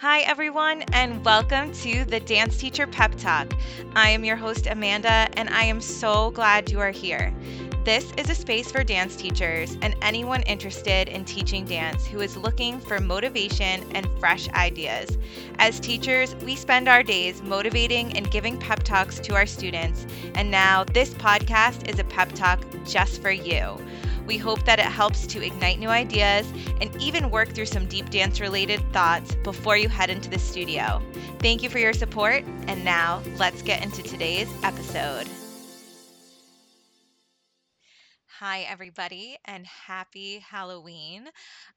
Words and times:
Hi, 0.00 0.20
everyone, 0.20 0.80
and 0.94 1.22
welcome 1.26 1.72
to 1.72 2.06
the 2.06 2.20
Dance 2.20 2.56
Teacher 2.56 2.86
Pep 2.86 3.14
Talk. 3.16 3.52
I 3.94 4.08
am 4.08 4.24
your 4.24 4.34
host, 4.34 4.66
Amanda, 4.66 5.28
and 5.34 5.50
I 5.50 5.64
am 5.64 5.82
so 5.82 6.30
glad 6.30 6.70
you 6.70 6.80
are 6.80 6.90
here. 6.90 7.34
This 7.84 8.10
is 8.16 8.30
a 8.30 8.34
space 8.34 8.72
for 8.72 8.82
dance 8.82 9.14
teachers 9.14 9.76
and 9.82 9.94
anyone 10.00 10.40
interested 10.44 11.08
in 11.08 11.26
teaching 11.26 11.66
dance 11.66 12.06
who 12.06 12.20
is 12.20 12.38
looking 12.38 12.80
for 12.80 12.98
motivation 12.98 13.84
and 13.94 14.08
fresh 14.18 14.48
ideas. 14.52 15.18
As 15.58 15.78
teachers, 15.78 16.34
we 16.46 16.56
spend 16.56 16.88
our 16.88 17.02
days 17.02 17.42
motivating 17.42 18.16
and 18.16 18.30
giving 18.30 18.56
pep 18.56 18.82
talks 18.82 19.20
to 19.20 19.34
our 19.34 19.44
students, 19.44 20.06
and 20.34 20.50
now 20.50 20.82
this 20.82 21.12
podcast 21.12 21.86
is 21.90 21.98
a 21.98 22.04
pep 22.04 22.32
talk 22.32 22.64
just 22.86 23.20
for 23.20 23.30
you. 23.30 23.76
We 24.26 24.38
hope 24.38 24.64
that 24.64 24.78
it 24.78 24.84
helps 24.84 25.26
to 25.28 25.44
ignite 25.44 25.78
new 25.78 25.88
ideas 25.88 26.50
and 26.80 26.94
even 27.00 27.30
work 27.30 27.48
through 27.50 27.66
some 27.66 27.86
deep 27.86 28.10
dance 28.10 28.40
related 28.40 28.80
thoughts 28.92 29.34
before 29.42 29.76
you 29.76 29.88
head 29.88 30.10
into 30.10 30.30
the 30.30 30.38
studio. 30.38 31.02
Thank 31.38 31.62
you 31.62 31.70
for 31.70 31.78
your 31.78 31.92
support, 31.92 32.44
and 32.66 32.84
now 32.84 33.22
let's 33.36 33.62
get 33.62 33.82
into 33.82 34.02
today's 34.02 34.48
episode. 34.62 35.26
Hi, 38.40 38.60
everybody, 38.62 39.36
and 39.44 39.66
happy 39.66 40.38
Halloween. 40.38 41.28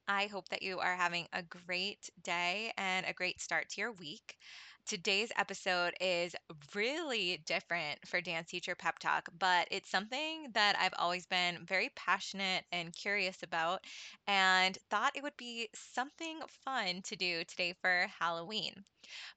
I 0.08 0.28
hope 0.28 0.48
that 0.48 0.62
you 0.62 0.80
are 0.80 0.96
having 0.96 1.28
a 1.34 1.44
great 1.44 2.10
day 2.24 2.72
and 2.78 3.06
a 3.06 3.12
great 3.12 3.42
start 3.42 3.68
to 3.72 3.82
your 3.82 3.92
week. 3.92 4.38
Today's 4.86 5.32
episode 5.38 5.94
is 6.02 6.36
really 6.76 7.42
different 7.46 8.06
for 8.08 8.22
Dance 8.22 8.50
Teacher 8.50 8.76
Pep 8.76 9.00
Talk, 9.00 9.30
but 9.40 9.68
it's 9.72 9.90
something 9.90 10.52
that 10.54 10.78
I've 10.80 10.94
always 10.98 11.26
been 11.26 11.66
very 11.66 11.90
passionate 11.96 12.66
and 12.72 12.94
curious 12.94 13.44
about, 13.44 13.86
and 14.28 14.78
thought 14.90 15.16
it 15.16 15.24
would 15.24 15.38
be 15.38 15.70
something 15.74 16.40
fun 16.66 17.02
to 17.04 17.16
do 17.16 17.44
today 17.46 17.74
for 17.82 18.08
Halloween. 18.20 18.84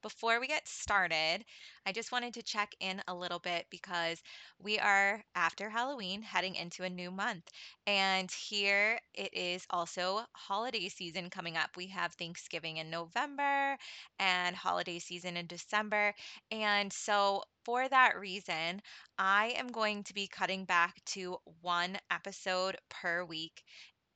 Before 0.01 0.39
we 0.39 0.47
get 0.47 0.67
started, 0.67 1.45
I 1.87 1.93
just 1.93 2.11
wanted 2.11 2.33
to 2.33 2.43
check 2.43 2.75
in 2.81 3.01
a 3.07 3.15
little 3.15 3.39
bit 3.39 3.65
because 3.71 4.21
we 4.59 4.77
are 4.77 5.23
after 5.35 5.69
Halloween 5.69 6.21
heading 6.21 6.55
into 6.55 6.83
a 6.83 6.89
new 6.89 7.09
month. 7.11 7.49
And 7.87 8.29
here 8.29 8.99
it 9.13 9.33
is 9.33 9.65
also 9.69 10.25
holiday 10.33 10.89
season 10.89 11.29
coming 11.29 11.55
up. 11.55 11.77
We 11.77 11.87
have 11.87 12.13
Thanksgiving 12.15 12.75
in 12.77 12.89
November 12.89 13.77
and 14.19 14.53
holiday 14.53 14.99
season 14.99 15.37
in 15.37 15.47
December. 15.47 16.13
And 16.51 16.91
so, 16.91 17.43
for 17.63 17.87
that 17.87 18.19
reason, 18.19 18.81
I 19.17 19.55
am 19.57 19.69
going 19.69 20.03
to 20.03 20.13
be 20.13 20.27
cutting 20.27 20.65
back 20.65 21.01
to 21.13 21.37
one 21.61 21.97
episode 22.11 22.77
per 22.89 23.23
week 23.23 23.63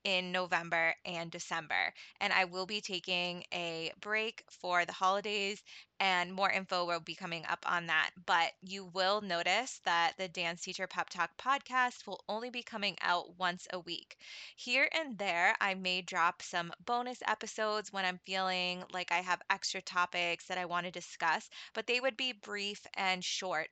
in 0.04 0.32
November 0.32 0.96
and 1.06 1.30
December. 1.32 1.94
And 2.20 2.34
I 2.34 2.46
will 2.46 2.66
be 2.66 2.82
taking 2.82 3.44
a 3.54 3.92
break 4.02 4.44
for 4.50 4.86
the 4.86 4.92
holidays, 4.92 5.62
and 6.02 6.34
more 6.34 6.50
info 6.52 6.84
will 6.84 7.00
be 7.00 7.14
coming 7.16 7.46
up 7.46 7.64
on 7.70 7.86
that. 7.88 8.10
But 8.26 8.54
you 8.64 8.86
will 8.86 9.22
notice 9.22 9.80
that 9.86 10.14
the 10.18 10.28
Dance 10.28 10.62
Teacher 10.62 10.88
Pep 10.88 11.10
Talk 11.10 11.30
podcast 11.38 12.08
will 12.08 12.24
only 12.28 12.50
be 12.50 12.64
coming 12.64 12.98
out 13.02 13.38
once 13.38 13.68
a 13.72 13.80
week. 13.80 14.18
Here 14.56 14.90
and 14.94 15.18
there, 15.20 15.56
I 15.62 15.76
may 15.76 16.02
drop 16.02 16.42
some 16.42 16.74
bonus 16.86 17.20
episodes 17.28 17.94
when 17.94 18.04
I'm 18.04 18.20
feeling 18.26 18.84
like 18.92 19.12
I 19.12 19.20
have 19.20 19.44
extra 19.52 19.82
topics 19.82 20.48
that 20.48 20.58
I 20.58 20.66
want 20.66 20.88
to 20.88 20.92
discuss, 20.92 21.50
but 21.74 21.86
they 21.86 22.00
would 22.00 22.18
be 22.18 22.34
brief 22.34 22.86
and 22.96 23.24
short. 23.24 23.70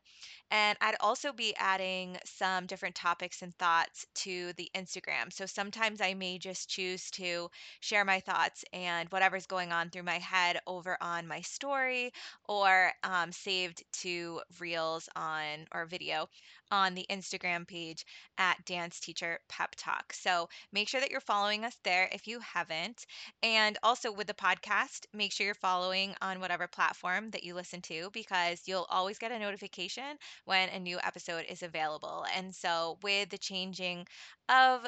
And 0.51 0.77
I'd 0.81 0.95
also 0.99 1.31
be 1.31 1.55
adding 1.55 2.17
some 2.25 2.65
different 2.65 2.95
topics 2.95 3.41
and 3.41 3.55
thoughts 3.57 4.05
to 4.15 4.53
the 4.53 4.69
Instagram. 4.75 5.31
So 5.31 5.45
sometimes 5.45 6.01
I 6.01 6.13
may 6.13 6.37
just 6.37 6.69
choose 6.69 7.09
to 7.11 7.49
share 7.79 8.05
my 8.05 8.19
thoughts 8.19 8.63
and 8.73 9.09
whatever's 9.11 9.45
going 9.47 9.71
on 9.71 9.89
through 9.89 10.03
my 10.03 10.19
head 10.19 10.59
over 10.67 10.97
on 11.01 11.27
my 11.27 11.41
story 11.41 12.11
or 12.47 12.91
um, 13.03 13.31
saved 13.31 13.83
to 13.93 14.41
reels 14.59 15.09
on 15.15 15.65
or 15.73 15.85
video 15.85 16.27
on 16.71 16.93
the 16.95 17.05
Instagram 17.09 17.67
page 17.67 18.05
at 18.37 18.63
Dance 18.65 18.99
Teacher 18.99 19.39
Pep 19.49 19.75
Talk. 19.77 20.13
So 20.13 20.49
make 20.71 20.87
sure 20.87 21.01
that 21.01 21.11
you're 21.11 21.19
following 21.21 21.65
us 21.65 21.75
there 21.83 22.09
if 22.11 22.27
you 22.27 22.39
haven't. 22.39 23.05
And 23.43 23.77
also 23.83 24.11
with 24.11 24.27
the 24.27 24.33
podcast, 24.33 25.05
make 25.13 25.31
sure 25.31 25.45
you're 25.45 25.55
following 25.55 26.15
on 26.21 26.39
whatever 26.39 26.67
platform 26.67 27.31
that 27.31 27.43
you 27.43 27.53
listen 27.53 27.81
to 27.83 28.09
because 28.13 28.61
you'll 28.65 28.87
always 28.89 29.17
get 29.19 29.31
a 29.31 29.39
notification 29.39 30.17
when 30.45 30.69
a 30.69 30.79
new 30.79 30.99
episode 31.03 31.45
is 31.49 31.63
available. 31.63 32.25
And 32.35 32.53
so 32.53 32.97
with 33.01 33.29
the 33.29 33.37
changing 33.37 34.05
of 34.49 34.85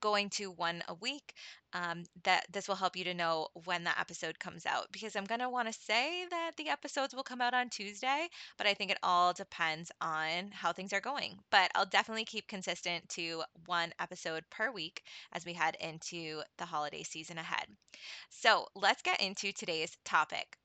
going 0.00 0.30
to 0.30 0.50
one 0.50 0.82
a 0.88 0.94
week, 0.94 1.34
um, 1.72 2.04
that 2.24 2.46
this 2.52 2.68
will 2.68 2.74
help 2.74 2.96
you 2.96 3.04
to 3.04 3.14
know 3.14 3.48
when 3.64 3.84
the 3.84 3.98
episode 3.98 4.38
comes 4.38 4.66
out. 4.66 4.86
Because 4.92 5.16
I'm 5.16 5.24
going 5.24 5.40
to 5.40 5.48
want 5.48 5.68
to 5.68 5.80
say 5.80 6.26
that 6.30 6.52
the 6.56 6.68
episodes 6.68 7.14
will 7.14 7.22
come 7.22 7.40
out 7.40 7.54
on 7.54 7.68
Tuesday, 7.68 8.28
but 8.58 8.66
I 8.66 8.74
think 8.74 8.90
it 8.90 8.98
all 9.02 9.32
depends 9.32 9.90
on 10.00 10.50
how 10.52 10.72
things 10.72 10.92
are 10.92 11.00
going. 11.00 11.38
But 11.50 11.70
I'll 11.74 11.86
definitely 11.86 12.24
keep 12.24 12.48
consistent 12.48 13.08
to 13.10 13.42
one 13.66 13.92
episode 14.00 14.44
per 14.50 14.70
week 14.70 15.02
as 15.32 15.44
we 15.44 15.52
head 15.52 15.76
into 15.80 16.42
the 16.58 16.64
holiday 16.64 17.02
season 17.02 17.38
ahead. 17.38 17.66
So 18.30 18.66
let's 18.74 19.02
get 19.02 19.20
into 19.20 19.52
today's 19.52 19.96
topic. 20.04 20.56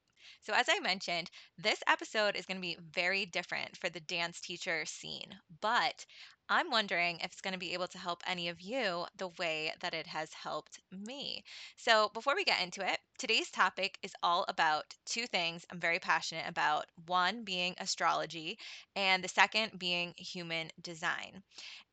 So, 0.44 0.54
as 0.54 0.68
I 0.70 0.80
mentioned, 0.80 1.30
this 1.58 1.82
episode 1.88 2.36
is 2.36 2.46
going 2.46 2.58
to 2.58 2.62
be 2.62 2.78
very 2.80 3.26
different 3.26 3.78
for 3.78 3.90
the 3.90 4.00
dance 4.00 4.40
teacher 4.42 4.86
scene, 4.86 5.40
but 5.62 6.06
I'm 6.52 6.70
wondering 6.70 7.18
if 7.22 7.32
it's 7.32 7.42
going 7.42 7.54
to 7.54 7.60
be 7.60 7.74
able 7.74 7.88
to 7.88 7.98
help 7.98 8.22
any 8.28 8.50
of 8.50 8.62
you 8.62 9.08
the 9.18 9.30
way 9.40 9.74
that 9.80 9.96
it 9.96 10.06
has 10.06 10.34
helped 10.34 10.80
me. 10.92 11.44
So, 11.78 12.10
before 12.10 12.36
we 12.36 12.44
get 12.44 12.62
into 12.62 12.86
it, 12.88 13.00
today's 13.18 13.50
topic 13.50 13.98
is 14.04 14.14
all 14.22 14.46
about 14.50 14.94
two 15.06 15.26
things 15.28 15.66
I'm 15.72 15.80
very 15.80 15.98
passionate 15.98 16.48
about 16.48 16.86
one 17.08 17.44
being 17.44 17.74
astrology, 17.80 18.60
and 18.96 19.24
the 19.24 19.30
second 19.30 19.80
being 19.80 20.14
human 20.18 20.72
design. 20.82 21.42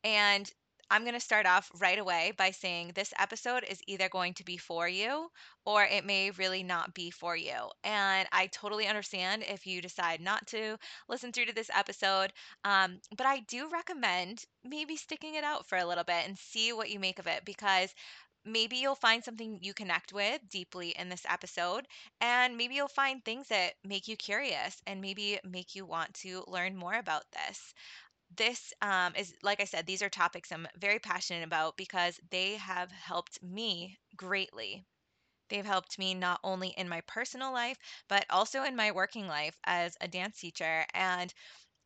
And 0.03 0.51
I'm 0.91 1.03
going 1.03 1.13
to 1.13 1.19
start 1.19 1.45
off 1.45 1.71
right 1.79 1.99
away 1.99 2.33
by 2.37 2.51
saying 2.51 2.91
this 2.93 3.13
episode 3.19 3.63
is 3.69 3.81
either 3.87 4.09
going 4.09 4.33
to 4.35 4.43
be 4.43 4.57
for 4.57 4.87
you 4.87 5.29
or 5.65 5.83
it 5.83 6.05
may 6.05 6.31
really 6.31 6.63
not 6.63 6.93
be 6.93 7.11
for 7.11 7.35
you. 7.35 7.69
And 7.83 8.27
I 8.31 8.47
totally 8.47 8.87
understand 8.87 9.43
if 9.47 9.67
you 9.67 9.81
decide 9.81 10.21
not 10.21 10.47
to 10.47 10.77
listen 11.07 11.31
through 11.31 11.45
to 11.45 11.55
this 11.55 11.69
episode. 11.75 12.33
Um, 12.63 12.99
but 13.15 13.27
I 13.27 13.41
do 13.41 13.69
recommend 13.69 14.45
maybe 14.63 14.95
sticking 14.95 15.35
it 15.35 15.43
out 15.43 15.67
for 15.67 15.77
a 15.77 15.85
little 15.85 16.03
bit 16.03 16.27
and 16.27 16.37
see 16.37 16.73
what 16.73 16.89
you 16.89 16.99
make 16.99 17.19
of 17.19 17.27
it 17.27 17.45
because 17.45 17.93
maybe 18.45 18.77
you'll 18.77 18.95
find 18.95 19.23
something 19.23 19.59
you 19.61 19.73
connect 19.73 20.13
with 20.13 20.41
deeply 20.49 20.89
in 20.97 21.09
this 21.09 21.25
episode 21.29 21.85
and 22.21 22.57
maybe 22.57 22.73
you'll 22.75 22.87
find 22.87 23.23
things 23.23 23.47
that 23.49 23.73
make 23.83 24.07
you 24.07 24.15
curious 24.15 24.81
and 24.87 25.01
maybe 25.01 25.39
make 25.43 25.75
you 25.75 25.85
want 25.85 26.13
to 26.13 26.43
learn 26.47 26.75
more 26.75 26.95
about 26.95 27.23
this 27.33 27.73
this 28.39 28.73
um, 28.81 29.13
is, 29.15 29.35
like 29.43 29.61
I 29.61 29.65
said, 29.65 29.85
these 29.85 30.01
are 30.01 30.09
topics 30.09 30.51
I'm 30.51 30.67
very 30.79 30.97
passionate 30.97 31.43
about 31.43 31.77
because 31.77 32.19
they 32.31 32.55
have 32.55 32.89
helped 32.91 33.43
me 33.43 33.99
greatly. 34.15 34.85
They've 35.49 35.65
helped 35.65 35.99
me 35.99 36.13
not 36.13 36.39
only 36.43 36.69
in 36.69 36.87
my 36.87 37.01
personal 37.01 37.51
life, 37.51 37.77
but 38.07 38.25
also 38.29 38.63
in 38.63 38.75
my 38.77 38.91
working 38.91 39.27
life 39.27 39.55
as 39.65 39.97
a 39.99 40.07
dance 40.07 40.39
teacher. 40.39 40.85
And 40.93 41.33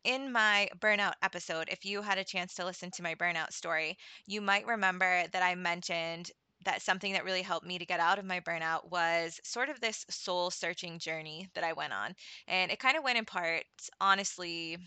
in 0.04 0.30
my 0.30 0.68
burnout 0.78 1.14
episode, 1.22 1.68
if 1.70 1.84
you 1.84 2.02
had 2.02 2.18
a 2.18 2.24
chance 2.24 2.54
to 2.54 2.64
listen 2.64 2.90
to 2.92 3.02
my 3.02 3.14
burnout 3.16 3.52
story, 3.52 3.98
you 4.26 4.40
might 4.40 4.66
remember 4.66 5.26
that 5.32 5.42
I 5.42 5.56
mentioned 5.56 6.30
that 6.64 6.82
something 6.82 7.12
that 7.14 7.24
really 7.24 7.42
helped 7.42 7.66
me 7.66 7.78
to 7.78 7.86
get 7.86 8.00
out 8.00 8.18
of 8.18 8.24
my 8.24 8.40
burnout 8.40 8.90
was 8.90 9.40
sort 9.44 9.68
of 9.68 9.80
this 9.80 10.04
soul 10.08 10.50
searching 10.50 10.98
journey 10.98 11.48
that 11.54 11.64
I 11.64 11.72
went 11.72 11.92
on. 11.92 12.14
And 12.46 12.70
it 12.70 12.78
kind 12.78 12.96
of 12.96 13.04
went 13.04 13.18
in 13.18 13.24
parts, 13.24 13.90
honestly, 14.00 14.78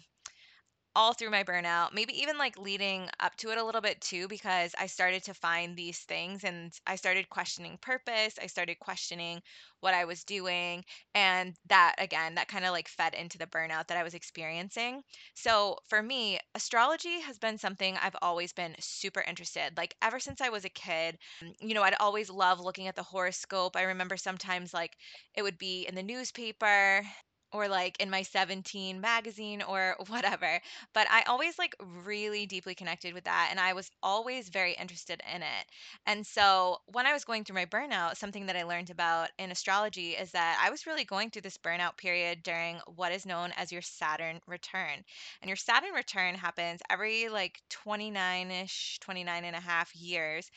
all 0.98 1.14
through 1.14 1.30
my 1.32 1.46
burnout, 1.46 1.94
maybe 1.94 2.20
even 2.22 2.38
like 2.40 2.58
leading 2.58 3.10
up 3.22 3.36
to 3.38 3.52
it 3.52 3.60
a 3.60 3.64
little 3.64 3.82
bit 3.82 4.02
too, 4.02 4.28
because 4.28 4.74
I 4.80 4.88
started 4.88 5.24
to 5.26 5.36
find 5.36 5.78
these 5.78 6.00
things 6.00 6.44
and 6.44 6.74
I 6.88 6.98
started 6.98 7.30
questioning 7.30 7.78
purpose. 7.82 8.40
I 8.42 8.48
started 8.48 8.80
questioning 8.80 9.42
what 9.80 9.94
I 9.94 10.06
was 10.06 10.24
doing. 10.24 10.84
And 11.14 11.56
that, 11.68 11.96
again, 12.00 12.36
that 12.36 12.48
kind 12.48 12.66
of 12.66 12.72
like 12.72 12.88
fed 12.88 13.14
into 13.14 13.38
the 13.38 13.46
burnout 13.48 13.88
that 13.88 13.98
I 13.98 14.04
was 14.04 14.16
experiencing. 14.16 15.04
So 15.36 15.78
for 15.88 16.02
me, 16.02 16.40
astrology 16.56 17.22
has 17.22 17.38
been 17.38 17.60
something 17.60 17.96
I've 17.98 18.16
always 18.24 18.52
been 18.54 18.76
super 18.80 19.22
interested. 19.22 19.78
Like 19.78 19.96
ever 20.02 20.20
since 20.20 20.42
I 20.42 20.50
was 20.50 20.66
a 20.66 20.70
kid, 20.70 21.20
mm, 21.44 21.54
you 21.62 21.76
know, 21.76 21.84
I'd 21.84 21.96
always 22.00 22.30
love 22.30 22.60
looking 22.60 22.88
at 22.88 22.96
the 22.96 23.04
horoscope. 23.04 23.76
I 23.76 23.84
remember 23.84 24.18
sometimes 24.18 24.74
like 24.74 24.98
it 25.36 25.44
would 25.44 25.60
be 25.60 25.86
in 25.88 25.96
the 25.96 26.04
newspaper 26.04 27.04
or 27.52 27.68
like 27.68 27.96
in 28.00 28.10
my 28.10 28.22
17 28.24 29.00
magazine 29.00 29.62
or 29.62 29.96
whatever. 30.08 30.60
But 30.94 31.08
I 31.10 31.24
always 31.24 31.58
like 31.58 31.76
really 31.80 32.46
deeply 32.46 32.76
connected 32.76 33.14
with 33.14 33.26
that 33.26 33.48
and 33.52 33.60
I 33.60 33.74
was 33.74 33.90
always 34.04 34.50
very 34.50 34.74
interested 34.74 35.22
in 35.34 35.42
it. 35.42 35.66
And 36.06 36.26
so 36.26 36.78
when 36.88 37.06
I 37.06 37.14
was 37.14 37.24
going 37.26 37.44
through 37.44 37.56
my 37.56 37.66
burnout, 37.66 38.18
something 38.18 38.46
that 38.48 38.56
I 38.56 38.64
learned 38.64 38.90
about 38.90 39.30
in 39.40 39.52
astrology 39.52 40.12
is 40.12 40.32
that 40.32 40.60
I 40.62 40.70
was 40.70 40.86
really 40.86 41.06
going 41.06 41.30
through 41.30 41.44
this 41.44 41.58
burnout 41.58 41.98
period 41.98 42.44
during 42.44 42.80
what 42.96 43.12
is 43.12 43.26
known 43.26 43.52
as 43.58 43.72
your 43.72 43.82
Saturn 43.82 44.40
return. 44.48 45.04
And 45.42 45.50
your 45.50 45.56
Saturn 45.56 45.94
return 45.94 46.36
happens 46.36 46.82
every 46.90 47.30
like 47.30 47.62
29ish, 47.70 49.00
29 49.00 49.46
and 49.46 49.56
a 49.56 49.60
half 49.60 49.96
years. 49.96 50.50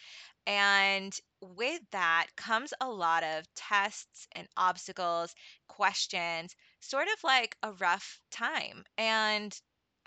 And 0.46 1.18
with 1.40 1.82
that 1.92 2.26
comes 2.36 2.72
a 2.80 2.88
lot 2.88 3.22
of 3.22 3.44
tests 3.54 4.26
and 4.32 4.48
obstacles, 4.56 5.34
questions, 5.68 6.54
sort 6.80 7.08
of 7.08 7.22
like 7.24 7.56
a 7.62 7.72
rough 7.72 8.20
time. 8.30 8.84
And 8.98 9.58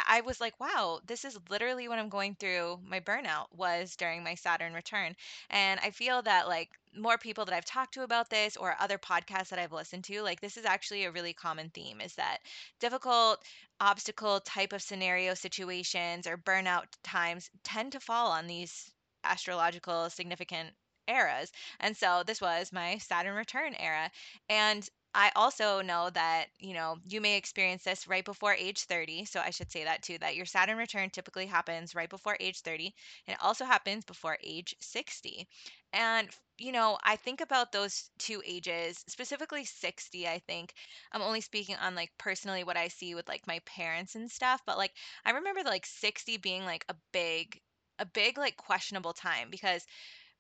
I 0.06 0.22
was 0.22 0.42
like, 0.42 0.60
wow, 0.60 1.00
this 1.06 1.24
is 1.24 1.38
literally 1.50 1.88
what 1.88 2.00
I'm 2.00 2.10
going 2.10 2.36
through. 2.36 2.80
My 2.86 3.00
burnout 3.00 3.46
was 3.52 3.96
during 3.96 4.24
my 4.24 4.36
Saturn 4.36 4.74
return. 4.74 5.16
And 5.50 5.80
I 5.82 5.92
feel 5.92 6.22
that 6.24 6.48
like 6.48 6.70
more 6.96 7.18
people 7.18 7.46
that 7.46 7.56
I've 7.56 7.66
talked 7.66 7.94
to 7.96 8.04
about 8.04 8.30
this 8.30 8.58
or 8.58 8.76
other 8.80 8.98
podcasts 8.98 9.50
that 9.50 9.60
I've 9.60 9.72
listened 9.72 10.04
to, 10.06 10.22
like 10.22 10.42
this 10.42 10.58
is 10.58 10.66
actually 10.66 11.06
a 11.06 11.12
really 11.12 11.34
common 11.34 11.70
theme 11.70 12.02
is 12.02 12.16
that 12.16 12.40
difficult 12.80 13.44
obstacle 13.80 14.40
type 14.42 14.74
of 14.74 14.82
scenario 14.82 15.34
situations 15.34 16.28
or 16.28 16.38
burnout 16.38 16.86
times 17.04 17.50
tend 17.64 17.94
to 17.94 18.00
fall 18.00 18.32
on 18.32 18.48
these 18.48 18.92
astrological 19.24 20.10
significant 20.10 20.70
eras. 21.08 21.52
And 21.80 21.96
so 21.96 22.24
this 22.26 22.42
was 22.42 22.72
my 22.72 22.98
Saturn 22.98 23.36
return 23.36 23.76
era. 23.76 24.12
And 24.50 24.88
I 25.16 25.32
also 25.36 25.82
know 25.82 26.10
that, 26.10 26.48
you 26.60 26.74
know, 26.74 26.98
you 27.06 27.22
may 27.22 27.38
experience 27.38 27.84
this 27.84 28.08
right 28.08 28.26
before 28.26 28.54
age 28.54 28.84
30. 28.86 29.26
So 29.26 29.40
I 29.40 29.52
should 29.52 29.72
say 29.72 29.84
that 29.84 30.02
too, 30.04 30.18
that 30.20 30.36
your 30.36 30.46
Saturn 30.46 30.78
return 30.78 31.10
typically 31.12 31.46
happens 31.46 31.94
right 31.96 32.10
before 32.10 32.36
age 32.40 32.62
30. 32.62 32.94
And 33.28 33.36
it 33.36 33.44
also 33.44 33.66
happens 33.66 34.06
before 34.06 34.38
age 34.44 34.76
60. 34.82 35.48
And, 35.92 36.30
you 36.58 36.72
know, 36.72 36.98
I 37.04 37.16
think 37.16 37.42
about 37.42 37.72
those 37.72 38.10
two 38.18 38.42
ages, 38.46 39.04
specifically 39.08 39.66
60, 39.66 40.28
I 40.28 40.40
think. 40.40 40.74
I'm 41.12 41.22
only 41.22 41.42
speaking 41.42 41.76
on 41.76 41.96
like 41.96 42.12
personally 42.18 42.64
what 42.64 42.78
I 42.78 42.88
see 42.88 43.14
with 43.14 43.28
like 43.28 43.46
my 43.48 43.60
parents 43.66 44.16
and 44.16 44.32
stuff. 44.32 44.62
But 44.66 44.78
like, 44.78 44.94
I 45.26 45.32
remember 45.32 45.62
like 45.64 45.86
60 45.86 46.38
being 46.38 46.66
like 46.66 46.86
a 46.90 46.96
big, 47.12 47.62
a 48.00 48.06
big 48.06 48.38
like 48.40 48.58
questionable 48.58 49.14
time 49.14 49.50
because 49.52 49.86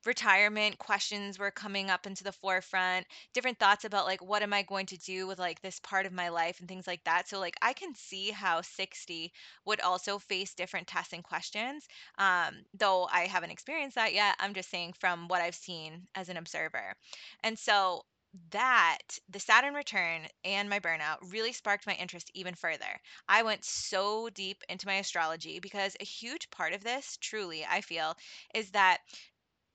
retirement 0.05 0.77
questions 0.77 1.39
were 1.39 1.51
coming 1.51 1.89
up 1.89 2.05
into 2.07 2.23
the 2.23 2.31
forefront 2.31 3.05
different 3.33 3.59
thoughts 3.59 3.85
about 3.85 4.05
like 4.05 4.21
what 4.21 4.41
am 4.41 4.53
i 4.53 4.61
going 4.63 4.85
to 4.85 4.97
do 4.97 5.27
with 5.27 5.39
like 5.39 5.61
this 5.61 5.79
part 5.79 6.05
of 6.05 6.13
my 6.13 6.29
life? 6.29 6.59
and 6.59 6.67
things 6.67 6.87
like 6.87 7.03
that. 7.05 7.27
So 7.27 7.39
like 7.39 7.55
i 7.61 7.73
can 7.73 7.93
see 7.95 8.31
how 8.31 8.61
60 8.61 9.31
would 9.65 9.81
also 9.81 10.19
face 10.19 10.53
different 10.53 10.87
tests 10.87 11.13
and 11.13 11.23
questions 11.23 11.87
um, 12.17 12.55
though 12.73 13.07
i 13.11 13.21
haven't 13.21 13.51
experienced 13.51 13.95
that 13.95 14.13
yet 14.13 14.35
i'm 14.39 14.53
just 14.53 14.69
saying 14.69 14.93
from 14.99 15.27
what 15.27 15.41
i've 15.41 15.55
seen 15.55 16.07
as 16.15 16.29
an 16.29 16.37
observer. 16.37 16.95
And 17.43 17.57
so 17.57 18.03
that 18.49 18.97
the 19.29 19.39
Saturn 19.39 19.75
return 19.75 20.21
and 20.43 20.69
my 20.69 20.79
burnout 20.79 21.17
really 21.31 21.53
sparked 21.53 21.85
my 21.85 21.93
interest 21.93 22.31
even 22.33 22.55
further. 22.55 22.99
I 23.27 23.43
went 23.43 23.63
so 23.63 24.29
deep 24.29 24.63
into 24.69 24.87
my 24.87 24.95
astrology 24.95 25.59
because 25.59 25.95
a 25.99 26.05
huge 26.05 26.49
part 26.49 26.73
of 26.73 26.83
this, 26.83 27.17
truly, 27.21 27.63
I 27.69 27.81
feel, 27.81 28.15
is 28.55 28.71
that 28.71 28.99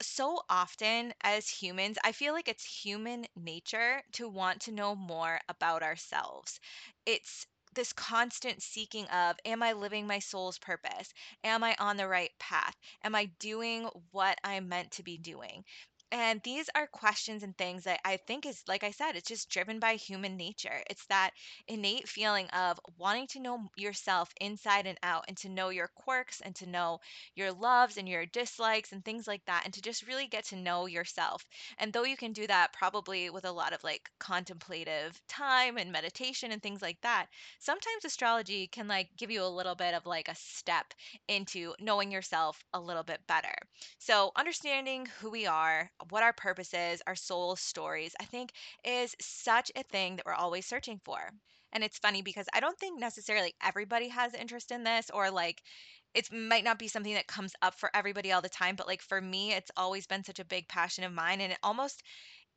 so 0.02 0.42
often 0.48 1.12
as 1.22 1.48
humans, 1.48 1.98
I 2.04 2.12
feel 2.12 2.32
like 2.32 2.48
it's 2.48 2.64
human 2.64 3.26
nature 3.36 4.02
to 4.12 4.28
want 4.28 4.60
to 4.62 4.72
know 4.72 4.94
more 4.94 5.40
about 5.48 5.82
ourselves. 5.82 6.60
It's 7.06 7.46
this 7.74 7.92
constant 7.92 8.62
seeking 8.62 9.06
of, 9.08 9.36
am 9.44 9.62
I 9.62 9.72
living 9.72 10.06
my 10.06 10.18
soul's 10.18 10.58
purpose? 10.58 11.12
Am 11.44 11.62
I 11.62 11.76
on 11.78 11.96
the 11.96 12.08
right 12.08 12.30
path? 12.38 12.74
Am 13.04 13.14
I 13.14 13.26
doing 13.38 13.84
what 14.10 14.38
I'm 14.44 14.68
meant 14.68 14.90
to 14.92 15.02
be 15.02 15.18
doing? 15.18 15.64
And 16.10 16.42
these 16.42 16.68
are 16.74 16.86
questions 16.86 17.42
and 17.42 17.56
things 17.56 17.84
that 17.84 18.00
I 18.04 18.16
think 18.18 18.44
is, 18.46 18.62
like 18.66 18.82
I 18.84 18.90
said, 18.90 19.16
it's 19.16 19.28
just 19.28 19.48
driven 19.50 19.78
by 19.78 19.94
human 19.94 20.36
nature. 20.36 20.82
It's 20.88 21.04
that 21.06 21.32
innate 21.66 22.08
feeling 22.08 22.48
of 22.50 22.78
wanting 22.96 23.26
to 23.28 23.40
know 23.40 23.68
yourself 23.76 24.30
inside 24.40 24.86
and 24.86 24.98
out 25.02 25.24
and 25.28 25.36
to 25.38 25.48
know 25.48 25.68
your 25.70 25.88
quirks 25.88 26.40
and 26.40 26.54
to 26.56 26.66
know 26.66 27.00
your 27.34 27.52
loves 27.52 27.96
and 27.96 28.08
your 28.08 28.26
dislikes 28.26 28.92
and 28.92 29.04
things 29.04 29.26
like 29.26 29.44
that 29.46 29.62
and 29.64 29.74
to 29.74 29.82
just 29.82 30.06
really 30.06 30.26
get 30.26 30.44
to 30.46 30.56
know 30.56 30.86
yourself. 30.86 31.46
And 31.78 31.92
though 31.92 32.04
you 32.04 32.16
can 32.16 32.32
do 32.32 32.46
that 32.46 32.72
probably 32.72 33.30
with 33.30 33.44
a 33.44 33.52
lot 33.52 33.72
of 33.72 33.82
like 33.84 34.10
contemplative 34.18 35.20
time 35.28 35.76
and 35.78 35.90
meditation 35.92 36.52
and 36.52 36.62
things 36.62 36.82
like 36.82 37.00
that, 37.02 37.26
sometimes 37.58 38.04
astrology 38.04 38.66
can 38.66 38.88
like 38.88 39.10
give 39.16 39.30
you 39.30 39.42
a 39.42 39.48
little 39.48 39.74
bit 39.74 39.94
of 39.94 40.06
like 40.06 40.28
a 40.28 40.34
step 40.34 40.94
into 41.28 41.74
knowing 41.80 42.10
yourself 42.12 42.62
a 42.72 42.80
little 42.80 43.02
bit 43.02 43.20
better. 43.26 43.54
So, 43.98 44.32
understanding 44.36 45.06
who 45.20 45.30
we 45.30 45.46
are, 45.46 45.90
what 46.10 46.22
our 46.22 46.32
purpose 46.32 46.72
is, 46.74 47.02
our 47.06 47.14
soul 47.16 47.56
stories, 47.56 48.14
I 48.20 48.24
think 48.24 48.52
is 48.84 49.14
such 49.20 49.70
a 49.76 49.82
thing 49.84 50.16
that 50.16 50.26
we're 50.26 50.32
always 50.34 50.66
searching 50.66 51.00
for. 51.04 51.18
And 51.72 51.84
it's 51.84 51.98
funny 51.98 52.22
because 52.22 52.46
I 52.54 52.60
don't 52.60 52.78
think 52.78 52.98
necessarily 52.98 53.54
everybody 53.62 54.08
has 54.08 54.34
interest 54.34 54.70
in 54.70 54.84
this 54.84 55.10
or 55.10 55.30
like 55.30 55.62
it 56.14 56.32
might 56.32 56.64
not 56.64 56.78
be 56.78 56.88
something 56.88 57.14
that 57.14 57.26
comes 57.26 57.52
up 57.62 57.78
for 57.78 57.90
everybody 57.94 58.32
all 58.32 58.40
the 58.40 58.48
time, 58.48 58.76
but 58.76 58.86
like 58.86 59.02
for 59.02 59.20
me, 59.20 59.52
it's 59.52 59.70
always 59.76 60.06
been 60.06 60.24
such 60.24 60.38
a 60.38 60.44
big 60.44 60.66
passion 60.68 61.04
of 61.04 61.12
mine. 61.12 61.40
And 61.40 61.52
it 61.52 61.58
almost 61.62 62.02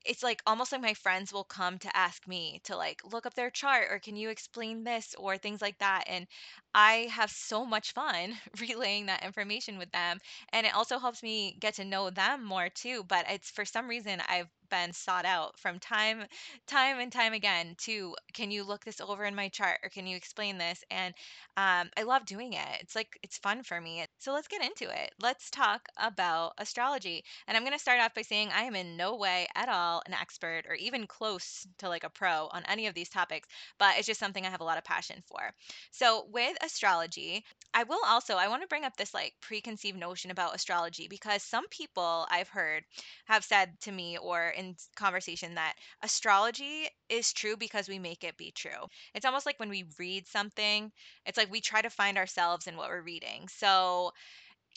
it's 0.05 0.23
like 0.23 0.41
almost 0.47 0.71
like 0.71 0.81
my 0.81 0.93
friends 0.93 1.31
will 1.33 1.43
come 1.43 1.77
to 1.79 1.95
ask 1.97 2.27
me 2.27 2.59
to 2.65 2.75
like 2.75 3.01
look 3.11 3.25
up 3.25 3.33
their 3.35 3.49
chart 3.49 3.87
or 3.91 3.99
can 3.99 4.15
you 4.15 4.29
explain 4.29 4.83
this? 4.83 5.15
or 5.17 5.37
things 5.37 5.61
like 5.61 5.77
that 5.79 6.03
and 6.07 6.27
i 6.73 7.07
have 7.11 7.29
so 7.29 7.65
much 7.65 7.93
fun 7.93 8.33
relaying 8.61 9.05
that 9.07 9.23
information 9.23 9.77
with 9.77 9.91
them 9.91 10.19
and 10.53 10.65
it 10.65 10.75
also 10.75 10.99
helps 10.99 11.21
me 11.23 11.55
get 11.59 11.75
to 11.75 11.85
know 11.85 12.09
them 12.09 12.43
more 12.43 12.69
too 12.69 13.03
but 13.07 13.25
it's 13.29 13.51
for 13.51 13.65
some 13.65 13.87
reason 13.87 14.21
i've 14.29 14.47
been 14.71 14.93
sought 14.93 15.25
out 15.25 15.59
from 15.59 15.77
time 15.79 16.23
time 16.65 16.99
and 16.99 17.11
time 17.11 17.33
again 17.33 17.75
to 17.77 18.15
can 18.33 18.49
you 18.49 18.63
look 18.63 18.83
this 18.83 19.01
over 19.01 19.23
in 19.25 19.35
my 19.35 19.49
chart 19.49 19.77
or 19.83 19.89
can 19.89 20.07
you 20.07 20.17
explain 20.17 20.57
this? 20.57 20.83
And 20.89 21.13
um, 21.57 21.89
i 21.97 22.03
love 22.03 22.25
doing 22.25 22.53
it. 22.53 22.77
It's 22.79 22.95
like 22.95 23.19
it's 23.21 23.37
fun 23.37 23.61
for 23.63 23.79
me. 23.79 24.05
So 24.19 24.33
let's 24.33 24.47
get 24.47 24.63
into 24.63 24.89
it. 24.89 25.13
Let's 25.21 25.51
talk 25.51 25.87
about 25.97 26.53
astrology. 26.57 27.23
And 27.47 27.55
I'm 27.55 27.63
going 27.63 27.73
to 27.73 27.79
start 27.79 27.99
off 28.01 28.15
by 28.15 28.23
saying 28.23 28.49
I 28.53 28.63
am 28.63 28.75
in 28.75 28.97
no 28.97 29.17
way 29.17 29.47
at 29.55 29.69
all 29.69 30.01
an 30.07 30.13
expert 30.13 30.63
or 30.67 30.75
even 30.75 31.05
close 31.07 31.67
to 31.79 31.89
like 31.89 32.03
a 32.03 32.09
pro 32.09 32.47
on 32.51 32.63
any 32.67 32.87
of 32.87 32.93
these 32.95 33.09
topics, 33.09 33.47
but 33.77 33.97
it's 33.97 34.07
just 34.07 34.19
something 34.19 34.45
I 34.45 34.49
have 34.49 34.61
a 34.61 34.65
lot 34.65 34.77
of 34.77 34.83
passion 34.83 35.21
for. 35.27 35.53
So, 35.91 36.25
with 36.31 36.57
astrology, 36.63 37.43
I 37.73 37.83
will 37.83 38.01
also 38.05 38.35
I 38.35 38.47
want 38.47 38.61
to 38.63 38.67
bring 38.67 38.83
up 38.85 38.97
this 38.97 39.13
like 39.13 39.33
preconceived 39.41 39.97
notion 39.97 40.31
about 40.31 40.55
astrology 40.55 41.07
because 41.07 41.43
some 41.43 41.67
people 41.69 42.27
I've 42.29 42.49
heard 42.49 42.83
have 43.25 43.43
said 43.43 43.79
to 43.81 43.91
me 43.91 44.17
or 44.17 44.53
in 44.61 44.75
conversation 44.95 45.55
that 45.55 45.75
astrology 46.03 46.87
is 47.09 47.33
true 47.33 47.57
because 47.57 47.89
we 47.89 47.99
make 47.99 48.23
it 48.23 48.37
be 48.37 48.51
true. 48.51 48.87
It's 49.13 49.25
almost 49.25 49.45
like 49.45 49.59
when 49.59 49.69
we 49.69 49.85
read 49.99 50.27
something, 50.27 50.91
it's 51.25 51.37
like 51.37 51.51
we 51.51 51.61
try 51.61 51.81
to 51.81 51.89
find 51.89 52.17
ourselves 52.17 52.67
in 52.67 52.77
what 52.77 52.89
we're 52.89 53.01
reading. 53.01 53.47
So, 53.49 54.11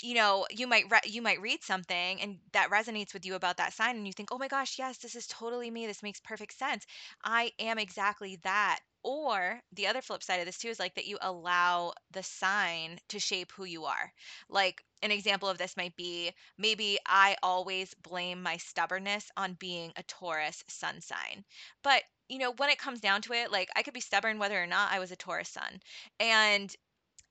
you 0.02 0.14
know, 0.14 0.46
you 0.50 0.67
might 0.67 0.85
re- 0.91 1.00
you 1.05 1.23
might 1.23 1.41
read 1.41 1.62
something 1.62 2.20
and 2.20 2.38
that 2.52 2.70
resonates 2.70 3.12
with 3.14 3.25
you 3.26 3.35
about 3.35 3.56
that 3.58 3.73
sign 3.73 3.96
and 3.96 4.06
you 4.06 4.12
think, 4.12 4.31
"Oh 4.32 4.38
my 4.38 4.49
gosh, 4.49 4.79
yes, 4.79 4.99
this 4.99 5.14
is 5.14 5.26
totally 5.26 5.70
me. 5.70 5.87
This 5.87 6.02
makes 6.02 6.20
perfect 6.20 6.55
sense. 6.58 6.85
I 7.23 7.52
am 7.58 7.79
exactly 7.79 8.37
that." 8.44 8.81
Or 9.02 9.61
the 9.73 9.86
other 9.89 10.01
flip 10.01 10.22
side 10.22 10.41
of 10.41 10.46
this 10.46 10.56
too 10.58 10.69
is 10.69 10.79
like 10.79 10.94
that 10.94 11.05
you 11.06 11.19
allow 11.20 11.93
the 12.13 12.22
sign 12.22 12.98
to 13.08 13.19
shape 13.20 13.53
who 13.53 13.65
you 13.65 13.84
are. 13.84 14.13
Like 14.48 14.82
an 15.03 15.10
example 15.10 15.48
of 15.51 15.58
this 15.58 15.77
might 15.77 15.94
be 15.96 16.32
maybe 16.56 16.98
I 17.06 17.36
always 17.43 17.93
blame 17.94 18.43
my 18.43 18.56
stubbornness 18.56 19.31
on 19.36 19.55
being 19.55 19.93
a 19.96 20.03
Taurus 20.05 20.65
sun 20.69 21.01
sign. 21.03 21.44
But 21.82 22.03
you 22.29 22.39
know, 22.39 22.53
when 22.53 22.70
it 22.70 22.79
comes 22.79 23.01
down 23.01 23.20
to 23.22 23.32
it, 23.34 23.51
like 23.53 23.69
I 23.77 23.82
could 23.82 23.93
be 23.94 24.01
stubborn 24.01 24.39
whether 24.39 24.60
or 24.63 24.67
not 24.67 24.93
I 24.93 24.98
was 24.98 25.10
a 25.13 25.17
Taurus 25.17 25.51
sun. 25.51 25.81
And 26.19 26.74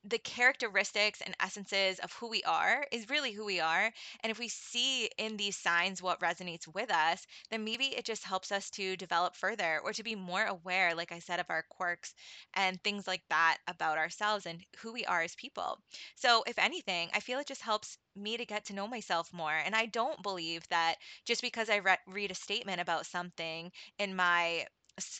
the 0.04 0.18
characteristics 0.18 1.20
and 1.22 1.34
essences 1.40 1.98
of 2.00 2.12
who 2.14 2.28
we 2.28 2.42
are 2.44 2.86
is 2.92 3.08
really 3.10 3.32
who 3.32 3.44
we 3.44 3.60
are. 3.60 3.92
And 4.22 4.30
if 4.30 4.38
we 4.38 4.48
see 4.48 5.08
in 5.18 5.36
these 5.36 5.56
signs 5.56 6.02
what 6.02 6.20
resonates 6.20 6.66
with 6.72 6.90
us, 6.90 7.26
then 7.50 7.64
maybe 7.64 7.86
it 7.86 8.04
just 8.04 8.24
helps 8.24 8.52
us 8.52 8.70
to 8.70 8.96
develop 8.96 9.34
further 9.36 9.80
or 9.82 9.92
to 9.94 10.02
be 10.02 10.14
more 10.14 10.44
aware, 10.44 10.94
like 10.94 11.12
I 11.12 11.18
said, 11.20 11.40
of 11.40 11.46
our 11.48 11.64
quirks 11.70 12.14
and 12.54 12.82
things 12.82 13.06
like 13.06 13.22
that 13.30 13.58
about 13.66 13.98
ourselves 13.98 14.46
and 14.46 14.64
who 14.78 14.92
we 14.92 15.04
are 15.06 15.22
as 15.22 15.34
people. 15.34 15.78
So, 16.16 16.42
if 16.46 16.58
anything, 16.58 17.10
I 17.12 17.20
feel 17.20 17.38
it 17.38 17.46
just 17.46 17.62
helps 17.62 17.98
me 18.16 18.36
to 18.36 18.46
get 18.46 18.64
to 18.66 18.74
know 18.74 18.86
myself 18.88 19.32
more. 19.32 19.54
And 19.54 19.74
I 19.74 19.86
don't 19.86 20.22
believe 20.22 20.66
that 20.68 20.96
just 21.24 21.42
because 21.42 21.70
I 21.70 21.76
re- 21.76 21.96
read 22.06 22.30
a 22.30 22.34
statement 22.34 22.80
about 22.80 23.06
something 23.06 23.70
in 23.98 24.14
my 24.16 24.66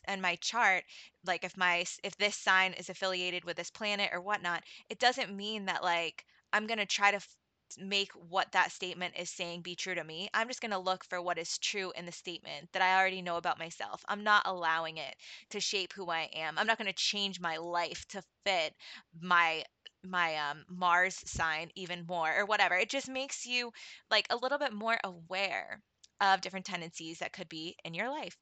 in 0.08 0.20
my 0.20 0.36
chart 0.36 0.84
like 1.26 1.44
if 1.44 1.56
my 1.56 1.84
if 2.02 2.16
this 2.16 2.36
sign 2.36 2.72
is 2.74 2.88
affiliated 2.88 3.44
with 3.44 3.56
this 3.56 3.70
planet 3.70 4.10
or 4.12 4.20
whatnot 4.20 4.62
it 4.88 4.98
doesn't 4.98 5.34
mean 5.36 5.66
that 5.66 5.82
like 5.82 6.24
i'm 6.52 6.66
going 6.66 6.78
to 6.78 6.86
try 6.86 7.10
to 7.10 7.16
f- 7.16 7.36
make 7.78 8.12
what 8.12 8.52
that 8.52 8.70
statement 8.70 9.14
is 9.18 9.28
saying 9.30 9.60
be 9.60 9.74
true 9.74 9.94
to 9.96 10.04
me. 10.04 10.28
I'm 10.32 10.46
just 10.46 10.60
going 10.60 10.70
to 10.70 10.78
look 10.78 11.04
for 11.06 11.20
what 11.20 11.38
is 11.38 11.58
true 11.58 11.92
in 11.96 12.06
the 12.06 12.12
statement 12.12 12.68
that 12.72 12.82
i 12.82 12.96
already 13.00 13.20
know 13.22 13.36
about 13.36 13.58
myself. 13.58 14.04
I'm 14.06 14.22
not 14.22 14.46
allowing 14.46 14.98
it 14.98 15.16
to 15.50 15.60
shape 15.60 15.92
who 15.92 16.08
i 16.10 16.28
am. 16.34 16.56
I'm 16.58 16.66
not 16.68 16.78
going 16.78 16.86
to 16.86 16.92
change 16.92 17.40
my 17.40 17.56
life 17.56 18.04
to 18.10 18.22
fit 18.44 18.74
my 19.20 19.64
my 20.04 20.36
um 20.36 20.64
mars 20.68 21.16
sign 21.26 21.70
even 21.74 22.04
more 22.06 22.32
or 22.36 22.44
whatever. 22.46 22.76
It 22.76 22.90
just 22.90 23.08
makes 23.08 23.46
you 23.46 23.72
like 24.10 24.26
a 24.30 24.36
little 24.36 24.58
bit 24.58 24.72
more 24.72 24.98
aware 25.02 25.80
of 26.20 26.40
different 26.42 26.66
tendencies 26.66 27.18
that 27.18 27.32
could 27.32 27.48
be 27.48 27.76
in 27.84 27.94
your 27.94 28.08
life 28.10 28.36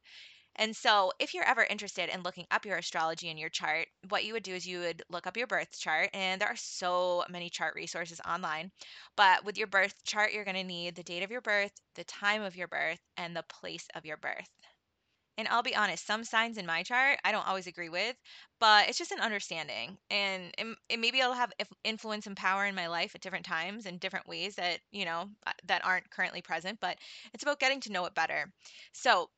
And 0.55 0.75
so, 0.75 1.11
if 1.19 1.33
you're 1.33 1.43
ever 1.43 1.63
interested 1.63 2.09
in 2.09 2.23
looking 2.23 2.47
up 2.51 2.65
your 2.65 2.77
astrology 2.77 3.29
and 3.29 3.39
your 3.39 3.49
chart, 3.49 3.87
what 4.09 4.23
you 4.25 4.33
would 4.33 4.43
do 4.43 4.55
is 4.55 4.65
you 4.67 4.79
would 4.79 5.03
look 5.09 5.27
up 5.27 5.37
your 5.37 5.47
birth 5.47 5.77
chart, 5.79 6.09
and 6.13 6.41
there 6.41 6.49
are 6.49 6.55
so 6.55 7.23
many 7.29 7.49
chart 7.49 7.75
resources 7.75 8.19
online. 8.27 8.71
But 9.15 9.45
with 9.45 9.57
your 9.57 9.67
birth 9.67 10.03
chart, 10.03 10.33
you're 10.33 10.45
going 10.45 10.55
to 10.57 10.63
need 10.63 10.95
the 10.95 11.03
date 11.03 11.23
of 11.23 11.31
your 11.31 11.41
birth, 11.41 11.71
the 11.95 12.03
time 12.03 12.41
of 12.43 12.55
your 12.55 12.67
birth, 12.67 12.99
and 13.17 13.35
the 13.35 13.43
place 13.43 13.87
of 13.95 14.05
your 14.05 14.17
birth. 14.17 14.49
And 15.37 15.47
I'll 15.47 15.63
be 15.63 15.75
honest, 15.75 16.05
some 16.05 16.23
signs 16.23 16.57
in 16.57 16.65
my 16.65 16.83
chart 16.83 17.19
I 17.23 17.31
don't 17.31 17.47
always 17.47 17.65
agree 17.67 17.89
with, 17.89 18.15
but 18.59 18.87
it's 18.89 18.97
just 18.99 19.11
an 19.11 19.19
understanding. 19.19 19.97
And 20.11 20.53
it, 20.57 20.77
it 20.89 20.99
maybe 20.99 21.19
it'll 21.19 21.33
have 21.33 21.51
influence 21.83 22.27
and 22.27 22.37
power 22.37 22.65
in 22.65 22.75
my 22.75 22.87
life 22.87 23.15
at 23.15 23.21
different 23.21 23.45
times 23.45 23.85
in 23.87 23.97
different 23.97 24.27
ways 24.27 24.55
that, 24.55 24.79
you 24.91 25.05
know, 25.05 25.29
uh, 25.47 25.53
that 25.65 25.85
aren't 25.85 26.09
currently 26.11 26.41
present, 26.43 26.79
but 26.79 26.97
it's 27.33 27.43
about 27.43 27.59
getting 27.59 27.79
to 27.81 27.91
know 27.91 28.05
it 28.05 28.13
better. 28.15 28.51
So, 28.93 29.29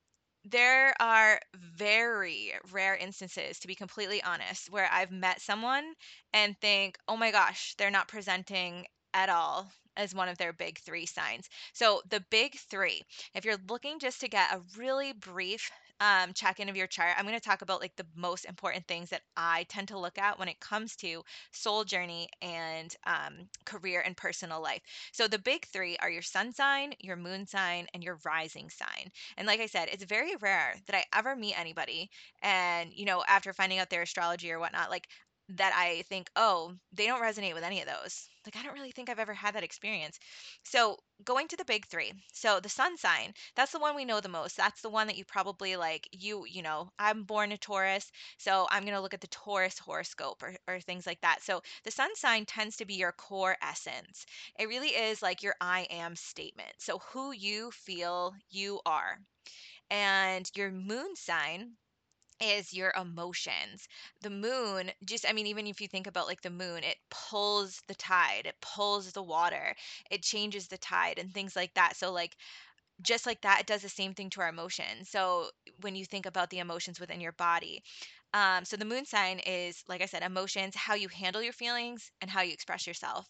there 0.45 0.93
are 1.01 1.39
very 1.55 2.53
rare 2.71 2.95
instances, 2.95 3.59
to 3.59 3.67
be 3.67 3.75
completely 3.75 4.21
honest, 4.23 4.69
where 4.69 4.89
I've 4.91 5.11
met 5.11 5.41
someone 5.41 5.93
and 6.33 6.55
think, 6.61 6.97
oh 7.07 7.17
my 7.17 7.31
gosh, 7.31 7.75
they're 7.77 7.91
not 7.91 8.07
presenting 8.07 8.85
at 9.13 9.29
all 9.29 9.71
as 9.97 10.13
one 10.15 10.29
of 10.29 10.37
their 10.37 10.53
big 10.53 10.79
three 10.79 11.05
signs. 11.05 11.49
So, 11.73 12.01
the 12.09 12.23
big 12.31 12.55
three, 12.57 13.01
if 13.33 13.45
you're 13.45 13.57
looking 13.69 13.99
just 13.99 14.21
to 14.21 14.27
get 14.29 14.53
a 14.53 14.61
really 14.77 15.13
brief 15.13 15.71
um, 15.99 16.33
check 16.33 16.59
in 16.59 16.69
of 16.69 16.75
your 16.75 16.87
chart, 16.87 17.15
I'm 17.17 17.25
going 17.25 17.37
to 17.37 17.43
talk 17.43 17.61
about 17.61 17.81
like 17.81 17.95
the 17.95 18.05
most 18.15 18.45
important 18.45 18.87
things 18.87 19.09
that 19.09 19.21
I 19.37 19.65
tend 19.69 19.87
to 19.89 19.99
look 19.99 20.17
at 20.17 20.37
when 20.37 20.47
it 20.47 20.59
comes 20.59 20.95
to 20.97 21.23
soul 21.51 21.83
journey 21.83 22.27
and 22.41 22.93
um, 23.07 23.49
career 23.65 24.01
and 24.05 24.15
personal 24.17 24.61
life. 24.61 24.81
So, 25.11 25.27
the 25.27 25.39
big 25.39 25.65
three 25.65 25.97
are 26.01 26.09
your 26.09 26.21
sun 26.21 26.51
sign, 26.53 26.93
your 26.99 27.15
moon 27.15 27.47
sign, 27.47 27.87
and 27.93 28.03
your 28.03 28.19
rising 28.25 28.69
sign. 28.69 29.09
And 29.37 29.47
like 29.47 29.59
I 29.59 29.67
said, 29.67 29.89
it's 29.91 30.03
very 30.03 30.35
rare 30.37 30.75
that 30.87 30.95
I 30.95 31.03
ever 31.17 31.35
meet 31.35 31.59
anybody 31.59 32.09
and, 32.41 32.91
you 32.93 33.05
know, 33.05 33.23
after 33.27 33.53
finding 33.53 33.79
out 33.79 33.89
their 33.89 34.01
astrology 34.03 34.51
or 34.51 34.59
whatnot, 34.59 34.89
like 34.89 35.07
that 35.49 35.73
I 35.75 36.03
think, 36.03 36.29
oh, 36.35 36.73
they 36.93 37.05
don't 37.07 37.21
resonate 37.21 37.53
with 37.53 37.63
any 37.63 37.81
of 37.81 37.87
those. 37.87 38.27
Like, 38.45 38.55
I 38.55 38.63
don't 38.63 38.73
really 38.73 38.91
think 38.91 39.09
I've 39.09 39.19
ever 39.19 39.33
had 39.33 39.55
that 39.55 39.63
experience. 39.63 40.19
So, 40.63 40.97
going 41.23 41.47
to 41.47 41.57
the 41.57 41.65
big 41.65 41.85
three. 41.87 42.11
So, 42.33 42.59
the 42.59 42.69
sun 42.69 42.97
sign, 42.97 43.33
that's 43.55 43.71
the 43.71 43.79
one 43.79 43.95
we 43.95 44.05
know 44.05 44.19
the 44.21 44.27
most. 44.27 44.57
That's 44.57 44.81
the 44.81 44.89
one 44.89 45.07
that 45.07 45.17
you 45.17 45.25
probably 45.25 45.75
like, 45.75 46.07
you, 46.11 46.45
you 46.45 46.61
know, 46.61 46.91
I'm 46.99 47.23
born 47.23 47.51
a 47.51 47.57
Taurus. 47.57 48.11
So, 48.37 48.67
I'm 48.69 48.83
going 48.83 48.95
to 48.95 49.01
look 49.01 49.13
at 49.13 49.21
the 49.21 49.27
Taurus 49.27 49.79
horoscope 49.79 50.43
or, 50.43 50.55
or 50.67 50.79
things 50.79 51.05
like 51.05 51.21
that. 51.21 51.41
So, 51.41 51.61
the 51.83 51.91
sun 51.91 52.15
sign 52.15 52.45
tends 52.45 52.77
to 52.77 52.85
be 52.85 52.95
your 52.95 53.13
core 53.13 53.55
essence. 53.61 54.25
It 54.59 54.67
really 54.67 54.89
is 54.89 55.21
like 55.21 55.43
your 55.43 55.55
I 55.61 55.87
am 55.89 56.15
statement. 56.15 56.73
So, 56.79 56.99
who 57.13 57.31
you 57.31 57.71
feel 57.71 58.33
you 58.49 58.81
are 58.85 59.19
and 59.89 60.49
your 60.55 60.71
moon 60.71 61.15
sign 61.15 61.75
is 62.41 62.73
your 62.73 62.93
emotions. 62.99 63.87
The 64.21 64.29
moon, 64.29 64.91
just, 65.05 65.25
I 65.27 65.33
mean, 65.33 65.47
even 65.47 65.67
if 65.67 65.81
you 65.81 65.87
think 65.87 66.07
about 66.07 66.27
like 66.27 66.41
the 66.41 66.49
moon, 66.49 66.83
it 66.83 66.97
pulls 67.09 67.81
the 67.87 67.95
tide, 67.95 68.45
it 68.45 68.55
pulls 68.61 69.11
the 69.13 69.23
water, 69.23 69.75
it 70.11 70.23
changes 70.23 70.67
the 70.67 70.77
tide 70.77 71.19
and 71.19 71.33
things 71.33 71.55
like 71.55 71.73
that. 71.75 71.95
So, 71.95 72.11
like, 72.11 72.35
just 73.01 73.25
like 73.25 73.41
that, 73.41 73.59
it 73.61 73.67
does 73.67 73.81
the 73.81 73.89
same 73.89 74.13
thing 74.13 74.29
to 74.31 74.41
our 74.41 74.49
emotions. 74.49 75.09
So, 75.09 75.49
when 75.81 75.95
you 75.95 76.05
think 76.05 76.25
about 76.25 76.49
the 76.49 76.59
emotions 76.59 76.99
within 76.99 77.21
your 77.21 77.33
body, 77.33 77.83
um, 78.33 78.65
so 78.65 78.77
the 78.77 78.85
moon 78.85 79.05
sign 79.05 79.39
is, 79.39 79.83
like 79.87 80.01
I 80.01 80.05
said, 80.07 80.23
emotions, 80.23 80.75
how 80.75 80.95
you 80.95 81.07
handle 81.09 81.41
your 81.41 81.53
feelings 81.53 82.11
and 82.21 82.29
how 82.29 82.41
you 82.41 82.53
express 82.53 82.87
yourself 82.87 83.27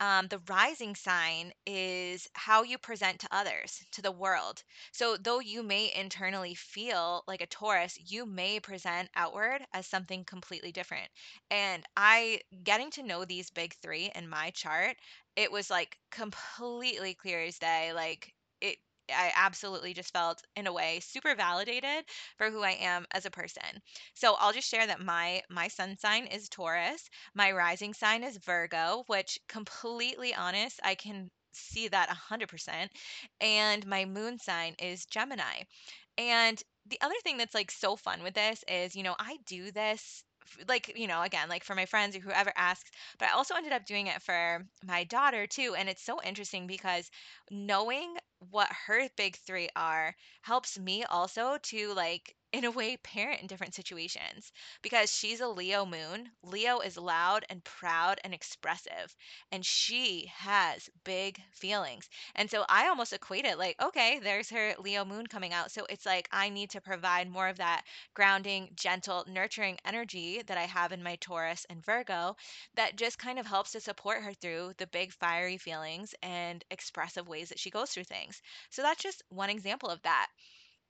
um, 0.00 0.28
the 0.28 0.38
rising 0.48 0.94
sign 0.94 1.52
is 1.66 2.28
how 2.34 2.62
you 2.62 2.78
present 2.78 3.20
to 3.20 3.28
others, 3.30 3.82
to 3.92 4.02
the 4.02 4.12
world. 4.12 4.62
So, 4.92 5.16
though 5.16 5.40
you 5.40 5.62
may 5.62 5.92
internally 5.94 6.54
feel 6.54 7.24
like 7.26 7.40
a 7.40 7.46
Taurus, 7.46 7.98
you 7.98 8.26
may 8.26 8.60
present 8.60 9.10
outward 9.14 9.64
as 9.72 9.86
something 9.86 10.24
completely 10.24 10.72
different. 10.72 11.10
And 11.50 11.84
I, 11.96 12.40
getting 12.64 12.90
to 12.92 13.02
know 13.02 13.24
these 13.24 13.50
big 13.50 13.74
three 13.82 14.10
in 14.14 14.28
my 14.28 14.50
chart, 14.50 14.96
it 15.36 15.50
was 15.52 15.70
like 15.70 15.98
completely 16.10 17.14
clear 17.14 17.40
as 17.42 17.58
day. 17.58 17.92
Like, 17.92 18.34
it, 18.60 18.78
I 19.10 19.32
absolutely 19.34 19.94
just 19.94 20.12
felt, 20.12 20.42
in 20.56 20.66
a 20.66 20.72
way, 20.72 21.00
super 21.00 21.34
validated 21.34 22.04
for 22.38 22.50
who 22.50 22.62
I 22.62 22.72
am 22.72 23.06
as 23.12 23.24
a 23.26 23.30
person. 23.30 23.82
So 24.14 24.34
I'll 24.34 24.52
just 24.52 24.68
share 24.68 24.86
that 24.86 25.00
my 25.00 25.42
my 25.50 25.68
sun 25.68 25.96
sign 25.98 26.26
is 26.26 26.48
Taurus 26.48 27.08
my 27.34 27.52
rising 27.52 27.94
sign 27.94 28.22
is 28.24 28.38
Virgo, 28.38 29.04
which 29.06 29.38
completely 29.48 30.34
honest, 30.34 30.80
I 30.82 30.94
can 30.94 31.30
see 31.52 31.88
that 31.88 32.08
100%. 32.08 32.90
And 33.40 33.86
my 33.86 34.04
moon 34.04 34.38
sign 34.38 34.74
is 34.78 35.06
Gemini. 35.06 35.62
And 36.18 36.62
the 36.86 37.00
other 37.00 37.14
thing 37.22 37.36
that's 37.36 37.54
like 37.54 37.70
so 37.70 37.96
fun 37.96 38.22
with 38.22 38.34
this 38.34 38.64
is, 38.68 38.94
you 38.96 39.02
know, 39.02 39.16
I 39.18 39.38
do 39.46 39.70
this 39.72 40.24
like, 40.68 40.92
you 40.96 41.06
know, 41.06 41.22
again, 41.22 41.48
like 41.48 41.64
for 41.64 41.74
my 41.74 41.86
friends 41.86 42.16
or 42.16 42.20
whoever 42.20 42.52
asks, 42.56 42.90
but 43.18 43.28
I 43.28 43.32
also 43.32 43.54
ended 43.54 43.72
up 43.72 43.84
doing 43.86 44.06
it 44.06 44.22
for 44.22 44.64
my 44.84 45.04
daughter 45.04 45.46
too. 45.46 45.74
And 45.76 45.88
it's 45.88 46.04
so 46.04 46.22
interesting 46.22 46.66
because 46.66 47.10
knowing 47.50 48.16
what 48.50 48.68
her 48.86 49.08
big 49.16 49.36
three 49.36 49.68
are 49.76 50.14
helps 50.42 50.78
me 50.78 51.04
also 51.04 51.58
to 51.64 51.94
like 51.94 52.34
in 52.56 52.64
a 52.64 52.70
way 52.70 52.96
parent 52.96 53.40
in 53.40 53.46
different 53.46 53.74
situations 53.74 54.50
because 54.82 55.12
she's 55.12 55.40
a 55.40 55.48
Leo 55.48 55.84
moon. 55.84 56.30
Leo 56.42 56.80
is 56.80 56.96
loud 56.96 57.44
and 57.50 57.62
proud 57.64 58.18
and 58.24 58.32
expressive, 58.32 59.14
and 59.52 59.64
she 59.64 60.30
has 60.34 60.88
big 61.04 61.40
feelings. 61.52 62.08
And 62.34 62.50
so 62.50 62.64
I 62.68 62.88
almost 62.88 63.12
equate 63.12 63.44
it 63.44 63.58
like, 63.58 63.76
okay, 63.82 64.18
there's 64.22 64.48
her 64.50 64.74
Leo 64.78 65.04
moon 65.04 65.26
coming 65.26 65.52
out. 65.52 65.70
So 65.70 65.86
it's 65.90 66.06
like 66.06 66.28
I 66.32 66.48
need 66.48 66.70
to 66.70 66.80
provide 66.80 67.28
more 67.28 67.48
of 67.48 67.58
that 67.58 67.82
grounding, 68.14 68.70
gentle, 68.74 69.24
nurturing 69.28 69.78
energy 69.84 70.42
that 70.46 70.56
I 70.58 70.64
have 70.64 70.92
in 70.92 71.02
my 71.02 71.16
Taurus 71.16 71.66
and 71.68 71.84
Virgo 71.84 72.36
that 72.76 72.96
just 72.96 73.18
kind 73.18 73.38
of 73.38 73.46
helps 73.46 73.72
to 73.72 73.80
support 73.80 74.22
her 74.22 74.32
through 74.32 74.72
the 74.78 74.86
big 74.86 75.12
fiery 75.12 75.58
feelings 75.58 76.14
and 76.22 76.64
expressive 76.70 77.28
ways 77.28 77.50
that 77.50 77.58
she 77.58 77.70
goes 77.70 77.90
through 77.90 78.04
things. 78.04 78.40
So 78.70 78.82
that's 78.82 79.02
just 79.02 79.22
one 79.28 79.50
example 79.50 79.90
of 79.90 80.00
that. 80.02 80.28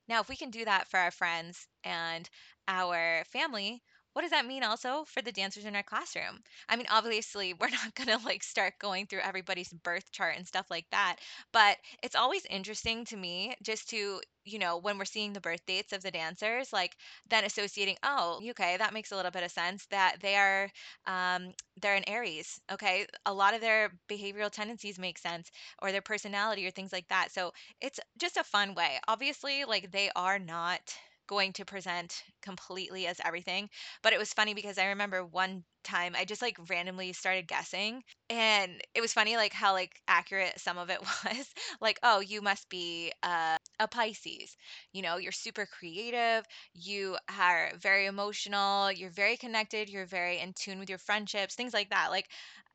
Now, 0.07 0.21
if 0.21 0.29
we 0.29 0.35
can 0.37 0.49
do 0.51 0.65
that 0.65 0.87
for 0.89 0.99
our 0.99 1.11
friends 1.11 1.67
and 1.83 2.29
our 2.67 3.23
family, 3.25 3.83
what 4.17 4.23
does 4.23 4.31
that 4.31 4.47
mean 4.47 4.63
also 4.63 5.05
for 5.05 5.21
the 5.21 5.31
dancers 5.31 5.65
in 5.65 5.75
our 5.75 5.83
classroom? 5.83 6.41
I 6.67 6.75
mean, 6.75 6.87
obviously, 6.89 7.53
we're 7.53 7.69
not 7.83 7.93
going 7.93 8.09
to 8.09 8.25
like 8.25 8.41
start 8.43 8.73
going 8.79 9.05
through 9.05 9.19
everybody's 9.19 9.71
birth 9.71 10.11
chart 10.11 10.35
and 10.37 10.47
stuff 10.47 10.65
like 10.71 10.87
that, 10.91 11.17
but 11.53 11.77
it's 12.01 12.15
always 12.15 12.43
interesting 12.49 13.05
to 13.05 13.17
me 13.17 13.55
just 13.61 13.89
to, 13.91 14.19
you 14.43 14.57
know, 14.57 14.77
when 14.79 14.97
we're 14.97 15.05
seeing 15.05 15.33
the 15.33 15.39
birth 15.41 15.63
dates 15.67 15.93
of 15.93 16.01
the 16.01 16.09
dancers, 16.09 16.73
like 16.73 16.95
then 17.29 17.43
associating, 17.45 17.97
oh, 18.01 18.41
okay, 18.49 18.77
that 18.77 18.93
makes 18.93 19.11
a 19.11 19.15
little 19.15 19.31
bit 19.31 19.43
of 19.43 19.51
sense 19.51 19.85
that 19.91 20.17
they 20.21 20.35
are 20.35 20.71
um 21.05 21.53
they're 21.81 21.95
an 21.95 22.07
Aries, 22.07 22.59
okay? 22.71 23.05
A 23.27 23.33
lot 23.33 23.53
of 23.53 23.61
their 23.61 23.91
behavioral 24.09 24.49
tendencies 24.51 24.97
make 24.99 25.19
sense 25.19 25.51
or 25.79 25.91
their 25.91 26.01
personality 26.01 26.65
or 26.65 26.71
things 26.71 26.91
like 26.91 27.07
that. 27.09 27.31
So, 27.31 27.53
it's 27.81 27.99
just 28.19 28.37
a 28.37 28.43
fun 28.43 28.73
way. 28.73 28.99
Obviously, 29.07 29.65
like 29.65 29.91
they 29.91 30.09
are 30.15 30.39
not 30.39 30.81
going 31.27 31.53
to 31.53 31.65
present 31.65 32.23
completely 32.41 33.07
as 33.07 33.19
everything, 33.23 33.69
but 34.03 34.13
it 34.13 34.19
was 34.19 34.33
funny 34.33 34.53
because 34.53 34.77
I 34.77 34.87
remember 34.87 35.25
one 35.25 35.63
time 35.83 36.15
I 36.17 36.25
just 36.25 36.41
like 36.41 36.57
randomly 36.69 37.13
started 37.13 37.47
guessing 37.47 38.03
and 38.29 38.81
it 38.93 38.99
was 39.01 39.13
funny 39.13 39.37
like 39.37 39.53
how 39.53 39.71
like 39.73 39.91
accurate 40.07 40.59
some 40.59 40.77
of 40.77 40.89
it 40.89 40.99
was. 41.25 41.47
Like, 41.79 41.99
oh, 42.03 42.19
you 42.19 42.41
must 42.41 42.69
be 42.69 43.11
uh, 43.23 43.57
a 43.79 43.87
Pisces. 43.87 44.55
You 44.93 45.01
know, 45.01 45.17
you're 45.17 45.31
super 45.31 45.65
creative, 45.65 46.45
you 46.73 47.17
are 47.39 47.71
very 47.79 48.05
emotional, 48.05 48.91
you're 48.91 49.09
very 49.11 49.37
connected, 49.37 49.89
you're 49.89 50.05
very 50.05 50.39
in 50.39 50.53
tune 50.53 50.79
with 50.79 50.89
your 50.89 50.99
friendships, 50.99 51.55
things 51.55 51.73
like 51.73 51.89
that. 51.91 52.07
Like 52.11 52.25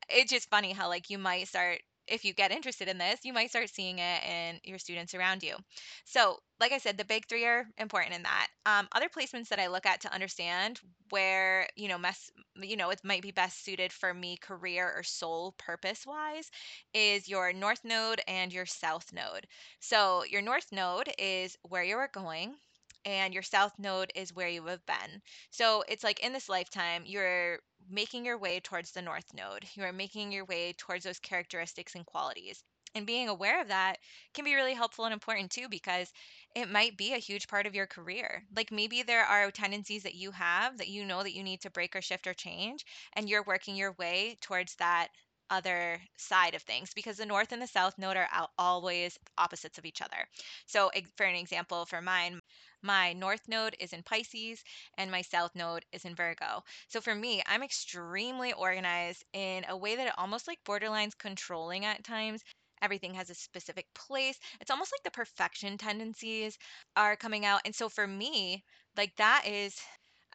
it's 0.09 0.33
just 0.33 0.51
funny 0.51 0.73
how 0.73 0.89
like 0.89 1.11
you 1.11 1.19
might 1.19 1.49
start 1.49 1.81
if 2.13 2.25
you 2.27 2.35
get 2.35 2.53
interested 2.53 2.89
in 2.89 2.99
this, 2.99 3.21
you 3.25 3.33
might 3.33 3.49
start 3.49 3.71
seeing 3.71 3.99
it 3.99 4.23
in 4.25 4.61
your 4.65 4.79
students 4.79 5.15
around 5.15 5.43
you. 5.43 5.57
So, 6.05 6.37
like 6.61 6.73
I 6.73 6.79
said, 6.79 6.99
the 6.99 7.07
big 7.07 7.27
three 7.27 7.47
are 7.47 7.67
important 7.79 8.15
in 8.15 8.23
that. 8.23 8.49
Um, 8.67 8.87
other 8.93 9.09
placements 9.09 9.49
that 9.49 9.59
I 9.59 9.69
look 9.69 9.87
at 9.87 10.03
to 10.03 10.13
understand 10.13 10.79
where 11.11 11.67
you 11.75 11.89
know 11.89 11.99
mess 11.99 12.31
you 12.61 12.77
know 12.77 12.91
it 12.91 13.01
might 13.03 13.23
be 13.23 13.31
best 13.31 13.65
suited 13.65 13.93
for 13.93 14.13
me 14.15 14.37
career 14.37 14.93
or 14.95 15.03
soul 15.03 15.55
purpose 15.59 16.07
wise 16.07 16.51
is 16.95 17.29
your 17.29 17.53
north 17.53 17.81
node 17.85 18.21
and 18.29 18.53
your 18.53 18.67
south 18.67 19.13
node. 19.13 19.47
So 19.81 20.25
your 20.25 20.43
north 20.43 20.67
node 20.71 21.11
is 21.19 21.57
where 21.63 21.83
you 21.83 21.97
are 21.97 22.11
going 22.13 22.57
and 23.05 23.35
your 23.35 23.43
south 23.43 23.73
node 23.79 24.13
is 24.15 24.35
where 24.35 24.49
you 24.49 24.65
have 24.67 24.85
been. 24.87 25.23
So 25.51 25.85
it's 25.89 26.05
like 26.05 26.21
in 26.21 26.33
this 26.33 26.49
lifetime, 26.49 27.05
you're 27.07 27.59
making 27.91 28.25
your 28.25 28.39
way 28.39 28.61
towards 28.61 28.93
the 28.93 29.03
north 29.03 29.33
node. 29.35 29.65
You 29.75 29.85
are 29.85 29.93
making 29.93 30.33
your 30.33 30.45
way 30.45 30.73
towards 30.77 31.05
those 31.05 31.19
characteristics 31.19 31.95
and 31.95 32.07
qualities. 32.07 32.63
And 32.95 33.07
being 33.07 33.29
aware 33.29 33.61
of 33.61 33.69
that 33.69 33.97
can 34.35 34.45
be 34.45 34.55
really 34.55 34.75
helpful 34.75 35.05
and 35.07 35.15
important 35.15 35.51
too, 35.51 35.69
because 35.69 36.13
it 36.55 36.69
might 36.71 36.97
be 36.97 37.15
a 37.15 37.19
huge 37.19 37.49
part 37.49 37.67
of 37.67 37.75
your 37.75 37.87
career. 37.87 38.45
Like 38.55 38.71
maybe 38.71 39.03
there 39.03 39.25
are 39.25 39.51
tendencies 39.51 40.03
that 40.03 40.15
you 40.15 40.31
have 40.33 40.79
that 40.79 40.89
you 40.89 41.05
know 41.05 41.23
that 41.23 41.35
you 41.35 41.43
need 41.43 41.63
to 41.63 41.71
break 41.71 41.97
or 41.97 42.03
shift 42.03 42.27
or 42.27 42.35
change, 42.35 42.85
and 43.15 43.29
you're 43.29 43.45
working 43.45 43.77
your 43.77 43.93
way 43.93 44.37
towards 44.43 44.75
that 44.77 45.09
other 45.53 46.01
side 46.17 46.55
of 46.57 46.63
things 46.63 46.91
because 46.95 47.19
the 47.19 47.27
north 47.27 47.53
and 47.53 47.63
the 47.63 47.69
south 47.69 47.97
node 47.99 48.17
are 48.17 48.29
always 48.59 49.19
opposites 49.39 49.79
of 49.79 49.85
each 49.85 50.03
other. 50.03 50.27
So, 50.67 50.91
for 51.17 51.27
an 51.27 51.37
example, 51.37 51.87
for 51.87 52.03
mine, 52.03 52.41
my 52.83 53.13
north 53.13 53.49
node 53.49 53.77
is 53.81 53.93
in 53.93 54.03
Pisces 54.03 54.65
and 54.99 55.11
my 55.11 55.23
south 55.23 55.55
node 55.55 55.85
is 55.93 56.05
in 56.05 56.15
Virgo. 56.17 56.65
So 56.89 57.01
for 57.01 57.15
me, 57.15 57.43
I'm 57.47 57.63
extremely 57.63 58.53
organized 58.53 59.25
in 59.33 59.65
a 59.69 59.77
way 59.77 59.97
that 59.97 60.09
it 60.09 60.15
almost 60.19 60.49
like 60.49 60.65
borderlines 60.65 61.17
controlling 61.19 61.85
at 61.85 62.05
times. 62.05 62.43
Everything 62.83 63.15
has 63.15 63.31
a 63.31 63.35
specific 63.35 63.87
place. 63.95 64.39
It's 64.61 64.71
almost 64.71 64.93
like 64.93 65.05
the 65.05 65.11
perfection 65.17 65.79
tendencies 65.79 66.59
are 66.97 67.17
coming 67.17 67.45
out. 67.47 67.61
And 67.65 67.75
so 67.75 67.89
for 67.89 68.07
me, 68.07 68.65
like 68.97 69.15
that 69.17 69.45
is 69.47 69.77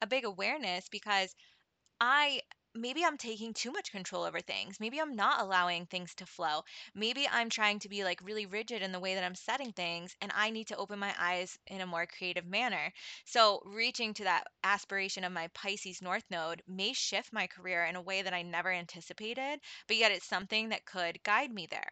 a 0.01 0.07
big 0.07 0.25
awareness 0.25 0.87
because 0.89 1.35
I 2.01 2.41
maybe 2.77 3.03
I'm 3.03 3.17
taking 3.17 3.53
too 3.53 3.71
much 3.71 3.91
control 3.91 4.23
over 4.23 4.39
things. 4.39 4.79
Maybe 4.79 4.99
I'm 4.99 5.15
not 5.15 5.41
allowing 5.41 5.85
things 5.85 6.13
to 6.15 6.25
flow. 6.25 6.63
Maybe 6.93 7.27
I'm 7.27 7.49
trying 7.49 7.79
to 7.79 7.89
be 7.89 8.03
like 8.03 8.21
really 8.21 8.45
rigid 8.45 8.81
in 8.81 8.91
the 8.91 8.99
way 8.99 9.15
that 9.15 9.23
I'm 9.23 9.35
setting 9.35 9.71
things 9.73 10.15
and 10.21 10.31
I 10.35 10.49
need 10.49 10.67
to 10.67 10.77
open 10.77 10.99
my 10.99 11.13
eyes 11.19 11.57
in 11.67 11.81
a 11.81 11.85
more 11.87 12.05
creative 12.05 12.45
manner. 12.45 12.91
So, 13.25 13.61
reaching 13.65 14.13
to 14.15 14.23
that 14.25 14.47
aspiration 14.63 15.23
of 15.23 15.31
my 15.31 15.47
Pisces 15.49 16.01
North 16.01 16.25
Node 16.29 16.63
may 16.67 16.93
shift 16.93 17.33
my 17.33 17.47
career 17.47 17.85
in 17.85 17.95
a 17.95 18.01
way 18.01 18.21
that 18.21 18.33
I 18.33 18.41
never 18.41 18.71
anticipated, 18.71 19.59
but 19.87 19.97
yet 19.97 20.11
it's 20.11 20.25
something 20.25 20.69
that 20.69 20.85
could 20.85 21.23
guide 21.23 21.51
me 21.51 21.65
there. 21.67 21.91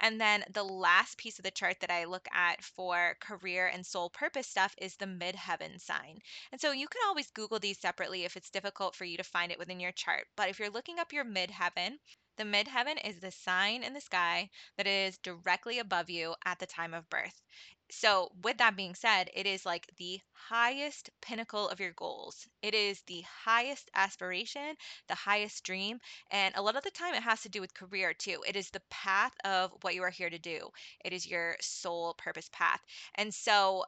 And 0.00 0.20
then 0.20 0.44
the 0.50 0.64
last 0.64 1.18
piece 1.18 1.38
of 1.38 1.44
the 1.44 1.50
chart 1.50 1.80
that 1.80 1.90
I 1.90 2.04
look 2.04 2.26
at 2.32 2.62
for 2.62 3.16
career 3.20 3.66
and 3.66 3.84
soul 3.86 4.10
purpose 4.10 4.48
stuff 4.48 4.74
is 4.78 4.96
the 4.96 5.06
midheaven 5.06 5.80
sign. 5.80 6.20
And 6.52 6.60
so 6.60 6.72
you 6.72 6.88
can 6.88 7.02
always 7.06 7.30
Google 7.30 7.58
these 7.58 7.78
separately 7.78 8.24
if 8.24 8.36
it's 8.36 8.50
difficult 8.50 8.94
for 8.94 9.04
you 9.04 9.16
to 9.16 9.24
find 9.24 9.52
it 9.52 9.58
within 9.58 9.80
your 9.80 9.92
chart. 9.92 10.26
But 10.36 10.48
if 10.48 10.58
you're 10.58 10.70
looking 10.70 10.98
up 10.98 11.12
your 11.12 11.24
midheaven, 11.24 11.98
the 12.36 12.44
midheaven 12.44 12.98
is 13.06 13.20
the 13.20 13.30
sign 13.30 13.82
in 13.82 13.92
the 13.94 14.00
sky 14.00 14.50
that 14.76 14.86
is 14.86 15.18
directly 15.18 15.78
above 15.78 16.10
you 16.10 16.34
at 16.44 16.58
the 16.58 16.66
time 16.66 16.94
of 16.94 17.08
birth. 17.10 17.42
So, 17.90 18.30
with 18.42 18.58
that 18.58 18.76
being 18.76 18.94
said, 18.94 19.30
it 19.34 19.46
is 19.46 19.64
like 19.64 19.86
the 19.96 20.20
highest 20.32 21.10
pinnacle 21.20 21.68
of 21.68 21.80
your 21.80 21.92
goals. 21.92 22.46
It 22.62 22.74
is 22.74 23.00
the 23.02 23.22
highest 23.22 23.90
aspiration, 23.94 24.76
the 25.06 25.14
highest 25.14 25.64
dream. 25.64 26.00
And 26.30 26.54
a 26.56 26.62
lot 26.62 26.76
of 26.76 26.82
the 26.82 26.90
time, 26.90 27.14
it 27.14 27.22
has 27.22 27.42
to 27.42 27.48
do 27.48 27.60
with 27.60 27.72
career 27.74 28.12
too. 28.14 28.42
It 28.46 28.56
is 28.56 28.70
the 28.70 28.82
path 28.90 29.32
of 29.44 29.72
what 29.82 29.94
you 29.94 30.02
are 30.02 30.10
here 30.10 30.30
to 30.30 30.38
do, 30.38 30.70
it 31.04 31.12
is 31.12 31.26
your 31.26 31.56
soul 31.60 32.14
purpose 32.14 32.48
path. 32.52 32.80
And 33.14 33.32
so, 33.34 33.84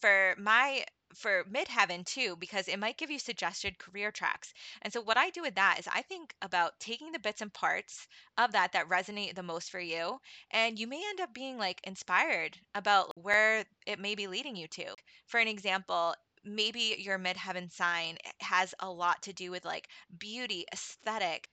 for 0.00 0.34
my 0.38 0.84
for 1.14 1.44
midheaven 1.44 2.04
too 2.04 2.36
because 2.36 2.68
it 2.68 2.78
might 2.78 2.96
give 2.98 3.10
you 3.10 3.18
suggested 3.18 3.78
career 3.78 4.10
tracks. 4.10 4.52
And 4.82 4.92
so 4.92 5.00
what 5.00 5.16
i 5.16 5.30
do 5.30 5.42
with 5.42 5.54
that 5.56 5.78
is 5.78 5.88
i 5.92 6.02
think 6.02 6.34
about 6.42 6.78
taking 6.80 7.12
the 7.12 7.18
bits 7.18 7.40
and 7.40 7.52
parts 7.52 8.06
of 8.38 8.52
that 8.52 8.72
that 8.72 8.88
resonate 8.88 9.34
the 9.34 9.42
most 9.42 9.70
for 9.70 9.80
you 9.80 10.20
and 10.50 10.78
you 10.78 10.86
may 10.86 11.02
end 11.08 11.20
up 11.20 11.32
being 11.34 11.58
like 11.58 11.80
inspired 11.84 12.58
about 12.74 13.10
where 13.16 13.64
it 13.86 13.98
may 13.98 14.14
be 14.14 14.26
leading 14.26 14.56
you 14.56 14.68
to. 14.68 14.84
For 15.26 15.38
an 15.40 15.48
example 15.48 16.14
maybe 16.44 16.96
your 16.98 17.18
midheaven 17.18 17.70
sign 17.70 18.16
has 18.40 18.74
a 18.80 18.90
lot 18.90 19.22
to 19.22 19.32
do 19.32 19.50
with 19.50 19.64
like 19.64 19.88
beauty 20.18 20.64
aesthetic 20.72 21.48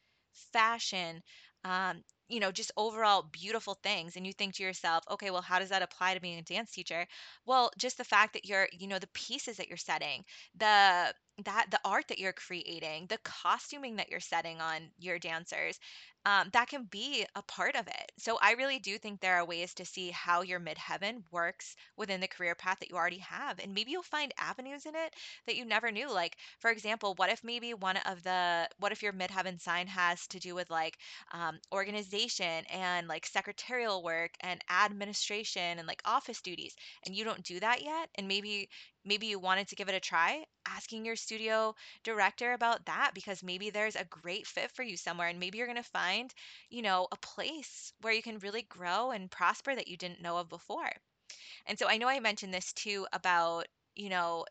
fashion 0.51 1.21
um, 1.63 2.03
you 2.29 2.39
know 2.39 2.51
just 2.51 2.71
overall 2.77 3.23
beautiful 3.23 3.73
things 3.75 4.15
and 4.15 4.25
you 4.25 4.33
think 4.33 4.55
to 4.55 4.63
yourself 4.63 5.03
okay 5.09 5.31
well 5.31 5.41
how 5.41 5.59
does 5.59 5.69
that 5.69 5.81
apply 5.81 6.13
to 6.13 6.19
being 6.21 6.39
a 6.39 6.41
dance 6.43 6.71
teacher? 6.71 7.07
Well, 7.45 7.71
just 7.77 7.97
the 7.97 8.03
fact 8.03 8.33
that 8.33 8.45
you're, 8.45 8.67
you 8.71 8.87
know, 8.87 8.99
the 8.99 9.07
pieces 9.07 9.57
that 9.57 9.67
you're 9.67 9.77
setting, 9.77 10.23
the 10.55 11.13
that 11.43 11.67
the 11.71 11.79
art 11.85 12.07
that 12.09 12.19
you're 12.19 12.33
creating, 12.33 13.07
the 13.07 13.17
costuming 13.23 13.97
that 13.97 14.09
you're 14.09 14.19
setting 14.19 14.61
on 14.61 14.89
your 14.99 15.19
dancers, 15.19 15.79
um, 16.25 16.49
that 16.51 16.67
can 16.67 16.83
be 16.83 17.25
a 17.35 17.41
part 17.43 17.75
of 17.75 17.87
it. 17.87 18.11
So 18.17 18.37
I 18.41 18.51
really 18.53 18.79
do 18.79 18.97
think 18.97 19.19
there 19.21 19.35
are 19.37 19.45
ways 19.45 19.73
to 19.75 19.85
see 19.85 20.11
how 20.11 20.41
your 20.41 20.59
midheaven 20.59 21.23
works 21.31 21.75
within 21.97 22.19
the 22.19 22.27
career 22.27 22.55
path 22.55 22.79
that 22.79 22.89
you 22.89 22.97
already 22.97 23.19
have, 23.19 23.59
and 23.59 23.73
maybe 23.73 23.91
you'll 23.91 24.03
find 24.03 24.33
avenues 24.37 24.85
in 24.85 24.95
it 24.95 25.15
that 25.47 25.55
you 25.55 25.65
never 25.65 25.91
knew. 25.91 26.11
Like, 26.11 26.35
for 26.59 26.69
example, 26.71 27.13
what 27.15 27.29
if 27.31 27.43
maybe 27.43 27.73
one 27.73 27.97
of 28.05 28.21
the 28.23 28.67
what 28.79 28.91
if 28.91 29.01
your 29.01 29.13
midheaven 29.13 29.61
sign 29.61 29.87
has 29.87 30.27
to 30.27 30.39
do 30.39 30.55
with 30.55 30.69
like 30.69 30.97
um, 31.31 31.59
organization 31.73 32.65
and 32.71 33.07
like 33.07 33.25
secretarial 33.25 34.03
work 34.03 34.31
and 34.41 34.61
administration 34.69 35.79
and 35.79 35.87
like 35.87 36.01
office 36.05 36.41
duties 36.41 36.75
and 37.05 37.15
you 37.15 37.23
don't 37.23 37.43
do 37.43 37.59
that 37.59 37.81
yet 37.83 38.09
and 38.15 38.27
maybe 38.27 38.69
maybe 39.05 39.27
you 39.27 39.39
wanted 39.39 39.67
to 39.67 39.75
give 39.75 39.89
it 39.89 39.95
a 39.95 39.99
try 39.99 40.43
asking 40.67 41.05
your 41.05 41.15
studio 41.15 41.73
director 42.03 42.53
about 42.53 42.85
that 42.85 43.11
because 43.13 43.43
maybe 43.43 43.69
there's 43.69 43.95
a 43.95 44.05
great 44.05 44.45
fit 44.47 44.71
for 44.71 44.83
you 44.83 44.97
somewhere 44.97 45.27
and 45.27 45.39
maybe 45.39 45.57
you're 45.57 45.67
going 45.67 45.75
to 45.75 45.83
find 45.83 46.33
you 46.69 46.81
know 46.81 47.07
a 47.11 47.17
place 47.17 47.93
where 48.01 48.13
you 48.13 48.21
can 48.21 48.39
really 48.39 48.63
grow 48.63 49.11
and 49.11 49.31
prosper 49.31 49.75
that 49.75 49.87
you 49.87 49.97
didn't 49.97 50.21
know 50.21 50.37
of 50.37 50.49
before. 50.49 50.91
And 51.65 51.77
so 51.79 51.87
I 51.87 51.97
know 51.97 52.07
I 52.07 52.19
mentioned 52.19 52.53
this 52.53 52.73
too 52.73 53.07
about, 53.13 53.67
you 53.95 54.09
know, 54.09 54.45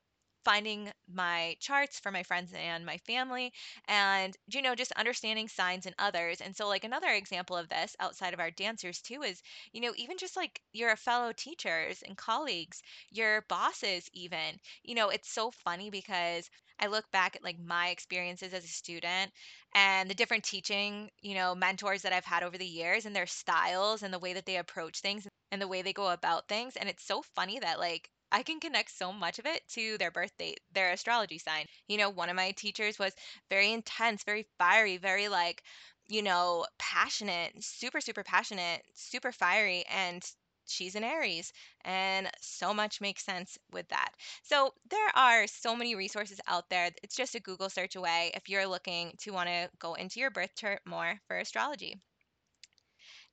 finding 0.48 0.90
my 1.12 1.54
charts 1.60 2.00
for 2.00 2.10
my 2.10 2.22
friends 2.22 2.52
and 2.54 2.86
my 2.86 2.96
family 2.98 3.52
and 3.86 4.34
you 4.50 4.62
know 4.62 4.74
just 4.74 4.92
understanding 4.92 5.48
signs 5.48 5.84
in 5.86 5.94
others 5.98 6.40
and 6.40 6.56
so 6.56 6.66
like 6.68 6.84
another 6.84 7.08
example 7.08 7.56
of 7.56 7.68
this 7.68 7.94
outside 8.00 8.32
of 8.32 8.40
our 8.40 8.50
dancers 8.50 9.00
too 9.02 9.22
is 9.22 9.42
you 9.72 9.80
know 9.80 9.92
even 9.96 10.16
just 10.16 10.36
like 10.36 10.60
your 10.72 10.96
fellow 10.96 11.32
teachers 11.36 12.02
and 12.06 12.16
colleagues 12.16 12.82
your 13.10 13.44
bosses 13.48 14.08
even 14.14 14.58
you 14.84 14.94
know 14.94 15.10
it's 15.10 15.30
so 15.30 15.50
funny 15.50 15.90
because 15.90 16.48
I 16.80 16.86
look 16.86 17.10
back 17.10 17.34
at 17.36 17.44
like 17.44 17.58
my 17.58 17.88
experiences 17.88 18.54
as 18.54 18.64
a 18.64 18.68
student 18.68 19.32
and 19.74 20.08
the 20.08 20.14
different 20.14 20.44
teaching, 20.44 21.10
you 21.20 21.34
know, 21.34 21.54
mentors 21.54 22.02
that 22.02 22.12
I've 22.12 22.24
had 22.24 22.44
over 22.44 22.56
the 22.56 22.64
years 22.66 23.04
and 23.04 23.14
their 23.16 23.26
styles 23.26 24.02
and 24.02 24.14
the 24.14 24.18
way 24.18 24.32
that 24.34 24.46
they 24.46 24.56
approach 24.56 25.00
things 25.00 25.26
and 25.50 25.60
the 25.60 25.68
way 25.68 25.82
they 25.82 25.92
go 25.92 26.08
about 26.12 26.46
things. 26.48 26.76
And 26.76 26.88
it's 26.88 27.04
so 27.04 27.22
funny 27.22 27.58
that 27.58 27.80
like 27.80 28.08
I 28.32 28.42
can 28.42 28.60
connect 28.60 28.90
so 28.90 29.12
much 29.12 29.38
of 29.38 29.46
it 29.46 29.66
to 29.70 29.98
their 29.98 30.10
birth 30.10 30.36
date, 30.38 30.60
their 30.72 30.92
astrology 30.92 31.38
sign. 31.38 31.66
You 31.88 31.98
know, 31.98 32.10
one 32.10 32.28
of 32.30 32.36
my 32.36 32.52
teachers 32.52 32.98
was 32.98 33.14
very 33.50 33.72
intense, 33.72 34.24
very 34.24 34.46
fiery, 34.58 34.96
very 34.98 35.28
like, 35.28 35.62
you 36.08 36.22
know, 36.22 36.66
passionate, 36.78 37.62
super, 37.62 38.00
super 38.00 38.22
passionate, 38.22 38.82
super 38.94 39.32
fiery. 39.32 39.84
And 39.90 40.24
she's 40.66 40.94
an 40.94 41.04
Aries. 41.04 41.52
And 41.84 42.30
so 42.40 42.72
much 42.74 43.00
makes 43.00 43.24
sense 43.24 43.58
with 43.72 43.88
that. 43.88 44.10
So 44.42 44.74
there 44.90 45.10
are 45.14 45.46
so 45.46 45.74
many 45.76 45.94
resources 45.94 46.40
out 46.46 46.68
there. 46.70 46.90
It's 47.02 47.16
just 47.16 47.34
a 47.34 47.40
Google 47.40 47.70
search 47.70 47.96
away 47.96 48.32
if 48.34 48.48
you're 48.48 48.66
looking 48.66 49.14
to 49.20 49.30
want 49.32 49.48
to 49.48 49.70
go 49.78 49.94
into 49.94 50.20
your 50.20 50.30
birth 50.30 50.54
chart 50.54 50.80
more 50.86 51.20
for 51.26 51.38
astrology. 51.38 52.00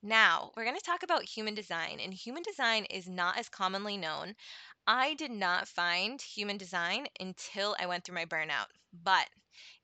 Now, 0.01 0.51
we're 0.55 0.63
going 0.63 0.77
to 0.77 0.81
talk 0.86 1.03
about 1.03 1.23
human 1.25 1.53
design, 1.53 1.99
and 1.99 2.13
human 2.13 2.43
design 2.43 2.86
is 2.86 3.10
not 3.10 3.38
as 3.38 3.49
commonly 3.49 3.97
known. 3.97 4.36
I 4.88 5.13
did 5.13 5.30
not 5.32 5.67
find 5.67 6.19
human 6.21 6.58
design 6.58 7.08
until 7.19 7.76
I 7.80 7.86
went 7.86 8.04
through 8.04 8.15
my 8.15 8.26
burnout, 8.26 8.67
but 8.91 9.30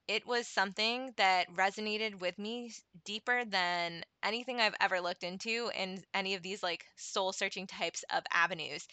it 0.07 0.25
was 0.25 0.47
something 0.47 1.13
that 1.17 1.53
resonated 1.55 2.19
with 2.19 2.39
me 2.39 2.73
deeper 3.05 3.45
than 3.45 4.03
anything 4.23 4.59
I've 4.59 4.75
ever 4.81 5.01
looked 5.01 5.23
into 5.23 5.71
in 5.75 6.03
any 6.13 6.35
of 6.35 6.43
these 6.43 6.63
like 6.63 6.85
soul 6.97 7.31
searching 7.33 7.67
types 7.67 8.03
of 8.11 8.23
avenues. 8.33 8.87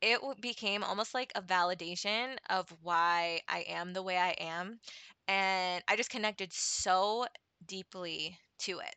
It 0.00 0.20
became 0.40 0.84
almost 0.84 1.14
like 1.14 1.32
a 1.34 1.42
validation 1.42 2.38
of 2.50 2.68
why 2.82 3.42
I 3.48 3.60
am 3.68 3.92
the 3.92 4.02
way 4.02 4.18
I 4.18 4.30
am, 4.32 4.80
and 5.28 5.84
I 5.88 5.96
just 5.96 6.10
connected 6.10 6.52
so 6.52 7.26
deeply 7.66 8.38
to 8.60 8.80
it. 8.80 8.96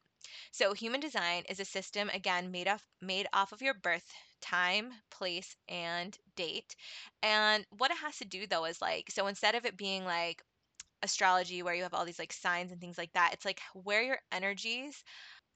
So 0.52 0.74
human 0.74 1.00
design 1.00 1.43
is 1.50 1.60
a 1.60 1.65
system 1.65 2.10
again 2.10 2.52
made 2.52 2.67
off 2.67 2.86
made 3.02 3.28
off 3.34 3.52
of 3.52 3.62
your 3.62 3.74
birth 3.76 4.13
time, 4.41 4.91
place, 5.12 5.56
and 5.69 6.17
date. 6.36 6.75
And 7.23 7.65
what 7.77 7.91
it 7.91 7.97
has 7.97 8.17
to 8.17 8.25
do 8.25 8.47
though 8.47 8.65
is 8.65 8.82
like 8.82 9.12
so 9.12 9.27
instead 9.27 9.56
of 9.56 9.65
it 9.65 9.77
being 9.77 10.06
like 10.06 10.43
astrology 11.04 11.63
where 11.63 11.73
you 11.73 11.84
have 11.84 11.93
all 11.93 12.06
these 12.06 12.19
like 12.19 12.34
signs 12.34 12.71
and 12.71 12.82
things 12.82 12.97
like 12.97 13.13
that, 13.13 13.32
it's 13.34 13.45
like 13.45 13.62
where 13.73 14.04
your 14.04 14.19
energies 14.32 15.04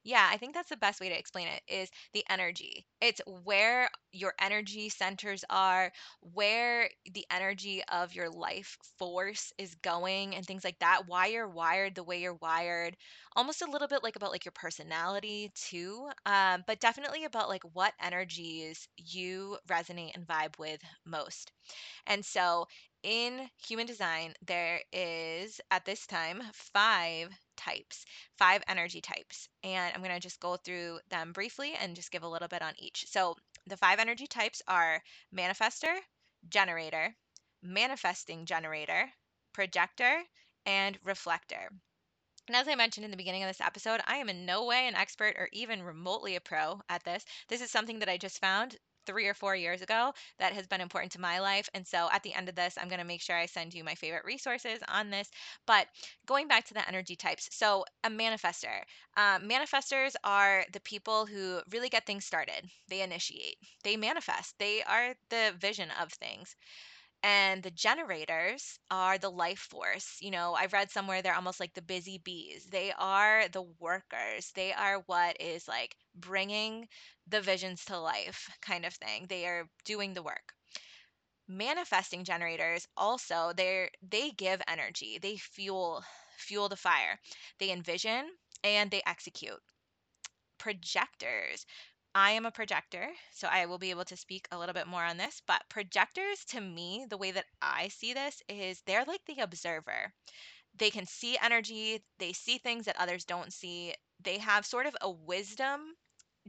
yeah, 0.06 0.30
I 0.32 0.38
think 0.38 0.54
that's 0.54 0.70
the 0.70 0.78
best 0.78 1.02
way 1.02 1.10
to 1.10 1.18
explain 1.20 1.48
it 1.48 1.62
is 1.68 1.90
the 2.14 2.24
energy. 2.30 2.86
It's 3.02 3.20
where 3.44 3.90
your 4.14 4.34
energy 4.40 4.88
centers 4.90 5.44
are, 5.50 5.92
where 6.22 6.90
the 7.12 7.26
energy 7.32 7.82
of 7.92 8.14
your 8.14 8.30
life 8.30 8.78
force 9.00 9.52
is 9.58 9.76
going 9.84 10.36
and 10.36 10.46
things 10.46 10.64
like 10.64 10.80
that, 10.80 11.04
why 11.08 11.26
you're 11.28 11.50
wired 11.50 11.96
the 11.96 12.04
way 12.04 12.22
you're 12.22 12.36
wired. 12.36 12.96
Almost 13.36 13.64
a 13.64 13.70
little 13.70 13.88
bit 13.88 14.04
like 14.04 14.16
about 14.16 14.32
like 14.32 14.46
your 14.46 14.54
personality 14.54 15.52
too. 15.56 16.08
Um, 16.26 16.64
but 16.68 16.80
definitely 16.80 17.26
about 17.26 17.50
like 17.50 17.64
what 17.74 17.94
energies 18.02 18.88
you 18.98 19.58
resonate 19.68 20.16
and 20.16 20.28
vibe 20.28 20.58
with 20.60 20.82
most. 21.06 21.52
And 22.08 22.26
so 22.26 22.68
in 23.06 23.48
human 23.64 23.86
design, 23.86 24.34
there 24.48 24.82
is 24.92 25.62
at 25.70 25.86
this 25.86 26.08
time 26.08 26.42
five 26.54 27.30
types, 27.56 28.04
five 28.36 28.64
energy 28.68 29.00
types. 29.00 29.48
And 29.64 29.94
I'm 29.94 30.02
going 30.02 30.14
to 30.14 30.20
just 30.20 30.40
go 30.40 30.58
through 30.58 31.00
them 31.12 31.32
briefly 31.32 31.76
and 31.80 31.96
just 31.96 32.12
give 32.12 32.24
a 32.24 32.28
little 32.28 32.48
bit 32.48 32.64
on 32.64 32.74
each. 32.80 33.06
So 33.08 33.36
the 33.68 33.78
five 33.78 34.00
energy 34.00 34.26
types 34.26 34.64
are 34.68 35.04
manifestor, 35.34 35.96
generator, 36.50 37.16
manifesting 37.62 38.46
generator, 38.46 39.06
projector, 39.54 40.24
and 40.66 40.98
reflector. 41.04 41.70
And 42.48 42.56
as 42.56 42.68
I 42.68 42.74
mentioned 42.74 43.06
in 43.06 43.12
the 43.12 43.18
beginning 43.18 43.44
of 43.44 43.50
this 43.50 43.62
episode, 43.62 44.02
I 44.08 44.18
am 44.18 44.30
in 44.30 44.48
no 44.48 44.66
way 44.66 44.88
an 44.88 44.96
expert 44.96 45.36
or 45.38 45.48
even 45.54 45.84
remotely 45.84 46.36
a 46.36 46.42
pro 46.42 46.82
at 46.90 47.04
this. 47.04 47.24
This 47.50 47.62
is 47.62 47.70
something 47.70 48.00
that 48.00 48.10
I 48.10 48.18
just 48.18 48.42
found 48.42 48.78
three 49.06 49.28
or 49.28 49.34
four 49.34 49.56
years 49.56 49.82
ago 49.82 50.14
that 50.40 50.54
has 50.54 50.68
been 50.68 50.82
important 50.82 51.12
to 51.14 51.22
my 51.22 51.40
life. 51.40 51.70
And 51.74 51.86
so 51.86 52.10
at 52.12 52.24
the 52.24 52.34
end 52.34 52.50
of 52.50 52.56
this, 52.56 52.78
I'm 52.80 52.88
going 52.88 53.00
to 53.00 53.06
make 53.06 53.22
sure 53.22 53.36
I 53.36 53.46
send 53.46 53.74
you 53.74 53.84
my 53.84 53.96
favorite 53.96 54.26
resources 54.26 54.80
on 54.88 55.10
this. 55.10 55.30
But 55.66 55.88
going 56.26 56.48
back 56.48 56.66
to 56.66 56.74
the 56.74 56.88
energy 56.88 57.16
types, 57.16 57.50
so 57.52 57.86
a 58.04 58.10
manifestor. 58.10 58.82
Um, 59.18 59.48
manifestors 59.48 60.16
are 60.24 60.66
the 60.74 60.80
people 60.82 61.26
who 61.26 61.62
really 61.72 61.90
get 61.90 62.06
things 62.06 62.26
started, 62.26 62.70
they 62.90 63.02
initiate, 63.02 63.58
they 63.84 63.96
manifest, 63.96 64.58
they 64.60 64.84
are 64.84 65.16
the 65.30 65.54
vision 65.60 65.90
of 66.02 66.12
things 66.12 66.56
and 67.26 67.64
the 67.64 67.72
generators 67.72 68.80
are 68.92 69.18
the 69.18 69.32
life 69.32 69.60
force. 69.60 70.18
You 70.22 70.32
know, 70.32 70.54
I've 70.54 70.74
read 70.74 70.92
somewhere 70.92 71.22
they're 71.22 71.36
almost 71.36 71.60
like 71.60 71.74
the 71.74 71.82
busy 71.82 72.20
bees. 72.20 72.68
They 72.68 72.94
are 72.98 73.48
the 73.50 73.64
workers. 73.80 74.52
They 74.56 74.74
are 74.74 75.00
what 75.08 75.42
is 75.42 75.68
like 75.68 75.96
bringing 76.16 76.88
the 77.28 77.42
visions 77.42 77.84
to 77.86 77.98
life 78.00 78.50
kind 78.62 78.86
of 78.86 78.94
thing. 78.94 79.26
They 79.28 79.46
are 79.48 79.68
doing 79.86 80.14
the 80.14 80.24
work. 80.24 80.54
Manifesting 81.48 82.24
generators 82.24 82.88
also 82.96 83.52
they're 83.58 83.90
they 84.04 84.30
give 84.32 84.62
energy. 84.68 85.18
They 85.18 85.38
fuel 85.38 86.04
fuel 86.38 86.70
the 86.70 86.78
fire. 86.78 87.20
They 87.60 87.72
envision 87.72 88.30
and 88.64 88.92
they 88.92 89.02
execute 89.08 89.62
projectors. 90.58 91.66
I 92.16 92.32
am 92.32 92.48
a 92.48 92.52
projector, 92.52 93.14
so 93.32 93.48
I 93.48 93.68
will 93.68 93.78
be 93.78 93.92
able 93.92 94.06
to 94.06 94.18
speak 94.18 94.48
a 94.50 94.58
little 94.58 94.74
bit 94.74 94.88
more 94.88 95.04
on 95.04 95.18
this. 95.18 95.40
But 95.46 95.70
projectors, 95.70 96.44
to 96.46 96.60
me, 96.60 97.06
the 97.08 97.18
way 97.18 97.30
that 97.30 97.46
I 97.62 97.90
see 97.90 98.12
this 98.12 98.42
is 98.50 98.82
they're 98.82 99.06
like 99.06 99.24
the 99.26 99.40
observer. 99.42 100.12
They 100.74 100.90
can 100.92 101.06
see 101.06 101.38
energy, 101.38 102.04
they 102.18 102.34
see 102.34 102.58
things 102.58 102.86
that 102.86 103.00
others 103.00 103.26
don't 103.26 103.54
see. 103.54 103.94
They 104.20 104.40
have 104.40 104.66
sort 104.66 104.88
of 104.88 104.98
a 105.02 105.12
wisdom 105.12 105.96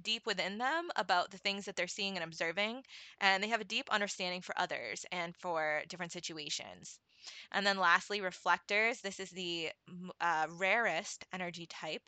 deep 0.00 0.24
within 0.26 0.59
them 0.59 0.90
about 0.96 1.31
the 1.33 1.38
things 1.38 1.66
that 1.66 1.76
they're 1.76 1.88
seeing 1.88 2.16
and 2.16 2.24
observing, 2.24 2.85
and 3.20 3.42
they 3.42 3.48
have 3.48 3.61
a 3.61 3.64
deep 3.64 3.90
understanding 3.90 4.42
for 4.42 4.59
others 4.59 5.05
and 5.12 5.37
for 5.37 5.83
different 5.88 6.12
situations. 6.12 6.98
And 7.53 7.67
then 7.67 7.79
lastly, 7.79 8.21
reflectors. 8.21 9.01
This 9.01 9.21
is 9.21 9.31
the 9.31 9.71
uh, 10.21 10.47
rarest 10.51 11.25
energy 11.33 11.67
type. 11.67 12.03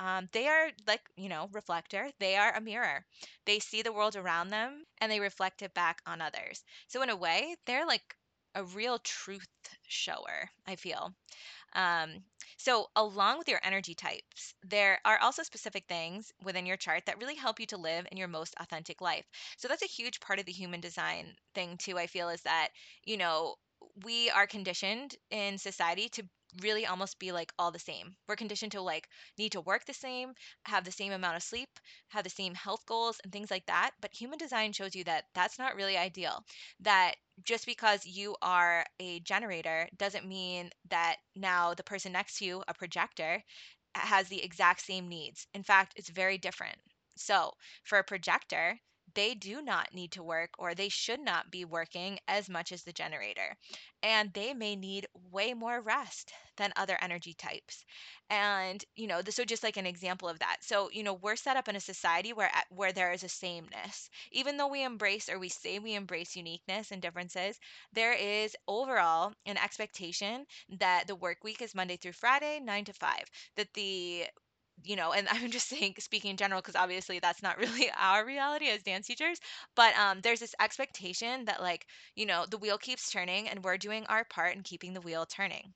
Um, 0.00 0.28
they 0.32 0.48
are 0.48 0.70
like, 0.86 1.02
you 1.16 1.28
know, 1.28 1.48
reflector. 1.52 2.10
They 2.20 2.36
are 2.36 2.54
a 2.54 2.60
mirror. 2.60 3.04
They 3.46 3.58
see 3.58 3.82
the 3.82 3.92
world 3.92 4.16
around 4.16 4.50
them 4.50 4.84
and 4.98 5.10
they 5.10 5.20
reflect 5.20 5.62
it 5.62 5.74
back 5.74 6.00
on 6.06 6.20
others. 6.20 6.64
So, 6.88 7.02
in 7.02 7.10
a 7.10 7.16
way, 7.16 7.56
they're 7.66 7.86
like 7.86 8.14
a 8.54 8.64
real 8.64 8.98
truth 9.00 9.48
shower, 9.88 10.50
I 10.66 10.76
feel. 10.76 11.14
Um, 11.74 12.24
so, 12.56 12.88
along 12.96 13.38
with 13.38 13.48
your 13.48 13.60
energy 13.62 13.94
types, 13.94 14.54
there 14.62 15.00
are 15.04 15.18
also 15.20 15.42
specific 15.42 15.84
things 15.88 16.32
within 16.42 16.66
your 16.66 16.76
chart 16.76 17.04
that 17.06 17.18
really 17.18 17.34
help 17.34 17.60
you 17.60 17.66
to 17.66 17.76
live 17.76 18.06
in 18.10 18.16
your 18.18 18.28
most 18.28 18.54
authentic 18.60 19.00
life. 19.00 19.26
So, 19.58 19.68
that's 19.68 19.82
a 19.82 19.86
huge 19.86 20.20
part 20.20 20.38
of 20.38 20.46
the 20.46 20.52
human 20.52 20.80
design 20.80 21.36
thing, 21.54 21.76
too. 21.76 21.98
I 21.98 22.06
feel 22.06 22.28
is 22.30 22.42
that, 22.42 22.68
you 23.04 23.16
know, 23.18 23.56
we 24.04 24.30
are 24.30 24.46
conditioned 24.46 25.14
in 25.30 25.58
society 25.58 26.08
to 26.10 26.24
really 26.62 26.86
almost 26.86 27.18
be 27.18 27.32
like 27.32 27.52
all 27.58 27.70
the 27.72 27.78
same. 27.78 28.14
We're 28.28 28.36
conditioned 28.36 28.72
to 28.72 28.80
like 28.80 29.08
need 29.38 29.52
to 29.52 29.60
work 29.60 29.84
the 29.86 29.92
same, 29.94 30.34
have 30.66 30.84
the 30.84 30.92
same 30.92 31.12
amount 31.12 31.36
of 31.36 31.42
sleep, 31.42 31.68
have 32.08 32.24
the 32.24 32.30
same 32.30 32.54
health 32.54 32.86
goals 32.86 33.20
and 33.24 33.32
things 33.32 33.50
like 33.50 33.66
that. 33.66 33.90
But 34.00 34.14
human 34.14 34.38
design 34.38 34.72
shows 34.72 34.94
you 34.94 35.04
that 35.04 35.24
that's 35.34 35.58
not 35.58 35.74
really 35.76 35.96
ideal. 35.96 36.44
That 36.80 37.14
just 37.42 37.66
because 37.66 38.06
you 38.06 38.36
are 38.42 38.84
a 39.00 39.20
generator 39.20 39.88
doesn't 39.96 40.26
mean 40.28 40.70
that 40.90 41.16
now 41.34 41.74
the 41.74 41.82
person 41.82 42.12
next 42.12 42.38
to 42.38 42.44
you, 42.44 42.62
a 42.68 42.74
projector, 42.74 43.42
has 43.96 44.28
the 44.28 44.42
exact 44.42 44.80
same 44.82 45.08
needs. 45.08 45.46
In 45.54 45.62
fact, 45.62 45.94
it's 45.96 46.10
very 46.10 46.38
different. 46.38 46.76
So, 47.16 47.54
for 47.84 47.98
a 47.98 48.04
projector, 48.04 48.78
they 49.14 49.34
do 49.34 49.62
not 49.62 49.94
need 49.94 50.12
to 50.12 50.22
work 50.22 50.50
or 50.58 50.74
they 50.74 50.88
should 50.88 51.20
not 51.20 51.50
be 51.50 51.64
working 51.64 52.18
as 52.28 52.48
much 52.48 52.72
as 52.72 52.82
the 52.84 52.92
generator. 52.92 53.56
And 54.02 54.32
they 54.32 54.54
may 54.54 54.76
need 54.76 55.06
way 55.32 55.54
more 55.54 55.80
rest 55.80 56.32
than 56.56 56.72
other 56.76 56.96
energy 57.00 57.34
types. 57.34 57.84
And, 58.30 58.84
you 58.96 59.06
know, 59.06 59.20
so 59.28 59.44
just 59.44 59.62
like 59.62 59.76
an 59.76 59.86
example 59.86 60.28
of 60.28 60.38
that. 60.40 60.58
So, 60.62 60.90
you 60.90 61.02
know, 61.02 61.14
we're 61.14 61.36
set 61.36 61.56
up 61.56 61.68
in 61.68 61.76
a 61.76 61.80
society 61.80 62.32
where 62.32 62.50
where 62.70 62.92
there 62.92 63.12
is 63.12 63.24
a 63.24 63.28
sameness. 63.28 64.10
Even 64.32 64.56
though 64.56 64.68
we 64.68 64.82
embrace 64.84 65.28
or 65.28 65.38
we 65.38 65.48
say 65.48 65.78
we 65.78 65.94
embrace 65.94 66.36
uniqueness 66.36 66.90
and 66.90 67.00
differences, 67.02 67.58
there 67.92 68.12
is 68.12 68.56
overall 68.68 69.32
an 69.46 69.56
expectation 69.58 70.46
that 70.78 71.06
the 71.06 71.16
work 71.16 71.42
week 71.42 71.62
is 71.62 71.74
Monday 71.74 71.96
through 71.96 72.12
Friday, 72.12 72.60
9 72.60 72.84
to 72.84 72.92
5 72.92 73.24
that 73.56 73.72
the 73.74 74.26
you 74.84 74.96
know, 74.96 75.12
and 75.12 75.28
I'm 75.32 75.50
just 75.50 75.68
saying, 75.68 75.94
speaking 75.98 76.30
in 76.30 76.36
general, 76.36 76.60
because 76.60 76.76
obviously 76.76 77.18
that's 77.18 77.42
not 77.42 77.58
really 77.64 77.90
our 77.98 78.24
reality 78.26 78.68
as 78.68 78.82
dance 78.82 79.06
teachers. 79.06 79.40
But 79.74 79.96
um, 79.98 80.20
there's 80.20 80.40
this 80.40 80.54
expectation 80.60 81.46
that, 81.46 81.62
like, 81.62 81.86
you 82.14 82.26
know, 82.26 82.46
the 82.46 82.58
wheel 82.58 82.78
keeps 82.78 83.10
turning 83.10 83.48
and 83.48 83.64
we're 83.64 83.78
doing 83.78 84.06
our 84.06 84.24
part 84.24 84.54
in 84.56 84.62
keeping 84.62 84.92
the 84.94 85.00
wheel 85.00 85.26
turning 85.26 85.74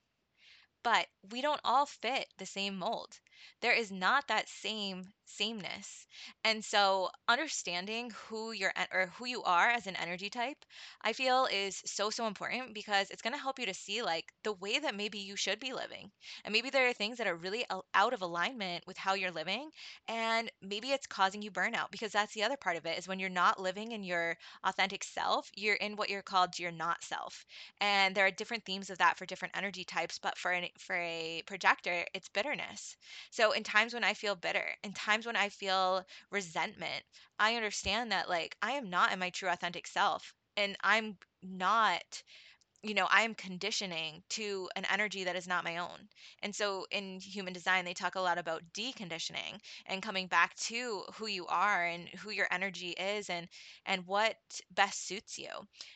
but 0.83 1.07
we 1.31 1.40
don't 1.40 1.61
all 1.64 1.87
fit 1.87 2.27
the 2.38 2.47
same 2.47 2.77
mold. 2.77 3.21
There 3.61 3.72
is 3.72 3.90
not 3.90 4.29
that 4.29 4.48
same 4.48 5.12
sameness. 5.24 6.07
And 6.44 6.64
so 6.64 7.11
understanding 7.29 8.11
who 8.29 8.53
you're 8.53 8.72
or 8.92 9.07
who 9.18 9.27
you 9.27 9.42
are 9.44 9.68
as 9.68 9.87
an 9.87 9.96
energy 9.96 10.31
type, 10.31 10.64
I 11.03 11.12
feel 11.12 11.46
is 11.53 11.83
so 11.85 12.11
so 12.11 12.27
important 12.27 12.74
because 12.74 13.11
it's 13.11 13.22
going 13.22 13.35
to 13.35 13.40
help 13.40 13.59
you 13.59 13.66
to 13.66 13.74
see 13.74 14.03
like 14.03 14.33
the 14.42 14.53
way 14.55 14.79
that 14.79 14.94
maybe 14.94 15.18
you 15.18 15.37
should 15.37 15.61
be 15.61 15.72
living. 15.72 16.11
And 16.44 16.53
maybe 16.53 16.70
there 16.70 16.88
are 16.88 16.92
things 16.92 17.18
that 17.18 17.27
are 17.27 17.37
really 17.37 17.64
out 17.94 18.12
of 18.14 18.22
alignment 18.22 18.85
with 18.87 18.96
how 18.96 19.14
you're 19.14 19.31
living 19.31 19.70
and 20.09 20.51
maybe 20.62 20.88
it's 20.90 21.07
causing 21.07 21.42
you 21.42 21.51
burnout 21.51 21.90
because 21.90 22.12
that's 22.12 22.35
the 22.35 22.42
other 22.44 22.57
part 22.57 22.77
of 22.77 22.87
it 22.87 22.98
is 22.98 23.09
when 23.09 23.18
you're 23.18 23.29
not 23.31 23.61
living 23.61 23.92
in 23.92 24.03
your 24.03 24.37
authentic 24.64 25.05
self, 25.05 25.51
you're 25.55 25.77
in 25.77 25.96
what 25.96 26.09
you're 26.11 26.22
called 26.22 26.59
your 26.59 26.72
not 26.72 27.03
self 27.03 27.44
and 27.81 28.14
there 28.14 28.27
are 28.27 28.31
different 28.31 28.64
themes 28.64 28.90
of 28.90 28.98
that 28.98 29.16
for 29.18 29.27
different 29.27 29.57
energy 29.57 29.85
types 29.85 30.18
but 30.18 30.37
for 30.38 30.51
an 30.51 30.66
for 30.79 30.96
a 30.96 31.42
projector 31.46 32.05
it's 32.14 32.29
bitterness 32.29 32.96
so 33.31 33.53
in 33.53 33.62
times 33.62 33.95
when 33.95 34.05
i 34.05 34.14
feel 34.14 34.35
bitter 34.35 34.67
in 34.85 34.93
times 34.93 35.27
when 35.27 35.37
i 35.37 35.49
feel 35.49 36.05
resentment 36.31 37.05
i 37.38 37.55
understand 37.57 38.12
that 38.12 38.29
like 38.29 38.57
i 38.62 38.73
am 38.73 38.91
not 38.91 39.12
in 39.12 39.19
my 39.19 39.31
true 39.31 39.49
authentic 39.49 39.87
self 39.87 40.35
and 40.57 40.77
i'm 40.83 41.17
not 41.43 42.23
you 42.83 42.95
know, 42.95 43.09
I 43.11 43.23
am 43.23 43.35
conditioning 43.35 44.23
to 44.31 44.69
an 44.77 44.85
energy 44.93 45.25
that 45.25 45.35
is 45.35 45.49
not 45.49 45.64
my 45.64 45.79
own. 45.79 46.09
And 46.43 46.55
so 46.55 46.87
in 46.93 47.19
human 47.21 47.53
design, 47.53 47.85
they 47.85 47.95
talk 47.95 48.14
a 48.14 48.21
lot 48.21 48.38
about 48.38 48.62
deconditioning 48.73 49.59
and 49.87 50.03
coming 50.03 50.29
back 50.29 50.55
to 50.67 51.03
who 51.14 51.27
you 51.27 51.47
are 51.49 51.85
and 51.85 52.09
who 52.09 52.31
your 52.31 52.47
energy 52.53 52.91
is 52.91 53.31
and 53.31 53.49
and 53.85 54.07
what 54.07 54.37
best 54.71 55.07
suits 55.09 55.38
you. 55.38 55.49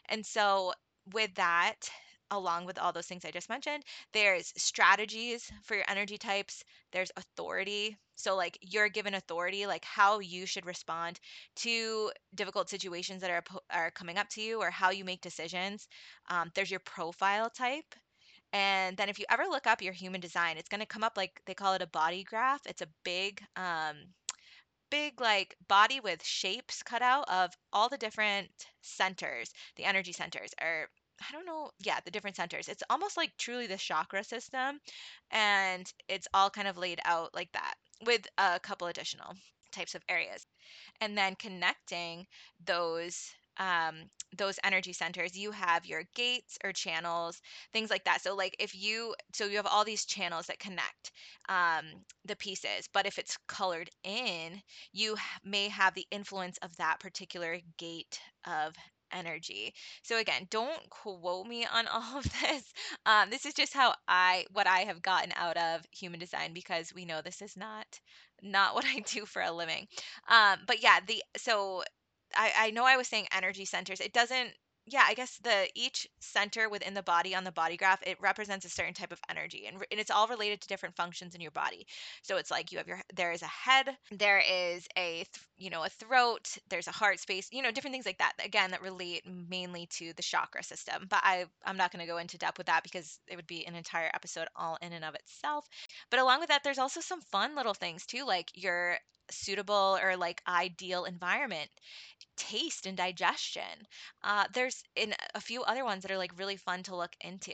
And 0.09 0.27
so 0.27 0.73
with 1.12 1.33
that, 1.37 1.88
along 2.33 2.66
with 2.66 2.79
all 2.79 2.92
those 2.92 3.07
things 3.07 3.25
I 3.25 3.31
just 3.31 3.49
mentioned, 3.49 3.85
there's 4.12 4.53
strategies 4.57 5.53
for 5.62 5.77
your 5.77 5.85
energy 5.88 6.18
types, 6.18 6.64
there's 6.92 7.12
authority. 7.16 7.97
So 8.16 8.37
like 8.37 8.59
you're 8.62 8.88
given 8.88 9.14
authority, 9.14 9.66
like 9.66 9.85
how 9.85 10.18
you 10.21 10.47
should 10.47 10.66
respond 10.66 11.21
to 11.57 12.11
difficult 12.35 12.68
situations 12.71 13.21
that 13.23 13.31
are 13.31 13.45
are 13.71 13.90
coming 13.92 14.18
up 14.18 14.29
to 14.31 14.42
you 14.42 14.61
or 14.61 14.71
how 14.71 14.90
you 14.90 15.05
make 15.05 15.21
decisions 15.21 15.88
um, 16.29 16.51
there's 16.55 16.71
your 16.71 16.81
profile 16.81 17.51
type. 17.51 17.95
And 18.53 18.97
then 18.97 19.09
if 19.09 19.18
you 19.18 19.25
ever 19.31 19.45
look 19.45 19.66
up 19.66 19.83
your 19.83 19.95
human 19.95 20.21
design, 20.21 20.59
it's 20.59 20.68
going 20.68 20.81
to 20.81 20.87
come 20.87 21.05
up 21.05 21.16
like 21.16 21.40
they 21.47 21.55
call 21.55 21.75
it 21.75 21.83
a 21.83 21.87
body 21.87 22.25
graph. 22.25 22.61
It's 22.66 22.83
a 22.83 22.88
big, 23.05 23.42
um, 23.57 23.97
big 24.90 25.21
like 25.21 25.57
body 25.68 26.01
with 26.01 26.25
shapes 26.25 26.83
cut 26.83 27.03
out 27.03 27.29
of 27.29 27.53
all 27.73 27.88
the 27.88 27.99
different 27.99 28.51
centers, 28.83 29.51
the 29.77 29.85
energy 29.85 30.12
centers, 30.12 30.53
or 30.62 30.88
I 31.28 31.32
don't 31.32 31.46
know, 31.46 31.70
yeah, 31.80 32.00
the 32.04 32.11
different 32.11 32.37
centers. 32.37 32.68
It's 32.68 32.82
almost 32.90 33.16
like 33.16 33.37
truly 33.38 33.66
the 33.66 33.76
chakra 33.76 34.24
system, 34.24 34.80
and 35.30 35.92
it's 36.08 36.28
all 36.35 36.50
kind 36.50 36.68
of 36.68 36.76
laid 36.76 37.00
out 37.04 37.35
like 37.35 37.52
that 37.52 37.74
with 38.06 38.26
a 38.38 38.58
couple 38.61 38.87
additional 38.88 39.35
types 39.72 39.94
of 39.94 40.02
areas 40.08 40.46
and 41.00 41.16
then 41.16 41.35
connecting 41.37 42.26
those 42.64 43.30
um 43.58 43.96
those 44.38 44.58
energy 44.64 44.92
centers 44.94 45.37
you 45.37 45.50
have 45.50 45.85
your 45.87 46.04
gates 46.14 46.58
or 46.64 46.72
channels 46.72 47.40
things 47.72 47.90
like 47.90 48.04
that 48.04 48.22
so 48.22 48.35
like 48.35 48.56
if 48.58 48.74
you 48.74 49.14
so 49.35 49.44
you 49.46 49.56
have 49.56 49.66
all 49.66 49.85
these 49.85 50.06
channels 50.06 50.46
that 50.46 50.58
connect 50.58 51.12
um 51.50 51.85
the 52.24 52.37
pieces 52.37 52.88
but 52.94 53.06
if 53.06 53.18
it's 53.18 53.37
colored 53.48 53.90
in 54.04 54.61
you 54.92 55.16
may 55.44 55.68
have 55.68 55.94
the 55.94 56.06
influence 56.11 56.58
of 56.62 56.74
that 56.76 56.98
particular 57.00 57.58
gate 57.78 58.20
of 58.46 58.74
energy 59.12 59.72
so 60.03 60.18
again 60.18 60.46
don't 60.51 60.88
quote 60.90 61.46
me 61.46 61.66
on 61.72 61.87
all 61.92 62.18
of 62.18 62.25
this 62.25 62.64
um 63.07 63.31
this 63.31 63.46
is 63.46 63.55
just 63.55 63.72
how 63.75 63.94
i 64.09 64.44
what 64.53 64.66
i 64.66 64.81
have 64.81 65.03
gotten 65.03 65.33
out 65.37 65.57
of 65.57 65.83
human 65.90 66.18
design 66.20 66.53
because 66.53 66.92
we 66.94 67.05
know 67.05 67.20
this 67.22 67.42
is 67.42 67.57
not 67.57 67.87
not 68.42 68.75
what 68.75 68.85
i 68.85 68.98
do 69.01 69.25
for 69.27 69.42
a 69.42 69.53
living 69.53 69.87
um, 70.29 70.59
but 70.66 70.83
yeah, 70.83 70.98
the 71.07 71.22
so 71.37 71.83
I, 72.35 72.53
I 72.57 72.70
know 72.70 72.85
I 72.85 72.96
was 72.96 73.09
saying 73.09 73.27
energy 73.33 73.64
centers. 73.66 74.01
It 74.01 74.12
doesn't 74.12 74.51
yeah, 74.87 75.05
I 75.07 75.14
guess 75.14 75.38
the 75.38 75.68
each 75.77 76.09
center 76.21 76.68
within 76.68 76.95
the 76.95 77.03
body 77.05 77.35
on 77.37 77.45
the 77.45 77.53
body 77.53 77.77
graph, 77.77 78.03
it 78.05 78.18
represents 78.21 78.64
a 78.64 78.68
certain 78.68 78.95
type 78.95 79.12
of 79.12 79.21
energy 79.29 79.66
and, 79.66 79.77
and 79.90 80.01
it's 80.01 80.11
all 80.11 80.27
related 80.27 80.61
to 80.61 80.68
different 80.68 80.97
functions 80.97 81.35
in 81.37 81.40
your 81.40 81.53
body. 81.53 81.87
So 82.23 82.37
it's 82.37 82.51
like 82.51 82.73
you 82.73 82.79
have 82.79 82.88
your 82.88 83.01
there 83.14 83.31
is 83.31 83.42
a 83.42 83.47
head, 83.47 83.97
there 84.11 84.38
is 84.40 84.87
a 84.97 85.18
th- 85.18 85.29
you 85.57 85.71
know, 85.71 85.85
a 85.85 85.88
throat, 85.88 86.57
there's 86.68 86.88
a 86.88 86.92
heart 86.92 87.21
space, 87.21 87.49
you 87.53 87.62
know, 87.62 87.71
different 87.71 87.95
things 87.95 88.07
like 88.07 88.18
that. 88.18 88.33
Again, 88.45 88.73
that 88.73 88.83
relate 88.83 89.23
mainly 89.25 89.87
to 89.99 90.12
the 90.14 90.23
chakra 90.23 90.64
system. 90.64 91.07
But 91.09 91.21
I 91.23 91.45
I'm 91.64 91.77
not 91.77 91.92
going 91.92 92.05
to 92.05 92.11
go 92.11 92.18
into 92.18 92.37
depth 92.38 92.59
with 92.59 92.66
that 92.66 92.83
because 92.83 93.21
it 93.29 93.37
would 93.37 93.47
be 93.47 93.64
an 93.66 93.77
entire 93.77 94.11
episode 94.14 94.49
all 94.57 94.79
in 94.83 94.92
and 94.92 95.05
of 95.05 95.14
itself. 95.14 95.64
But 96.11 96.21
along 96.21 96.40
with 96.40 96.49
that, 96.49 96.64
there's 96.64 96.79
also 96.79 97.01
some 97.01 97.21
fun 97.21 97.55
little 97.55 97.75
things 97.75 98.07
too, 98.07 98.25
like 98.25 98.51
your 98.55 98.99
suitable 99.33 99.99
or 100.03 100.16
like 100.16 100.42
ideal 100.49 101.05
environment 101.05 101.71
taste 102.37 102.87
and 102.87 102.97
digestion. 102.97 103.87
Uh, 104.25 104.45
there's 104.55 104.83
in 104.97 105.14
a 105.35 105.40
few 105.40 105.62
other 105.62 105.85
ones 105.85 106.03
that 106.03 106.11
are 106.11 106.18
like 106.18 106.38
really 106.38 106.57
fun 106.57 106.83
to 106.83 106.97
look 106.97 107.14
into. 107.21 107.53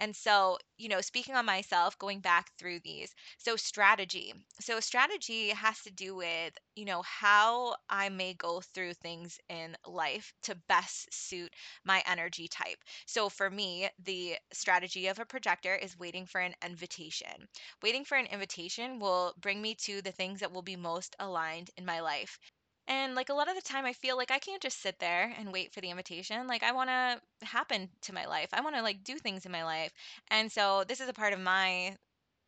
And 0.00 0.14
so, 0.16 0.58
you 0.78 0.88
know, 0.88 1.00
speaking 1.00 1.34
on 1.34 1.44
myself, 1.46 1.98
going 1.98 2.20
back 2.20 2.50
through 2.58 2.80
these, 2.80 3.14
so 3.38 3.56
strategy. 3.56 4.32
So, 4.60 4.80
strategy 4.80 5.50
has 5.50 5.80
to 5.82 5.90
do 5.90 6.14
with, 6.16 6.52
you 6.74 6.84
know, 6.84 7.02
how 7.02 7.76
I 7.88 8.08
may 8.08 8.34
go 8.34 8.60
through 8.74 8.94
things 8.94 9.38
in 9.48 9.76
life 9.86 10.32
to 10.44 10.56
best 10.68 11.12
suit 11.12 11.52
my 11.84 12.02
energy 12.06 12.48
type. 12.48 12.78
So, 13.06 13.28
for 13.28 13.50
me, 13.50 13.88
the 14.04 14.36
strategy 14.52 15.08
of 15.08 15.18
a 15.18 15.24
projector 15.26 15.74
is 15.74 15.98
waiting 15.98 16.26
for 16.26 16.40
an 16.40 16.54
invitation. 16.64 17.48
Waiting 17.82 18.04
for 18.04 18.16
an 18.16 18.26
invitation 18.26 18.98
will 18.98 19.34
bring 19.40 19.60
me 19.60 19.74
to 19.82 20.02
the 20.02 20.12
things 20.12 20.40
that 20.40 20.52
will 20.52 20.62
be 20.62 20.76
most 20.76 21.05
aligned 21.18 21.70
in 21.76 21.84
my 21.84 22.00
life. 22.00 22.38
And 22.88 23.14
like 23.14 23.28
a 23.28 23.34
lot 23.34 23.48
of 23.48 23.56
the 23.56 23.62
time, 23.62 23.84
I 23.84 23.92
feel 23.92 24.16
like 24.16 24.30
I 24.30 24.38
can't 24.38 24.62
just 24.62 24.80
sit 24.80 24.98
there 25.00 25.34
and 25.38 25.52
wait 25.52 25.72
for 25.72 25.80
the 25.80 25.90
invitation. 25.90 26.46
Like 26.46 26.62
I 26.62 26.72
want 26.72 26.88
to 26.90 27.20
happen 27.46 27.90
to 28.02 28.12
my 28.12 28.26
life. 28.26 28.48
I 28.52 28.60
want 28.60 28.76
to 28.76 28.82
like 28.82 29.02
do 29.04 29.18
things 29.18 29.44
in 29.44 29.52
my 29.52 29.64
life. 29.64 29.92
And 30.30 30.50
so 30.50 30.84
this 30.86 31.00
is 31.00 31.08
a 31.08 31.12
part 31.12 31.32
of 31.32 31.40
my 31.40 31.96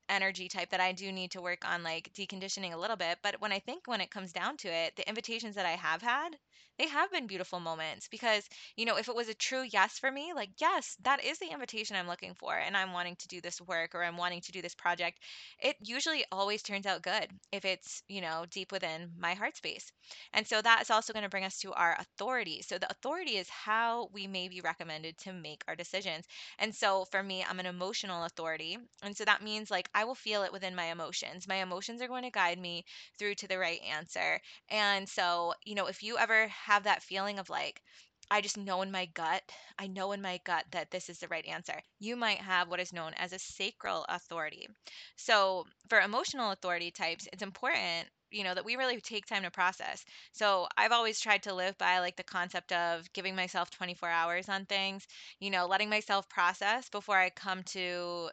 energy 0.08 0.48
type 0.48 0.70
that 0.70 0.80
I 0.80 0.92
do 0.92 1.12
need 1.12 1.30
to 1.32 1.42
work 1.42 1.64
on 1.68 1.82
like 1.82 2.12
deconditioning 2.14 2.72
a 2.72 2.78
little 2.78 2.96
bit. 2.96 3.18
But 3.22 3.40
when 3.40 3.52
I 3.52 3.58
think 3.58 3.86
when 3.86 4.00
it 4.00 4.10
comes 4.10 4.32
down 4.32 4.56
to 4.58 4.68
it, 4.68 4.96
the 4.96 5.08
invitations 5.08 5.54
that 5.56 5.66
I 5.66 5.72
have 5.72 6.02
had, 6.02 6.36
they 6.78 6.86
have 6.88 7.10
been 7.10 7.26
beautiful 7.26 7.58
moments 7.60 8.08
because, 8.08 8.48
you 8.76 8.84
know, 8.86 8.96
if 8.96 9.08
it 9.08 9.14
was 9.14 9.28
a 9.28 9.34
true 9.34 9.62
yes 9.62 9.98
for 9.98 10.10
me, 10.12 10.32
like, 10.32 10.50
yes, 10.60 10.96
that 11.02 11.24
is 11.24 11.38
the 11.38 11.50
invitation 11.52 11.96
I'm 11.96 12.06
looking 12.06 12.34
for 12.34 12.56
and 12.56 12.76
I'm 12.76 12.92
wanting 12.92 13.16
to 13.16 13.28
do 13.28 13.40
this 13.40 13.60
work 13.60 13.94
or 13.94 14.04
I'm 14.04 14.16
wanting 14.16 14.40
to 14.42 14.52
do 14.52 14.62
this 14.62 14.74
project, 14.76 15.18
it 15.60 15.76
usually 15.80 16.24
always 16.30 16.62
turns 16.62 16.86
out 16.86 17.02
good 17.02 17.28
if 17.52 17.64
it's, 17.64 18.02
you 18.08 18.20
know, 18.20 18.44
deep 18.50 18.70
within 18.72 19.12
my 19.18 19.34
heart 19.34 19.56
space. 19.56 19.92
And 20.32 20.46
so 20.46 20.62
that 20.62 20.80
is 20.82 20.90
also 20.90 21.12
going 21.12 21.24
to 21.24 21.28
bring 21.28 21.44
us 21.44 21.58
to 21.60 21.72
our 21.74 21.96
authority. 21.98 22.62
So 22.62 22.78
the 22.78 22.90
authority 22.90 23.36
is 23.36 23.48
how 23.48 24.08
we 24.12 24.26
may 24.26 24.48
be 24.48 24.60
recommended 24.60 25.18
to 25.18 25.32
make 25.32 25.64
our 25.68 25.76
decisions. 25.76 26.26
And 26.58 26.74
so 26.74 27.04
for 27.06 27.22
me, 27.22 27.44
I'm 27.44 27.60
an 27.60 27.66
emotional 27.66 28.24
authority. 28.24 28.78
And 29.02 29.16
so 29.16 29.24
that 29.24 29.42
means 29.42 29.70
like 29.70 29.90
I 29.98 30.04
will 30.04 30.14
feel 30.14 30.42
it 30.44 30.52
within 30.52 30.74
my 30.74 30.87
emotions. 30.87 31.48
My 31.48 31.56
emotions 31.56 32.00
are 32.02 32.08
going 32.08 32.24
to 32.24 32.30
guide 32.30 32.58
me 32.58 32.84
through 33.18 33.34
to 33.37 33.48
the 33.48 33.58
right 33.58 33.80
answer. 33.82 34.40
And 34.68 35.08
so, 35.08 35.54
you 35.64 35.74
know, 35.74 35.87
if 35.87 36.02
you 36.02 36.18
ever 36.18 36.48
have 36.48 36.84
that 36.84 37.02
feeling 37.02 37.38
of 37.38 37.50
like, 37.50 37.82
I 38.30 38.40
just 38.40 38.56
know 38.56 38.82
in 38.82 38.90
my 38.90 39.06
gut, 39.06 39.42
I 39.78 39.87
know 39.87 40.12
in 40.12 40.22
my 40.22 40.38
gut 40.44 40.64
that 40.72 40.90
this 40.90 41.08
is 41.08 41.18
the 41.18 41.28
right 41.28 41.44
answer. 41.46 41.80
You 41.98 42.16
might 42.16 42.38
have 42.40 42.68
what 42.68 42.80
is 42.80 42.92
known 42.92 43.12
as 43.14 43.32
a 43.32 43.38
sacral 43.38 44.04
authority. 44.08 44.68
So, 45.16 45.66
for 45.88 46.00
emotional 46.00 46.50
authority 46.52 46.90
types, 46.90 47.28
it's 47.32 47.42
important 47.42 48.08
you 48.30 48.44
know 48.44 48.54
that 48.54 48.64
we 48.66 48.76
really 48.76 49.00
take 49.00 49.24
time 49.24 49.42
to 49.42 49.50
process 49.50 50.04
so 50.32 50.68
i've 50.76 50.92
always 50.92 51.18
tried 51.18 51.42
to 51.42 51.54
live 51.54 51.78
by 51.78 51.98
like 52.00 52.14
the 52.16 52.22
concept 52.22 52.72
of 52.72 53.11
giving 53.14 53.34
myself 53.34 53.70
24 53.70 54.11
hours 54.11 54.50
on 54.50 54.66
things 54.66 55.06
you 55.40 55.48
know, 55.50 55.66
letting 55.66 55.88
myself 55.88 56.28
process 56.28 56.90
before 56.90 57.16
I 57.16 57.30
come 57.30 57.62
to 57.72 58.28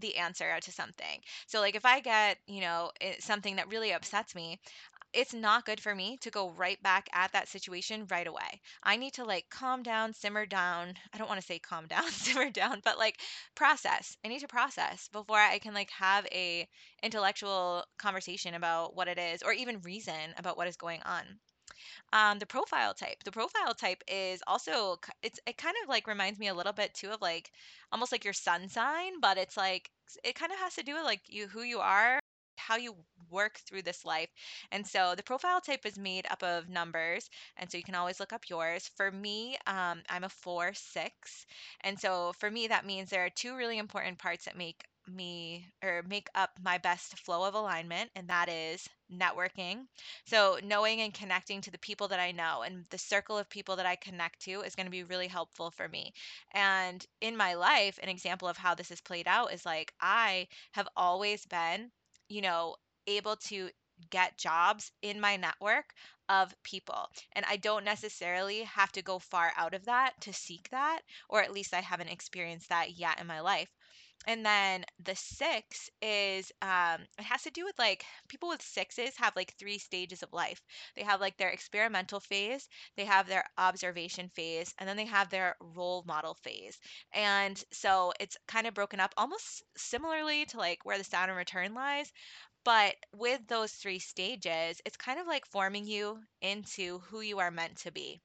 the 0.00 0.16
answer 0.16 0.58
to 0.60 0.72
something. 0.72 1.20
So 1.46 1.60
like 1.60 1.74
if 1.76 1.84
I 1.86 2.00
get, 2.00 2.38
you 2.46 2.60
know, 2.60 2.90
it, 3.00 3.22
something 3.22 3.56
that 3.56 3.68
really 3.68 3.92
upsets 3.92 4.34
me, 4.34 4.58
it's 5.12 5.34
not 5.34 5.64
good 5.66 5.80
for 5.80 5.94
me 5.94 6.16
to 6.22 6.30
go 6.30 6.50
right 6.50 6.82
back 6.82 7.08
at 7.12 7.32
that 7.32 7.48
situation 7.48 8.06
right 8.10 8.26
away. 8.26 8.60
I 8.82 8.96
need 8.96 9.14
to 9.14 9.24
like 9.24 9.48
calm 9.50 9.82
down, 9.82 10.14
simmer 10.14 10.46
down. 10.46 10.94
I 11.12 11.18
don't 11.18 11.28
want 11.28 11.40
to 11.40 11.46
say 11.46 11.58
calm 11.58 11.86
down, 11.86 12.10
simmer 12.10 12.50
down, 12.50 12.80
but 12.84 12.98
like 12.98 13.20
process. 13.54 14.16
I 14.24 14.28
need 14.28 14.40
to 14.40 14.48
process 14.48 15.08
before 15.08 15.38
I 15.38 15.58
can 15.58 15.74
like 15.74 15.90
have 15.90 16.26
a 16.32 16.66
intellectual 17.02 17.84
conversation 17.98 18.54
about 18.54 18.94
what 18.96 19.08
it 19.08 19.18
is 19.18 19.42
or 19.42 19.52
even 19.52 19.80
reason 19.80 20.34
about 20.38 20.56
what 20.56 20.68
is 20.68 20.76
going 20.76 21.02
on 21.04 21.24
um 22.12 22.38
the 22.38 22.46
profile 22.46 22.94
type. 22.94 23.22
The 23.24 23.32
profile 23.32 23.74
type 23.74 24.02
is 24.08 24.42
also 24.46 24.98
it's 25.22 25.40
it 25.46 25.56
kind 25.58 25.76
of 25.82 25.88
like 25.88 26.06
reminds 26.06 26.38
me 26.38 26.48
a 26.48 26.54
little 26.54 26.72
bit 26.72 26.94
too 26.94 27.10
of 27.10 27.20
like 27.22 27.50
almost 27.92 28.12
like 28.12 28.24
your 28.24 28.34
sun 28.34 28.68
sign 28.68 29.20
but 29.20 29.38
it's 29.38 29.56
like 29.56 29.90
it 30.24 30.34
kind 30.34 30.52
of 30.52 30.58
has 30.58 30.74
to 30.74 30.82
do 30.82 30.94
with 30.94 31.04
like 31.04 31.20
you 31.28 31.46
who 31.48 31.62
you 31.62 31.78
are 31.80 32.20
how 32.56 32.76
you 32.76 32.94
work 33.30 33.58
through 33.66 33.82
this 33.82 34.04
life. 34.04 34.28
And 34.72 34.86
so 34.86 35.14
the 35.16 35.22
profile 35.22 35.60
type 35.60 35.86
is 35.86 35.98
made 35.98 36.26
up 36.30 36.42
of 36.42 36.68
numbers 36.68 37.30
and 37.56 37.70
so 37.70 37.78
you 37.78 37.84
can 37.84 37.94
always 37.94 38.20
look 38.20 38.32
up 38.32 38.48
yours. 38.48 38.90
For 38.96 39.10
me 39.10 39.56
um, 39.66 40.02
i'm 40.08 40.24
a 40.24 40.28
four 40.28 40.72
six 40.74 41.46
and 41.82 41.98
so 41.98 42.32
for 42.38 42.50
me 42.50 42.68
that 42.68 42.86
means 42.86 43.10
there 43.10 43.24
are 43.24 43.30
two 43.30 43.56
really 43.56 43.78
important 43.78 44.18
parts 44.18 44.44
that 44.44 44.56
make 44.56 44.84
me 45.08 45.66
or 45.82 46.02
make 46.06 46.28
up 46.34 46.50
my 46.62 46.78
best 46.78 47.18
flow 47.20 47.44
of 47.46 47.54
alignment 47.54 48.10
and 48.16 48.28
that 48.28 48.48
is 48.48 48.88
networking 49.12 49.86
so, 50.24 50.58
knowing 50.62 51.00
and 51.00 51.12
connecting 51.14 51.60
to 51.62 51.70
the 51.70 51.78
people 51.78 52.08
that 52.08 52.20
I 52.20 52.30
know 52.32 52.62
and 52.62 52.84
the 52.90 52.98
circle 52.98 53.38
of 53.38 53.48
people 53.48 53.76
that 53.76 53.86
I 53.86 53.96
connect 53.96 54.40
to 54.42 54.60
is 54.62 54.74
going 54.74 54.86
to 54.86 54.90
be 54.90 55.02
really 55.04 55.26
helpful 55.28 55.70
for 55.70 55.88
me. 55.88 56.12
And 56.52 57.04
in 57.20 57.36
my 57.36 57.54
life, 57.54 57.98
an 58.02 58.08
example 58.08 58.48
of 58.48 58.56
how 58.56 58.74
this 58.74 58.90
has 58.90 59.00
played 59.00 59.26
out 59.26 59.52
is 59.52 59.64
like 59.64 59.92
I 60.00 60.48
have 60.72 60.88
always 60.96 61.44
been, 61.46 61.90
you 62.28 62.42
know, 62.42 62.76
able 63.06 63.36
to 63.36 63.70
get 64.10 64.36
jobs 64.38 64.92
in 65.02 65.20
my 65.20 65.36
network 65.36 65.94
of 66.28 66.54
people. 66.62 67.10
And 67.32 67.44
I 67.46 67.56
don't 67.56 67.84
necessarily 67.84 68.62
have 68.64 68.92
to 68.92 69.02
go 69.02 69.18
far 69.18 69.52
out 69.56 69.74
of 69.74 69.86
that 69.86 70.20
to 70.22 70.32
seek 70.32 70.68
that, 70.70 71.00
or 71.28 71.42
at 71.42 71.52
least 71.52 71.72
I 71.74 71.80
haven't 71.80 72.08
experienced 72.08 72.68
that 72.68 72.92
yet 72.92 73.18
in 73.20 73.26
my 73.26 73.40
life. 73.40 73.68
And 74.26 74.44
then 74.44 74.84
the 74.98 75.16
six 75.16 75.88
is 76.02 76.52
um 76.62 77.06
it 77.18 77.24
has 77.24 77.42
to 77.44 77.50
do 77.50 77.64
with 77.64 77.78
like 77.78 78.04
people 78.28 78.48
with 78.50 78.62
sixes 78.62 79.16
have 79.16 79.34
like 79.36 79.54
three 79.54 79.78
stages 79.78 80.22
of 80.22 80.32
life. 80.32 80.60
They 80.96 81.02
have 81.02 81.20
like 81.20 81.36
their 81.36 81.48
experimental 81.48 82.20
phase, 82.20 82.68
they 82.96 83.04
have 83.06 83.26
their 83.26 83.44
observation 83.56 84.28
phase, 84.28 84.74
and 84.78 84.88
then 84.88 84.96
they 84.96 85.06
have 85.06 85.30
their 85.30 85.56
role 85.60 86.04
model 86.06 86.34
phase. 86.34 86.78
And 87.12 87.62
so 87.72 88.12
it's 88.20 88.36
kind 88.46 88.66
of 88.66 88.74
broken 88.74 89.00
up 89.00 89.14
almost 89.16 89.62
similarly 89.76 90.44
to 90.46 90.58
like 90.58 90.84
where 90.84 90.98
the 90.98 91.04
Saturn 91.04 91.36
return 91.36 91.74
lies, 91.74 92.12
but 92.64 92.94
with 93.14 93.46
those 93.48 93.72
three 93.72 93.98
stages, 93.98 94.80
it's 94.84 94.96
kind 94.96 95.18
of 95.18 95.26
like 95.26 95.46
forming 95.46 95.86
you 95.86 96.20
into 96.40 96.98
who 97.00 97.20
you 97.20 97.38
are 97.38 97.50
meant 97.50 97.76
to 97.78 97.90
be. 97.92 98.20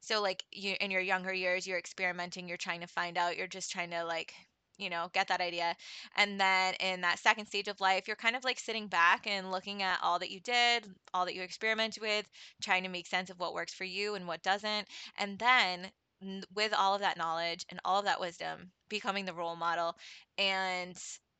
So 0.00 0.22
like 0.22 0.44
you 0.52 0.76
in 0.80 0.90
your 0.90 1.00
younger 1.02 1.32
years, 1.32 1.66
you're 1.66 1.78
experimenting, 1.78 2.48
you're 2.48 2.56
trying 2.56 2.80
to 2.80 2.86
find 2.86 3.18
out, 3.18 3.36
you're 3.36 3.46
just 3.46 3.70
trying 3.72 3.90
to 3.90 4.04
like, 4.04 4.32
you 4.78 4.90
know, 4.90 5.08
get 5.12 5.28
that 5.28 5.40
idea. 5.40 5.74
And 6.16 6.40
then 6.40 6.74
in 6.80 7.00
that 7.02 7.18
second 7.18 7.46
stage 7.46 7.68
of 7.68 7.80
life, 7.80 8.06
you're 8.06 8.16
kind 8.16 8.36
of 8.36 8.44
like 8.44 8.58
sitting 8.58 8.86
back 8.88 9.26
and 9.26 9.50
looking 9.50 9.82
at 9.82 9.98
all 10.02 10.18
that 10.20 10.30
you 10.30 10.40
did, 10.40 10.86
all 11.12 11.24
that 11.26 11.34
you 11.34 11.42
experimented 11.42 12.00
with, 12.02 12.28
trying 12.62 12.82
to 12.84 12.88
make 12.88 13.06
sense 13.06 13.30
of 13.30 13.38
what 13.38 13.54
works 13.54 13.74
for 13.74 13.84
you 13.84 14.14
and 14.14 14.26
what 14.26 14.42
doesn't. 14.42 14.88
And 15.16 15.38
then 15.38 15.90
with 16.54 16.72
all 16.76 16.94
of 16.94 17.00
that 17.00 17.16
knowledge 17.16 17.64
and 17.70 17.80
all 17.84 17.98
of 17.98 18.04
that 18.06 18.20
wisdom, 18.20 18.72
becoming 18.88 19.24
the 19.24 19.34
role 19.34 19.56
model 19.56 19.96
and 20.36 20.96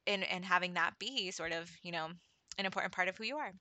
and 0.06 0.24
and 0.24 0.44
having 0.44 0.74
that 0.74 0.98
be 0.98 1.30
sort 1.30 1.52
of, 1.52 1.70
you 1.82 1.92
know, 1.92 2.08
an 2.58 2.66
important 2.66 2.92
part 2.92 3.08
of 3.08 3.16
who 3.16 3.24
you 3.24 3.36
are. 3.36 3.52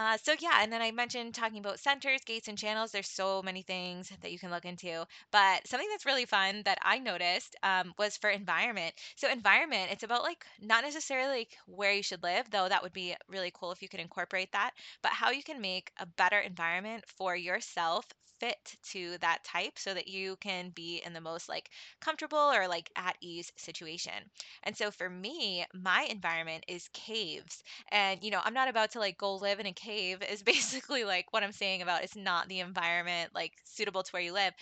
Uh, 0.00 0.16
so 0.16 0.34
yeah, 0.40 0.60
and 0.62 0.72
then 0.72 0.80
I 0.80 0.90
mentioned 0.92 1.34
talking 1.34 1.58
about 1.58 1.78
centers, 1.78 2.22
gates, 2.24 2.48
and 2.48 2.56
channels. 2.58 2.90
There's 2.90 3.06
so 3.08 3.42
many 3.42 3.62
things 3.62 4.10
that 4.22 4.32
you 4.32 4.38
can 4.38 4.50
look 4.50 4.64
into, 4.64 5.06
but 5.30 5.66
something 5.68 5.88
that's 5.90 6.06
really 6.06 6.24
fun 6.24 6.62
that 6.64 6.78
I 6.82 6.98
noticed 6.98 7.54
um, 7.62 7.92
was 7.98 8.16
for 8.16 8.30
environment. 8.30 8.94
So 9.16 9.30
environment, 9.30 9.90
it's 9.92 10.02
about 10.02 10.22
like 10.22 10.44
not 10.60 10.84
necessarily 10.84 11.40
like 11.40 11.58
where 11.66 11.92
you 11.92 12.02
should 12.02 12.22
live, 12.22 12.50
though 12.50 12.68
that 12.68 12.82
would 12.82 12.94
be 12.94 13.14
really 13.28 13.52
cool 13.54 13.72
if 13.72 13.82
you 13.82 13.88
could 13.90 14.00
incorporate 14.00 14.52
that, 14.52 14.72
but 15.02 15.12
how 15.12 15.30
you 15.30 15.42
can 15.42 15.60
make 15.60 15.92
a 15.98 16.06
better 16.06 16.38
environment 16.38 17.04
for 17.18 17.36
yourself 17.36 18.06
fit 18.40 18.76
to 18.92 19.18
that 19.18 19.44
type 19.44 19.78
so 19.78 19.94
that 19.94 20.08
you 20.08 20.36
can 20.36 20.70
be 20.70 21.02
in 21.04 21.12
the 21.12 21.20
most 21.20 21.48
like 21.48 21.70
comfortable 22.00 22.38
or 22.38 22.66
like 22.68 22.90
at 22.96 23.16
ease 23.20 23.52
situation. 23.56 24.14
And 24.62 24.76
so 24.76 24.90
for 24.90 25.08
me, 25.10 25.64
my 25.74 26.06
environment 26.10 26.64
is 26.68 26.88
caves 26.92 27.62
and, 27.92 28.22
you 28.24 28.30
know, 28.30 28.40
I'm 28.44 28.54
not 28.54 28.68
about 28.68 28.92
to 28.92 28.98
like 28.98 29.18
go 29.18 29.36
live 29.36 29.60
in 29.60 29.66
a 29.66 29.72
cave, 29.72 30.22
is 30.30 30.42
basically 30.42 31.04
like 31.04 31.26
what 31.32 31.42
I'm 31.44 31.52
saying 31.52 31.82
about 31.82 32.02
it's 32.04 32.16
not 32.16 32.48
the 32.48 32.60
environment 32.60 33.30
like 33.34 33.52
suitable 33.64 34.02
to 34.02 34.10
where 34.12 34.22
you 34.22 34.32
live, 34.32 34.54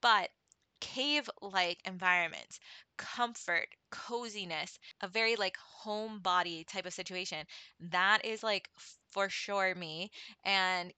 but 0.00 0.30
cave 0.80 1.28
like 1.40 1.78
environments, 1.86 2.60
comfort, 2.98 3.68
coziness, 3.90 4.78
a 5.00 5.08
very 5.08 5.36
like 5.36 5.56
home 5.56 6.20
body 6.20 6.64
type 6.64 6.86
of 6.86 6.92
situation. 6.92 7.46
That 7.80 8.24
is 8.24 8.42
like 8.42 8.68
for 9.12 9.28
sure 9.30 9.74
me. 9.74 10.10
And 10.44 10.92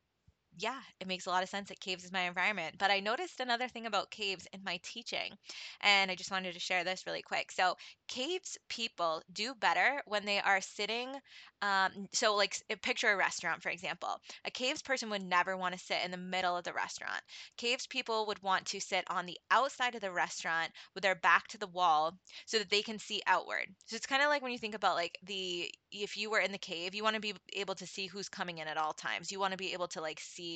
yeah, 0.59 0.81
it 1.01 1.07
makes 1.07 1.27
a 1.27 1.31
lot 1.31 1.43
of 1.43 1.49
sense 1.49 1.69
that 1.69 1.81
caves 1.81 2.05
is 2.05 2.13
my 2.13 2.23
environment. 2.23 2.77
But 2.79 2.91
I 2.91 3.01
noticed 3.01 3.41
another 3.41 3.69
thing 3.69 3.87
about 3.87 4.11
caves 4.11 4.47
in 4.53 4.63
my 4.65 4.79
teaching, 4.83 5.33
and 5.81 6.11
I 6.11 6.15
just 6.15 6.31
wanted 6.31 6.55
to 6.55 6.61
share 6.61 6.85
this 6.85 7.07
really 7.07 7.23
quick. 7.23 7.53
So, 7.53 7.77
caves 8.09 8.59
people 8.69 9.23
do 9.33 9.55
better 9.55 10.03
when 10.07 10.25
they 10.25 10.41
are 10.41 10.61
sitting. 10.61 11.15
Um, 11.63 12.09
so, 12.13 12.35
like, 12.35 12.57
picture 12.83 13.11
a 13.13 13.17
restaurant, 13.17 13.63
for 13.63 13.69
example. 13.71 14.21
A 14.45 14.51
caves 14.51 14.83
person 14.83 15.11
would 15.11 15.23
never 15.23 15.57
want 15.57 15.75
to 15.75 15.81
sit 15.85 16.05
in 16.05 16.11
the 16.11 16.17
middle 16.17 16.57
of 16.57 16.65
the 16.65 16.73
restaurant. 16.73 17.21
Caves 17.57 17.87
people 17.87 18.27
would 18.27 18.43
want 18.43 18.67
to 18.67 18.81
sit 18.81 19.05
on 19.11 19.27
the 19.27 19.39
outside 19.51 19.95
of 19.95 20.01
the 20.01 20.11
restaurant 20.13 20.73
with 20.95 21.03
their 21.03 21.15
back 21.15 21.49
to 21.49 21.59
the 21.59 21.67
wall 21.67 22.19
so 22.47 22.59
that 22.59 22.71
they 22.71 22.83
can 22.83 22.99
see 22.99 23.23
outward. 23.27 23.67
So, 23.87 23.97
it's 23.97 24.07
kind 24.07 24.23
of 24.23 24.29
like 24.29 24.43
when 24.43 24.53
you 24.53 24.59
think 24.59 24.75
about 24.75 24.97
like 24.97 25.19
the 25.23 25.71
if 25.91 26.17
you 26.17 26.31
were 26.31 26.41
in 26.41 26.53
the 26.53 26.59
cave, 26.59 26.95
you 26.95 27.03
want 27.03 27.15
to 27.15 27.21
be 27.21 27.35
able 27.55 27.75
to 27.77 27.87
see 27.87 28.07
who's 28.07 28.29
coming 28.29 28.59
in 28.59 28.69
at 28.69 28.77
all 28.77 28.93
times. 28.93 29.33
You 29.33 29.41
want 29.41 29.53
to 29.53 29.57
be 29.59 29.73
able 29.73 29.89
to 29.89 30.01
like 30.01 30.21
see 30.21 30.48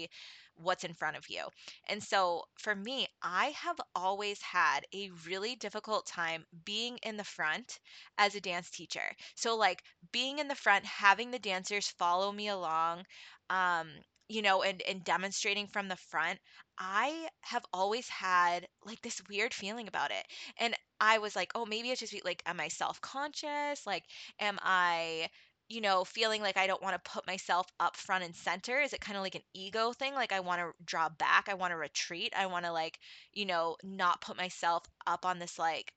what's 0.55 0.85
in 0.85 0.95
front 0.95 1.17
of 1.17 1.25
you. 1.29 1.43
And 1.89 2.03
so 2.03 2.43
for 2.59 2.75
me, 2.75 3.07
I 3.23 3.47
have 3.57 3.81
always 3.95 4.41
had 4.43 4.81
a 4.95 5.11
really 5.27 5.55
difficult 5.57 6.07
time 6.07 6.45
being 6.65 6.99
in 7.03 7.17
the 7.17 7.25
front 7.25 7.79
as 8.19 8.35
a 8.35 8.41
dance 8.41 8.71
teacher. 8.71 9.17
So 9.35 9.57
like 9.57 9.83
being 10.13 10.39
in 10.39 10.49
the 10.49 10.55
front, 10.55 10.85
having 10.85 11.31
the 11.31 11.39
dancers 11.39 11.89
follow 11.99 12.31
me 12.33 12.49
along, 12.49 13.05
um, 13.51 13.89
you 14.29 14.43
know, 14.43 14.63
and 14.63 14.83
and 14.89 15.05
demonstrating 15.05 15.67
from 15.67 15.89
the 15.89 15.97
front, 15.97 16.39
I 16.79 17.29
have 17.43 17.65
always 17.73 18.09
had 18.09 18.67
like 18.85 19.01
this 19.03 19.21
weird 19.29 19.53
feeling 19.53 19.89
about 19.89 20.11
it. 20.11 20.25
And 20.59 20.75
I 21.01 21.19
was 21.19 21.35
like, 21.37 21.51
oh, 21.55 21.67
maybe 21.67 21.91
it's 21.91 22.01
just 22.01 22.25
like, 22.25 22.43
am 22.47 22.61
I 22.61 22.69
self-conscious? 22.69 23.87
Like, 23.87 24.05
am 24.39 24.59
I 24.63 25.29
you 25.73 25.81
know, 25.81 26.05
feeling 26.05 26.43
like 26.43 26.57
I 26.57 26.67
don't 26.67 26.83
want 26.83 27.03
to 27.03 27.11
put 27.11 27.27
myself 27.27 27.67
up 27.81 27.97
front 27.97 28.25
and 28.25 28.35
center? 28.35 28.81
Is 28.81 28.93
it 28.93 29.01
kind 29.01 29.17
of 29.17 29.23
like 29.23 29.35
an 29.35 29.43
ego 29.55 29.93
thing? 29.93 30.15
Like 30.15 30.33
I 30.33 30.41
want 30.41 30.61
to 30.61 30.73
draw 30.85 31.09
back, 31.09 31.49
I 31.49 31.55
want 31.55 31.73
to 31.73 31.77
retreat, 31.77 32.33
I 32.37 32.47
want 32.47 32.65
to 32.67 32.73
like, 32.73 32.99
you 33.33 33.47
know, 33.47 33.77
not 33.83 34.21
put 34.21 34.37
myself 34.37 34.85
up 35.07 35.25
on 35.25 35.39
this 35.39 35.59
like 35.59 35.93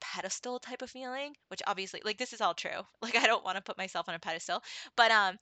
pedestal 0.00 0.58
type 0.60 0.82
of 0.82 0.90
feeling, 0.90 1.34
which 1.48 1.62
obviously 1.66 2.00
like 2.04 2.18
this 2.18 2.32
is 2.32 2.40
all 2.40 2.54
true. 2.54 2.80
Like 3.02 3.16
I 3.16 3.26
don't 3.26 3.44
want 3.44 3.56
to 3.56 3.62
put 3.62 3.78
myself 3.78 4.08
on 4.08 4.14
a 4.14 4.18
pedestal, 4.18 4.62
but 4.96 5.10
um 5.10 5.38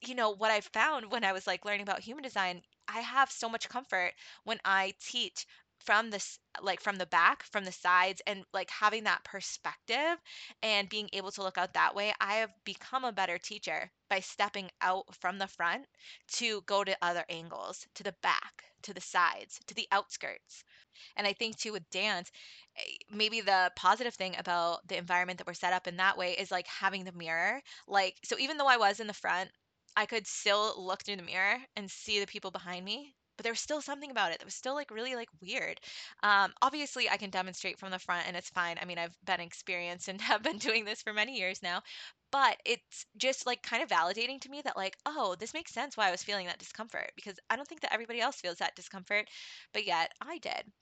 you 0.00 0.14
know, 0.14 0.30
what 0.30 0.50
I 0.50 0.60
found 0.60 1.10
when 1.10 1.24
I 1.24 1.32
was 1.32 1.46
like 1.46 1.64
learning 1.64 1.82
about 1.82 2.00
human 2.00 2.22
design, 2.22 2.62
I 2.88 3.00
have 3.00 3.30
so 3.30 3.48
much 3.48 3.68
comfort 3.68 4.12
when 4.44 4.58
I 4.64 4.94
teach 5.00 5.46
from 5.84 6.10
this 6.10 6.38
like 6.62 6.80
from 6.80 6.96
the 6.96 7.06
back, 7.06 7.42
from 7.44 7.64
the 7.64 7.72
sides 7.72 8.22
and 8.26 8.44
like 8.52 8.70
having 8.70 9.04
that 9.04 9.24
perspective 9.24 10.16
and 10.62 10.88
being 10.88 11.08
able 11.12 11.30
to 11.32 11.42
look 11.42 11.58
out 11.58 11.74
that 11.74 11.94
way, 11.94 12.12
I 12.20 12.36
have 12.36 12.50
become 12.64 13.04
a 13.04 13.12
better 13.12 13.38
teacher 13.38 13.90
by 14.08 14.20
stepping 14.20 14.70
out 14.80 15.14
from 15.14 15.38
the 15.38 15.46
front 15.48 15.86
to 16.34 16.62
go 16.62 16.84
to 16.84 16.96
other 17.02 17.24
angles, 17.28 17.86
to 17.94 18.02
the 18.02 18.14
back, 18.22 18.64
to 18.82 18.94
the 18.94 19.00
sides, 19.00 19.60
to 19.66 19.74
the 19.74 19.88
outskirts. 19.92 20.64
And 21.16 21.26
I 21.26 21.32
think 21.34 21.58
too 21.58 21.72
with 21.72 21.88
dance, 21.90 22.30
eh, 22.76 22.96
maybe 23.10 23.40
the 23.42 23.72
positive 23.76 24.14
thing 24.14 24.36
about 24.38 24.86
the 24.88 24.96
environment 24.96 25.38
that 25.38 25.46
we're 25.46 25.54
set 25.54 25.72
up 25.74 25.86
in 25.86 25.96
that 25.98 26.16
way 26.16 26.32
is 26.34 26.50
like 26.50 26.66
having 26.68 27.04
the 27.04 27.12
mirror. 27.12 27.62
Like, 27.86 28.16
so 28.24 28.38
even 28.38 28.56
though 28.56 28.66
I 28.68 28.76
was 28.78 29.00
in 29.00 29.06
the 29.06 29.14
front, 29.14 29.50
I 29.96 30.06
could 30.06 30.26
still 30.26 30.74
look 30.82 31.02
through 31.04 31.16
the 31.16 31.22
mirror 31.22 31.58
and 31.76 31.90
see 31.90 32.20
the 32.20 32.26
people 32.26 32.50
behind 32.50 32.84
me. 32.84 33.14
But 33.36 33.44
there 33.44 33.52
was 33.52 33.60
still 33.60 33.80
something 33.82 34.10
about 34.10 34.32
it 34.32 34.38
that 34.38 34.44
was 34.44 34.54
still 34.54 34.74
like 34.74 34.90
really 34.90 35.14
like 35.14 35.28
weird. 35.40 35.80
Um, 36.22 36.52
obviously, 36.62 37.08
I 37.10 37.16
can 37.16 37.30
demonstrate 37.30 37.78
from 37.78 37.90
the 37.90 37.98
front 37.98 38.26
and 38.26 38.36
it's 38.36 38.50
fine. 38.50 38.78
I 38.80 38.84
mean, 38.84 38.98
I've 38.98 39.16
been 39.24 39.40
experienced 39.40 40.08
and 40.08 40.20
have 40.22 40.42
been 40.42 40.58
doing 40.58 40.84
this 40.84 41.02
for 41.02 41.12
many 41.12 41.38
years 41.38 41.62
now. 41.62 41.82
But 42.32 42.60
it's 42.64 43.06
just 43.16 43.46
like 43.46 43.62
kind 43.62 43.82
of 43.82 43.88
validating 43.88 44.40
to 44.42 44.48
me 44.48 44.60
that, 44.62 44.76
like, 44.76 44.96
oh, 45.06 45.36
this 45.38 45.54
makes 45.54 45.72
sense 45.72 45.96
why 45.96 46.08
I 46.08 46.10
was 46.10 46.22
feeling 46.24 46.46
that 46.46 46.58
discomfort 46.58 47.12
because 47.16 47.38
I 47.48 47.56
don't 47.56 47.66
think 47.68 47.80
that 47.82 47.92
everybody 47.92 48.20
else 48.20 48.40
feels 48.40 48.58
that 48.58 48.74
discomfort, 48.76 49.28
but 49.72 49.86
yet 49.86 50.12
I 50.20 50.38
did. 50.38 50.72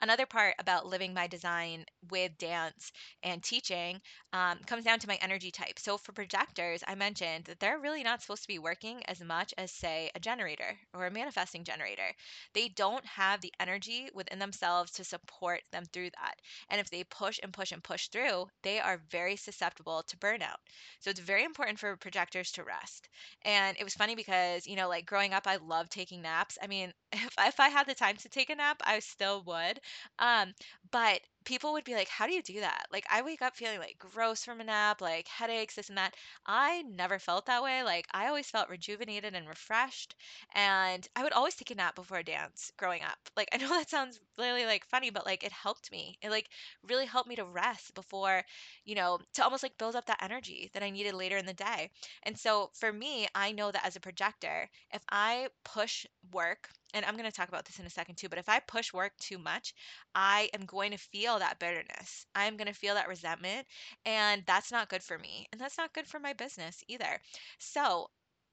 Another 0.00 0.26
part 0.26 0.54
about 0.58 0.86
living 0.86 1.12
my 1.14 1.26
design 1.26 1.84
with 2.10 2.36
dance 2.38 2.92
and 3.22 3.42
teaching 3.42 4.00
um, 4.32 4.58
comes 4.66 4.84
down 4.84 4.98
to 5.00 5.08
my 5.08 5.16
energy 5.20 5.50
type. 5.50 5.78
So, 5.78 5.98
for 5.98 6.12
projectors, 6.12 6.82
I 6.86 6.94
mentioned 6.94 7.44
that 7.46 7.58
they're 7.60 7.78
really 7.78 8.02
not 8.04 8.20
supposed 8.22 8.42
to 8.42 8.48
be 8.48 8.58
working 8.58 9.04
as 9.06 9.20
much 9.20 9.52
as, 9.58 9.72
say, 9.72 10.10
a 10.14 10.20
generator 10.20 10.78
or 10.92 11.06
a 11.06 11.10
manifesting 11.10 11.64
generator. 11.64 12.14
They 12.52 12.68
don't 12.68 13.04
have 13.06 13.40
the 13.40 13.52
energy 13.60 14.08
within 14.14 14.38
themselves 14.38 14.92
to 14.92 15.04
support 15.04 15.62
them 15.72 15.84
through 15.86 16.10
that. 16.10 16.34
And 16.68 16.80
if 16.80 16.90
they 16.90 17.04
push 17.04 17.38
and 17.42 17.52
push 17.52 17.72
and 17.72 17.82
push 17.82 18.08
through, 18.08 18.46
they 18.62 18.80
are 18.80 18.98
very 19.10 19.36
susceptible 19.36 20.02
to 20.04 20.16
burnout. 20.18 20.56
So, 21.00 21.10
it's 21.10 21.20
very 21.20 21.44
important 21.44 21.78
for 21.78 21.96
projectors 21.96 22.50
to 22.52 22.64
rest. 22.64 23.08
And 23.42 23.76
it 23.78 23.84
was 23.84 23.94
funny 23.94 24.14
because, 24.16 24.66
you 24.66 24.76
know, 24.76 24.88
like 24.88 25.06
growing 25.06 25.32
up, 25.32 25.46
I 25.46 25.56
loved 25.56 25.92
taking 25.92 26.22
naps. 26.22 26.58
I 26.62 26.66
mean, 26.66 26.92
if, 27.12 27.34
if 27.38 27.60
I 27.60 27.68
had 27.68 27.86
the 27.86 27.94
time 27.94 28.16
to 28.16 28.28
take 28.28 28.50
a 28.50 28.54
nap, 28.56 28.80
I 28.84 28.98
still 29.00 29.42
would 29.44 29.78
um, 30.18 30.54
but 30.94 31.20
people 31.44 31.72
would 31.74 31.84
be 31.84 31.94
like, 31.94 32.08
"How 32.08 32.26
do 32.26 32.32
you 32.32 32.42
do 32.42 32.60
that?" 32.60 32.86
Like, 32.92 33.06
I 33.10 33.22
wake 33.22 33.42
up 33.42 33.56
feeling 33.56 33.80
like 33.80 33.98
gross 33.98 34.44
from 34.44 34.60
a 34.60 34.64
nap, 34.64 35.00
like 35.02 35.28
headaches, 35.28 35.74
this 35.74 35.88
and 35.90 35.98
that. 35.98 36.14
I 36.46 36.82
never 36.82 37.18
felt 37.18 37.46
that 37.46 37.62
way. 37.62 37.82
Like, 37.82 38.06
I 38.12 38.28
always 38.28 38.50
felt 38.50 38.68
rejuvenated 38.70 39.34
and 39.34 39.48
refreshed. 39.48 40.14
And 40.54 41.06
I 41.16 41.22
would 41.24 41.32
always 41.32 41.54
take 41.56 41.70
a 41.72 41.74
nap 41.74 41.96
before 41.96 42.18
a 42.18 42.24
dance 42.24 42.72
growing 42.78 43.02
up. 43.02 43.18
Like, 43.36 43.48
I 43.52 43.56
know 43.58 43.68
that 43.70 43.90
sounds 43.90 44.20
really 44.38 44.64
like 44.64 44.86
funny, 44.86 45.10
but 45.10 45.26
like 45.26 45.42
it 45.44 45.52
helped 45.52 45.90
me. 45.90 46.16
It 46.22 46.30
like 46.30 46.48
really 46.84 47.06
helped 47.06 47.28
me 47.28 47.36
to 47.36 47.44
rest 47.44 47.94
before, 47.94 48.44
you 48.84 48.94
know, 48.94 49.18
to 49.34 49.44
almost 49.44 49.62
like 49.62 49.76
build 49.78 49.96
up 49.96 50.06
that 50.06 50.22
energy 50.22 50.70
that 50.72 50.82
I 50.82 50.90
needed 50.90 51.14
later 51.14 51.36
in 51.36 51.46
the 51.46 51.54
day. 51.54 51.90
And 52.22 52.38
so 52.38 52.70
for 52.74 52.92
me, 52.92 53.26
I 53.34 53.52
know 53.52 53.70
that 53.72 53.84
as 53.84 53.96
a 53.96 54.00
projector, 54.00 54.68
if 54.92 55.02
I 55.10 55.48
push 55.64 56.06
work, 56.32 56.70
and 56.94 57.04
I'm 57.04 57.16
going 57.16 57.28
to 57.28 57.32
talk 57.36 57.48
about 57.48 57.64
this 57.64 57.78
in 57.80 57.86
a 57.86 57.90
second 57.90 58.16
too, 58.16 58.28
but 58.28 58.38
if 58.38 58.48
I 58.48 58.60
push 58.60 58.92
work 58.92 59.16
too 59.18 59.38
much, 59.38 59.74
I 60.14 60.48
am 60.54 60.64
going 60.64 60.83
to 60.92 60.98
feel 60.98 61.38
that 61.38 61.58
bitterness. 61.58 62.26
I'm 62.34 62.56
going 62.56 62.66
to 62.68 62.72
feel 62.74 62.94
that 62.94 63.08
resentment. 63.08 63.66
And 64.04 64.42
that's 64.46 64.70
not 64.72 64.88
good 64.88 65.02
for 65.02 65.18
me. 65.18 65.46
And 65.52 65.60
that's 65.60 65.78
not 65.78 65.92
good 65.94 66.06
for 66.06 66.18
my 66.20 66.32
business 66.32 66.82
either. 66.88 67.20
So, 67.58 68.10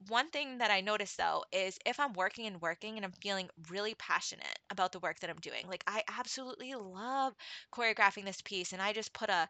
one 0.08 0.32
thing 0.32 0.58
that 0.58 0.72
I 0.72 0.82
notice 0.82 1.16
though 1.16 1.44
is 1.52 1.78
if 1.86 2.00
I'm 2.00 2.14
working 2.14 2.48
and 2.48 2.60
working 2.60 2.96
and 2.96 3.06
I'm 3.06 3.12
feeling 3.12 3.50
really 3.70 3.94
passionate 3.96 4.58
about 4.72 4.92
the 4.92 5.00
work 5.00 5.20
that 5.20 5.30
I'm 5.30 5.38
doing, 5.38 5.68
like 5.68 5.84
I 5.86 6.02
absolutely 6.08 6.74
love 6.74 7.36
choreographing 7.72 8.26
this 8.26 8.42
piece 8.42 8.74
and 8.74 8.82
I 8.82 8.94
just 8.94 9.14
put 9.14 9.30
a 9.30 9.48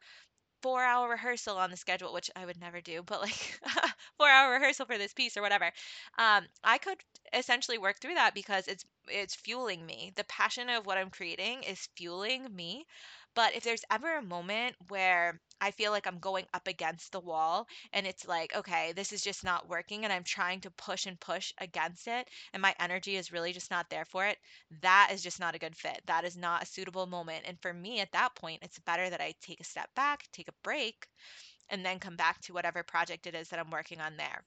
four 0.61 0.83
hour 0.83 1.09
rehearsal 1.09 1.57
on 1.57 1.71
the 1.71 1.77
schedule, 1.77 2.13
which 2.13 2.29
I 2.35 2.45
would 2.45 2.59
never 2.59 2.81
do, 2.81 3.03
but 3.03 3.21
like 3.21 3.59
four 4.17 4.29
hour 4.29 4.53
rehearsal 4.53 4.85
for 4.85 4.97
this 4.97 5.13
piece 5.13 5.37
or 5.37 5.41
whatever. 5.41 5.71
Um, 6.17 6.45
I 6.63 6.77
could 6.77 6.97
essentially 7.33 7.77
work 7.77 7.99
through 7.99 8.15
that 8.15 8.33
because 8.33 8.67
it's 8.67 8.85
it's 9.07 9.35
fueling 9.35 9.85
me. 9.85 10.13
The 10.15 10.23
passion 10.25 10.69
of 10.69 10.85
what 10.85 10.97
I'm 10.97 11.09
creating 11.09 11.63
is 11.63 11.89
fueling 11.95 12.53
me. 12.55 12.85
But 13.33 13.55
if 13.55 13.63
there's 13.63 13.83
ever 13.91 14.15
a 14.15 14.21
moment 14.21 14.75
where 14.89 15.39
I 15.59 15.71
feel 15.71 15.91
like 15.91 16.07
I'm 16.07 16.19
going 16.19 16.45
up 16.53 16.67
against 16.67 17.11
the 17.11 17.19
wall 17.19 17.67
and 17.93 18.07
it's 18.07 18.27
like, 18.27 18.55
okay, 18.55 18.93
this 18.93 19.11
is 19.13 19.23
just 19.23 19.43
not 19.43 19.69
working 19.69 20.03
and 20.03 20.13
I'm 20.13 20.23
trying 20.23 20.61
to 20.61 20.71
push 20.71 21.05
and 21.05 21.19
push 21.19 21.53
against 21.59 22.07
it 22.07 22.29
and 22.53 22.61
my 22.61 22.75
energy 22.79 23.15
is 23.15 23.31
really 23.31 23.53
just 23.53 23.71
not 23.71 23.89
there 23.89 24.05
for 24.05 24.25
it, 24.25 24.37
that 24.81 25.09
is 25.13 25.21
just 25.23 25.39
not 25.39 25.55
a 25.55 25.59
good 25.59 25.75
fit. 25.75 26.01
That 26.07 26.25
is 26.25 26.37
not 26.37 26.63
a 26.63 26.65
suitable 26.65 27.07
moment. 27.07 27.45
And 27.45 27.61
for 27.61 27.73
me 27.73 27.99
at 27.99 28.11
that 28.13 28.35
point, 28.35 28.63
it's 28.63 28.79
better 28.79 29.09
that 29.09 29.21
I 29.21 29.33
take 29.41 29.59
a 29.59 29.65
step 29.65 29.89
back, 29.95 30.23
take 30.31 30.47
a 30.49 30.53
break, 30.63 31.07
and 31.69 31.85
then 31.85 31.99
come 31.99 32.15
back 32.15 32.41
to 32.41 32.53
whatever 32.53 32.83
project 32.83 33.27
it 33.27 33.35
is 33.35 33.49
that 33.49 33.59
I'm 33.59 33.71
working 33.71 34.01
on 34.01 34.17
there. 34.17 34.43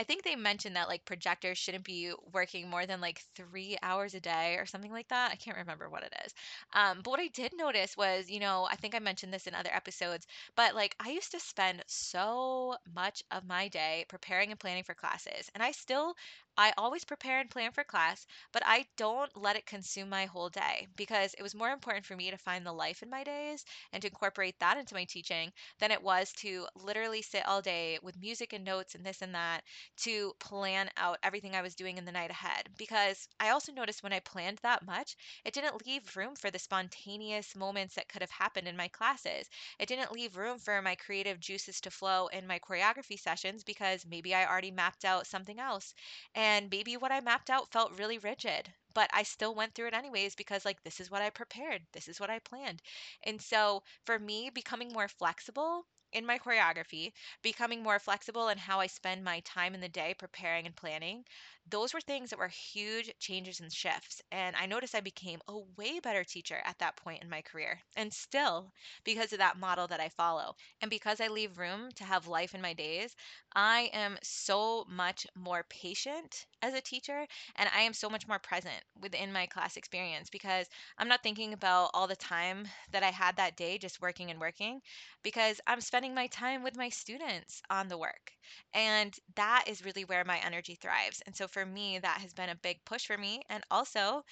I 0.00 0.04
think 0.04 0.22
they 0.22 0.36
mentioned 0.36 0.76
that 0.76 0.86
like 0.88 1.04
projectors 1.04 1.58
shouldn't 1.58 1.84
be 1.84 2.12
working 2.32 2.70
more 2.70 2.86
than 2.86 3.00
like 3.00 3.18
three 3.34 3.76
hours 3.82 4.14
a 4.14 4.20
day 4.20 4.54
or 4.56 4.64
something 4.64 4.92
like 4.92 5.08
that. 5.08 5.32
I 5.32 5.36
can't 5.36 5.56
remember 5.56 5.90
what 5.90 6.04
it 6.04 6.14
is. 6.24 6.32
Um, 6.72 7.02
but 7.02 7.10
what 7.10 7.18
I 7.20 7.26
did 7.28 7.52
notice 7.52 7.96
was, 7.96 8.30
you 8.30 8.38
know, 8.38 8.68
I 8.70 8.76
think 8.76 8.94
I 8.94 9.00
mentioned 9.00 9.34
this 9.34 9.48
in 9.48 9.54
other 9.56 9.74
episodes, 9.74 10.26
but 10.54 10.76
like 10.76 10.94
I 11.00 11.10
used 11.10 11.32
to 11.32 11.40
spend 11.40 11.82
so 11.88 12.76
much 12.94 13.24
of 13.32 13.44
my 13.44 13.66
day 13.68 14.04
preparing 14.08 14.52
and 14.52 14.60
planning 14.60 14.84
for 14.84 14.94
classes. 14.94 15.50
And 15.52 15.62
I 15.64 15.72
still, 15.72 16.14
I 16.58 16.74
always 16.76 17.04
prepare 17.04 17.38
and 17.40 17.48
plan 17.48 17.72
for 17.72 17.84
class, 17.84 18.26
but 18.52 18.62
I 18.66 18.86
don't 18.96 19.34
let 19.36 19.56
it 19.56 19.64
consume 19.64 20.10
my 20.10 20.26
whole 20.26 20.50
day 20.50 20.88
because 20.96 21.32
it 21.38 21.42
was 21.42 21.54
more 21.54 21.70
important 21.70 22.04
for 22.04 22.16
me 22.16 22.30
to 22.30 22.36
find 22.36 22.66
the 22.66 22.72
life 22.72 23.02
in 23.02 23.08
my 23.08 23.24
days 23.24 23.64
and 23.92 24.02
to 24.02 24.08
incorporate 24.08 24.58
that 24.58 24.76
into 24.76 24.94
my 24.94 25.04
teaching 25.04 25.52
than 25.78 25.90
it 25.92 26.02
was 26.02 26.32
to 26.38 26.66
literally 26.74 27.22
sit 27.22 27.46
all 27.46 27.62
day 27.62 27.98
with 28.02 28.18
music 28.20 28.52
and 28.52 28.64
notes 28.64 28.94
and 28.96 29.06
this 29.06 29.22
and 29.22 29.34
that 29.36 29.62
to 29.98 30.34
plan 30.40 30.90
out 30.96 31.18
everything 31.22 31.54
I 31.54 31.62
was 31.62 31.74
doing 31.76 31.96
in 31.98 32.04
the 32.04 32.12
night 32.12 32.30
ahead. 32.30 32.68
Because 32.76 33.28
I 33.38 33.50
also 33.50 33.72
noticed 33.72 34.02
when 34.02 34.12
I 34.12 34.20
planned 34.20 34.58
that 34.62 34.84
much, 34.84 35.16
it 35.44 35.54
didn't 35.54 35.86
leave 35.86 36.16
room 36.16 36.34
for 36.34 36.50
the 36.50 36.58
spontaneous 36.58 37.54
moments 37.54 37.94
that 37.94 38.08
could 38.08 38.22
have 38.22 38.30
happened 38.30 38.66
in 38.66 38.76
my 38.76 38.88
classes. 38.88 39.48
It 39.78 39.86
didn't 39.88 40.12
leave 40.12 40.36
room 40.36 40.58
for 40.58 40.82
my 40.82 40.96
creative 40.96 41.40
juices 41.40 41.80
to 41.82 41.90
flow 41.90 42.26
in 42.28 42.46
my 42.46 42.58
choreography 42.58 43.18
sessions 43.18 43.62
because 43.64 44.04
maybe 44.04 44.34
I 44.34 44.46
already 44.46 44.72
mapped 44.72 45.04
out 45.04 45.26
something 45.26 45.60
else. 45.60 45.94
And 46.34 46.47
maybe 46.70 46.96
what 46.96 47.12
I 47.12 47.20
mapped 47.20 47.50
out 47.50 47.70
felt 47.70 47.92
really 47.98 48.18
rigid. 48.18 48.74
But 48.94 49.10
I 49.12 49.22
still 49.22 49.54
went 49.54 49.74
through 49.74 49.88
it 49.88 49.94
anyways 49.94 50.34
because, 50.34 50.64
like, 50.64 50.82
this 50.82 51.00
is 51.00 51.10
what 51.10 51.22
I 51.22 51.30
prepared. 51.30 51.86
This 51.92 52.08
is 52.08 52.18
what 52.18 52.30
I 52.30 52.38
planned. 52.38 52.82
And 53.22 53.40
so, 53.40 53.82
for 54.04 54.18
me, 54.18 54.50
becoming 54.50 54.92
more 54.92 55.08
flexible 55.08 55.86
in 56.12 56.24
my 56.26 56.38
choreography, 56.38 57.12
becoming 57.42 57.82
more 57.82 57.98
flexible 57.98 58.48
in 58.48 58.58
how 58.58 58.80
I 58.80 58.86
spend 58.86 59.22
my 59.22 59.40
time 59.40 59.74
in 59.74 59.80
the 59.80 59.88
day 59.88 60.14
preparing 60.14 60.66
and 60.66 60.74
planning, 60.74 61.24
those 61.70 61.92
were 61.94 62.00
things 62.00 62.30
that 62.30 62.38
were 62.38 62.48
huge 62.48 63.12
changes 63.18 63.60
and 63.60 63.72
shifts. 63.72 64.22
And 64.32 64.56
I 64.56 64.66
noticed 64.66 64.94
I 64.94 65.00
became 65.00 65.40
a 65.48 65.58
way 65.76 66.00
better 66.00 66.24
teacher 66.24 66.60
at 66.64 66.78
that 66.78 66.96
point 66.96 67.22
in 67.22 67.30
my 67.30 67.42
career. 67.42 67.80
And 67.96 68.12
still, 68.12 68.72
because 69.04 69.32
of 69.32 69.38
that 69.38 69.58
model 69.58 69.86
that 69.88 70.00
I 70.00 70.08
follow, 70.10 70.56
and 70.80 70.90
because 70.90 71.20
I 71.20 71.28
leave 71.28 71.58
room 71.58 71.90
to 71.96 72.04
have 72.04 72.26
life 72.28 72.54
in 72.54 72.60
my 72.62 72.72
days, 72.74 73.14
I 73.54 73.90
am 73.92 74.18
so 74.22 74.84
much 74.88 75.26
more 75.34 75.64
patient 75.68 76.46
as 76.62 76.74
a 76.74 76.80
teacher 76.80 77.26
and 77.56 77.68
I 77.74 77.82
am 77.82 77.92
so 77.92 78.08
much 78.08 78.26
more 78.26 78.38
present 78.38 78.82
within 79.00 79.32
my 79.32 79.46
class 79.46 79.76
experience 79.76 80.30
because 80.30 80.66
I'm 80.96 81.08
not 81.08 81.22
thinking 81.22 81.52
about 81.52 81.90
all 81.94 82.06
the 82.06 82.16
time 82.16 82.66
that 82.92 83.02
I 83.02 83.10
had 83.10 83.36
that 83.36 83.56
day 83.56 83.78
just 83.78 84.00
working 84.00 84.30
and 84.30 84.40
working 84.40 84.80
because 85.22 85.60
I'm 85.66 85.80
spending 85.80 86.14
my 86.14 86.26
time 86.28 86.62
with 86.62 86.76
my 86.76 86.88
students 86.88 87.62
on 87.70 87.88
the 87.88 87.98
work. 87.98 88.32
And 88.72 89.14
that 89.34 89.64
is 89.66 89.84
really 89.84 90.04
where 90.04 90.24
my 90.24 90.38
energy 90.38 90.74
thrives. 90.74 91.22
And 91.26 91.36
so 91.36 91.46
for 91.48 91.57
me, 91.66 91.98
that 91.98 92.20
has 92.20 92.34
been 92.34 92.48
a 92.48 92.54
big 92.56 92.84
push 92.84 93.06
for 93.06 93.16
me. 93.18 93.42
And 93.48 93.64
also, 93.70 94.24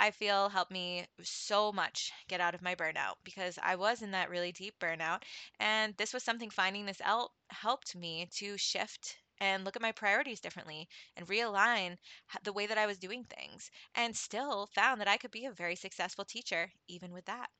I 0.00 0.12
feel 0.12 0.48
helped 0.50 0.70
me 0.70 1.06
so 1.22 1.72
much 1.72 2.12
get 2.28 2.40
out 2.40 2.54
of 2.54 2.62
my 2.62 2.74
burnout 2.76 3.16
because 3.24 3.58
I 3.62 3.76
was 3.76 4.02
in 4.02 4.12
that 4.12 4.30
really 4.30 4.52
deep 4.52 4.78
burnout. 4.78 5.24
And 5.58 5.96
this 5.96 6.12
was 6.14 6.22
something 6.22 6.50
finding 6.50 6.86
this 6.86 7.00
out 7.00 7.32
helped 7.50 7.96
me 7.96 8.26
to 8.36 8.56
shift 8.56 9.18
and 9.40 9.64
look 9.64 9.76
at 9.76 9.82
my 9.82 9.92
priorities 9.92 10.40
differently 10.40 10.88
and 11.16 11.26
realign 11.26 11.98
the 12.44 12.52
way 12.52 12.66
that 12.66 12.78
I 12.78 12.86
was 12.86 12.98
doing 12.98 13.24
things 13.24 13.70
and 13.94 14.16
still 14.16 14.66
found 14.66 15.00
that 15.00 15.08
I 15.08 15.16
could 15.16 15.32
be 15.32 15.46
a 15.46 15.52
very 15.52 15.76
successful 15.76 16.24
teacher 16.24 16.72
even 16.88 17.12
with 17.12 17.24
that. 17.26 17.50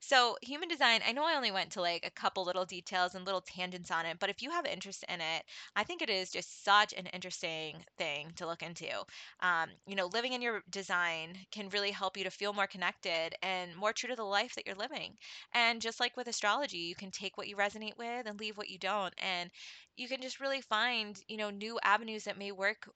So, 0.00 0.36
human 0.42 0.68
design, 0.68 1.00
I 1.06 1.12
know 1.12 1.24
I 1.24 1.34
only 1.36 1.50
went 1.50 1.72
to 1.72 1.80
like 1.80 2.04
a 2.06 2.10
couple 2.10 2.44
little 2.44 2.64
details 2.64 3.14
and 3.14 3.24
little 3.24 3.40
tangents 3.40 3.90
on 3.90 4.06
it, 4.06 4.18
but 4.18 4.30
if 4.30 4.42
you 4.42 4.50
have 4.50 4.66
interest 4.66 5.04
in 5.08 5.20
it, 5.20 5.44
I 5.74 5.84
think 5.84 6.02
it 6.02 6.10
is 6.10 6.30
just 6.30 6.64
such 6.64 6.92
an 6.92 7.06
interesting 7.08 7.84
thing 7.98 8.32
to 8.36 8.46
look 8.46 8.62
into. 8.62 8.88
Um, 9.40 9.70
you 9.86 9.96
know, 9.96 10.06
living 10.06 10.32
in 10.32 10.42
your 10.42 10.62
design 10.70 11.36
can 11.50 11.68
really 11.70 11.90
help 11.90 12.16
you 12.16 12.24
to 12.24 12.30
feel 12.30 12.52
more 12.52 12.66
connected 12.66 13.34
and 13.42 13.74
more 13.76 13.92
true 13.92 14.08
to 14.10 14.16
the 14.16 14.24
life 14.24 14.54
that 14.54 14.66
you're 14.66 14.76
living. 14.76 15.16
And 15.52 15.80
just 15.82 16.00
like 16.00 16.16
with 16.16 16.28
astrology, 16.28 16.78
you 16.78 16.94
can 16.94 17.10
take 17.10 17.36
what 17.36 17.48
you 17.48 17.56
resonate 17.56 17.96
with 17.98 18.26
and 18.26 18.38
leave 18.38 18.56
what 18.56 18.68
you 18.70 18.78
don't. 18.78 19.14
And 19.18 19.50
you 19.96 20.08
can 20.08 20.20
just 20.22 20.40
really 20.40 20.60
find, 20.60 21.20
you 21.28 21.36
know, 21.36 21.50
new 21.50 21.78
avenues 21.82 22.24
that 22.24 22.38
may 22.38 22.52
work 22.52 22.88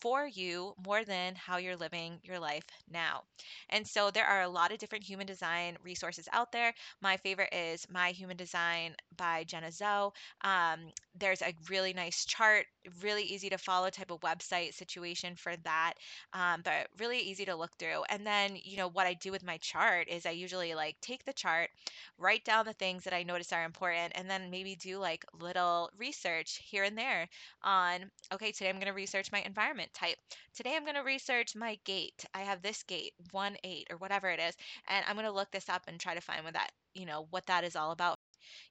for 0.00 0.26
you 0.26 0.74
more 0.84 1.04
than 1.04 1.34
how 1.34 1.58
you're 1.58 1.76
living 1.76 2.18
your 2.22 2.38
life 2.38 2.64
now. 2.90 3.22
And 3.70 3.86
so 3.86 4.10
there 4.10 4.26
are 4.26 4.42
a 4.42 4.48
lot 4.48 4.72
of 4.72 4.78
different 4.78 5.04
human 5.04 5.26
design 5.26 5.76
resources 5.82 6.28
out 6.32 6.52
there. 6.52 6.72
My 7.00 7.16
favorite 7.18 7.52
is 7.52 7.86
My 7.90 8.10
Human 8.10 8.36
Design 8.36 8.94
by 9.16 9.44
Jenna 9.44 9.70
Zoe. 9.70 10.10
Um, 10.42 10.80
there's 11.18 11.42
a 11.42 11.54
really 11.70 11.92
nice 11.92 12.24
chart, 12.24 12.66
really 13.02 13.22
easy 13.22 13.50
to 13.50 13.58
follow 13.58 13.90
type 13.90 14.10
of 14.10 14.20
website 14.20 14.74
situation 14.74 15.34
for 15.36 15.54
that, 15.64 15.94
um, 16.32 16.62
but 16.64 16.88
really 16.98 17.18
easy 17.18 17.44
to 17.46 17.56
look 17.56 17.76
through. 17.78 18.02
And 18.10 18.26
then, 18.26 18.56
you 18.62 18.76
know, 18.76 18.88
what 18.88 19.06
I 19.06 19.14
do 19.14 19.30
with 19.30 19.44
my 19.44 19.58
chart 19.58 20.08
is 20.08 20.26
I 20.26 20.30
usually 20.30 20.74
like 20.74 20.96
take 21.00 21.24
the 21.24 21.32
chart, 21.32 21.70
write 22.18 22.44
down 22.44 22.66
the 22.66 22.72
things 22.74 23.04
that 23.04 23.14
I 23.14 23.22
notice 23.22 23.52
are 23.52 23.64
important, 23.64 24.12
and 24.14 24.28
then 24.28 24.50
maybe 24.50 24.76
do 24.76 24.98
like 24.98 25.24
little 25.40 25.90
research 25.96 26.60
here 26.64 26.84
and 26.84 26.98
there 26.98 27.28
on, 27.62 28.10
okay, 28.32 28.52
today 28.52 28.68
I'm 28.68 28.76
going 28.76 28.86
to 28.86 28.92
research 28.92 29.32
my 29.32 29.40
environment 29.40 29.75
type. 29.94 30.16
Today 30.54 30.74
I'm 30.76 30.84
going 30.84 30.96
to 30.96 31.02
research 31.02 31.54
my 31.54 31.78
gate. 31.84 32.24
I 32.34 32.40
have 32.40 32.62
this 32.62 32.82
gate, 32.82 33.12
1 33.30 33.56
8 33.62 33.86
or 33.90 33.96
whatever 33.96 34.28
it 34.28 34.40
is, 34.40 34.56
and 34.88 35.04
I'm 35.06 35.16
going 35.16 35.26
to 35.26 35.32
look 35.32 35.50
this 35.50 35.68
up 35.68 35.82
and 35.86 36.00
try 36.00 36.14
to 36.14 36.20
find 36.20 36.44
what 36.44 36.54
that, 36.54 36.72
you 36.94 37.06
know, 37.06 37.26
what 37.30 37.46
that 37.46 37.64
is 37.64 37.76
all 37.76 37.90
about. 37.90 38.18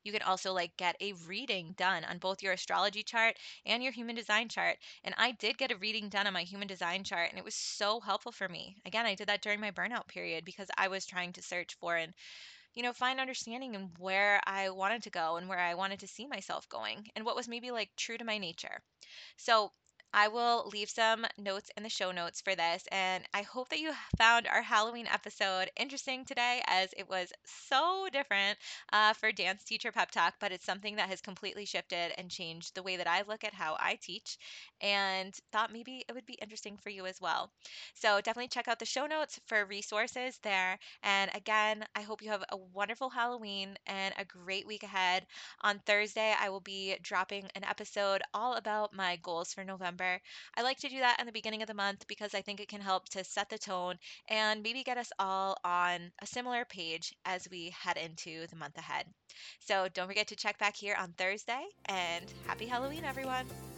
You 0.04 0.12
can 0.12 0.22
also 0.22 0.54
like 0.54 0.78
get 0.78 0.96
a 1.02 1.14
reading 1.28 1.74
done 1.78 2.06
on 2.06 2.18
both 2.18 2.42
your 2.42 2.54
astrology 2.54 3.04
chart 3.04 3.38
and 3.66 3.84
your 3.84 3.92
human 3.92 4.16
design 4.16 4.48
chart. 4.48 4.78
And 5.04 5.14
I 5.18 5.32
did 5.32 5.58
get 5.58 5.72
a 5.72 5.78
reading 5.78 6.08
done 6.10 6.28
on 6.28 6.34
my 6.34 6.44
human 6.44 6.68
design 6.68 7.04
chart 7.04 7.30
and 7.30 7.38
it 7.38 7.44
was 7.44 7.56
so 7.56 8.00
helpful 8.00 8.32
for 8.32 8.48
me. 8.48 8.78
Again, 8.86 9.06
I 9.06 9.16
did 9.16 9.28
that 9.28 9.42
during 9.42 9.60
my 9.60 9.72
burnout 9.72 10.08
period 10.08 10.46
because 10.46 10.70
I 10.78 10.88
was 10.88 11.06
trying 11.06 11.34
to 11.34 11.42
search 11.42 11.76
for 11.76 11.98
and 11.98 12.14
you 12.74 12.84
know, 12.84 12.94
find 12.94 13.20
understanding 13.20 13.74
in 13.74 13.90
where 14.00 14.42
I 14.46 14.70
wanted 14.70 15.04
to 15.04 15.10
go 15.10 15.38
and 15.38 15.48
where 15.48 15.60
I 15.60 15.76
wanted 15.76 16.00
to 16.02 16.08
see 16.08 16.28
myself 16.28 16.68
going 16.68 17.10
and 17.16 17.26
what 17.26 17.36
was 17.36 17.48
maybe 17.48 17.72
like 17.72 17.90
true 17.96 18.18
to 18.18 18.26
my 18.26 18.38
nature. 18.38 18.82
So 19.38 19.72
I 20.18 20.30
will 20.30 20.70
leave 20.72 20.90
some 20.90 21.26
notes 21.38 21.70
in 21.76 21.84
the 21.84 21.90
show 21.90 22.12
notes 22.12 22.42
for 22.42 22.56
this. 22.56 22.88
And 22.92 23.24
I 23.34 23.42
hope 23.42 23.70
that 23.70 23.80
you 23.80 23.92
found 24.18 24.48
our 24.48 24.62
Halloween 24.62 25.08
episode 25.08 25.70
interesting 25.76 26.24
today, 26.26 26.64
as 26.68 26.94
it 26.98 27.10
was 27.10 27.32
so 27.46 28.08
different 28.12 28.58
uh, 28.94 29.14
for 29.14 29.32
Dance 29.34 29.64
Teacher 29.64 29.92
Pep 29.92 30.12
Talk, 30.12 30.36
but 30.40 30.52
it's 30.54 30.66
something 30.66 30.96
that 30.96 31.10
has 31.10 31.22
completely 31.22 31.66
shifted 31.66 32.14
and 32.18 32.32
changed 32.32 32.74
the 32.76 32.84
way 32.84 32.96
that 32.98 33.08
I 33.08 33.24
look 33.28 33.44
at 33.44 33.54
how 33.54 33.76
I 33.80 34.00
teach 34.02 34.38
and 34.82 35.36
thought 35.52 35.74
maybe 35.74 36.06
it 36.08 36.14
would 36.14 36.26
be 36.26 36.38
interesting 36.42 36.78
for 36.78 36.90
you 36.90 37.06
as 37.06 37.20
well. 37.20 37.52
So 37.96 38.22
definitely 38.22 38.48
check 38.48 38.68
out 38.68 38.80
the 38.80 38.86
show 38.86 39.06
notes 39.08 39.40
for 39.48 39.66
resources 39.66 40.40
there. 40.44 40.80
And 41.04 41.30
again, 41.36 41.84
I 41.96 42.02
hope 42.02 42.22
you 42.22 42.30
have 42.32 42.44
a 42.50 42.58
wonderful 42.58 43.10
Halloween 43.10 43.78
and 43.86 44.14
a 44.18 44.24
great 44.26 44.66
week 44.66 44.84
ahead. 44.84 45.26
On 45.62 45.80
Thursday, 45.80 46.34
I 46.40 46.50
will 46.50 46.62
be 46.62 46.96
dropping 47.02 47.50
an 47.56 47.66
episode 47.66 48.22
all 48.34 48.54
about 48.56 48.94
my 48.94 49.18
goals 49.18 49.54
for 49.54 49.64
November. 49.66 50.05
I 50.58 50.62
like 50.62 50.78
to 50.80 50.90
do 50.90 51.00
that 51.00 51.20
in 51.20 51.26
the 51.26 51.32
beginning 51.32 51.62
of 51.62 51.68
the 51.68 51.74
month 51.74 52.08
because 52.08 52.34
I 52.34 52.42
think 52.42 52.60
it 52.60 52.68
can 52.68 52.82
help 52.82 53.10
to 53.10 53.24
set 53.24 53.50
the 53.50 53.58
tone 53.58 53.96
and 54.30 54.64
maybe 54.64 54.84
get 54.84 54.98
us 54.98 55.12
all 55.20 55.58
on 55.64 56.12
a 56.22 56.26
similar 56.26 56.66
page 56.66 57.14
as 57.26 57.48
we 57.50 57.74
head 57.78 57.98
into 57.98 58.48
the 58.48 58.56
month 58.56 58.78
ahead. 58.78 59.06
So 59.60 59.88
don't 59.94 60.08
forget 60.08 60.28
to 60.28 60.36
check 60.36 60.58
back 60.58 60.76
here 60.76 60.96
on 61.00 61.14
Thursday 61.14 61.66
and 61.86 62.26
happy 62.48 62.68
Halloween, 62.68 63.04
everyone! 63.06 63.75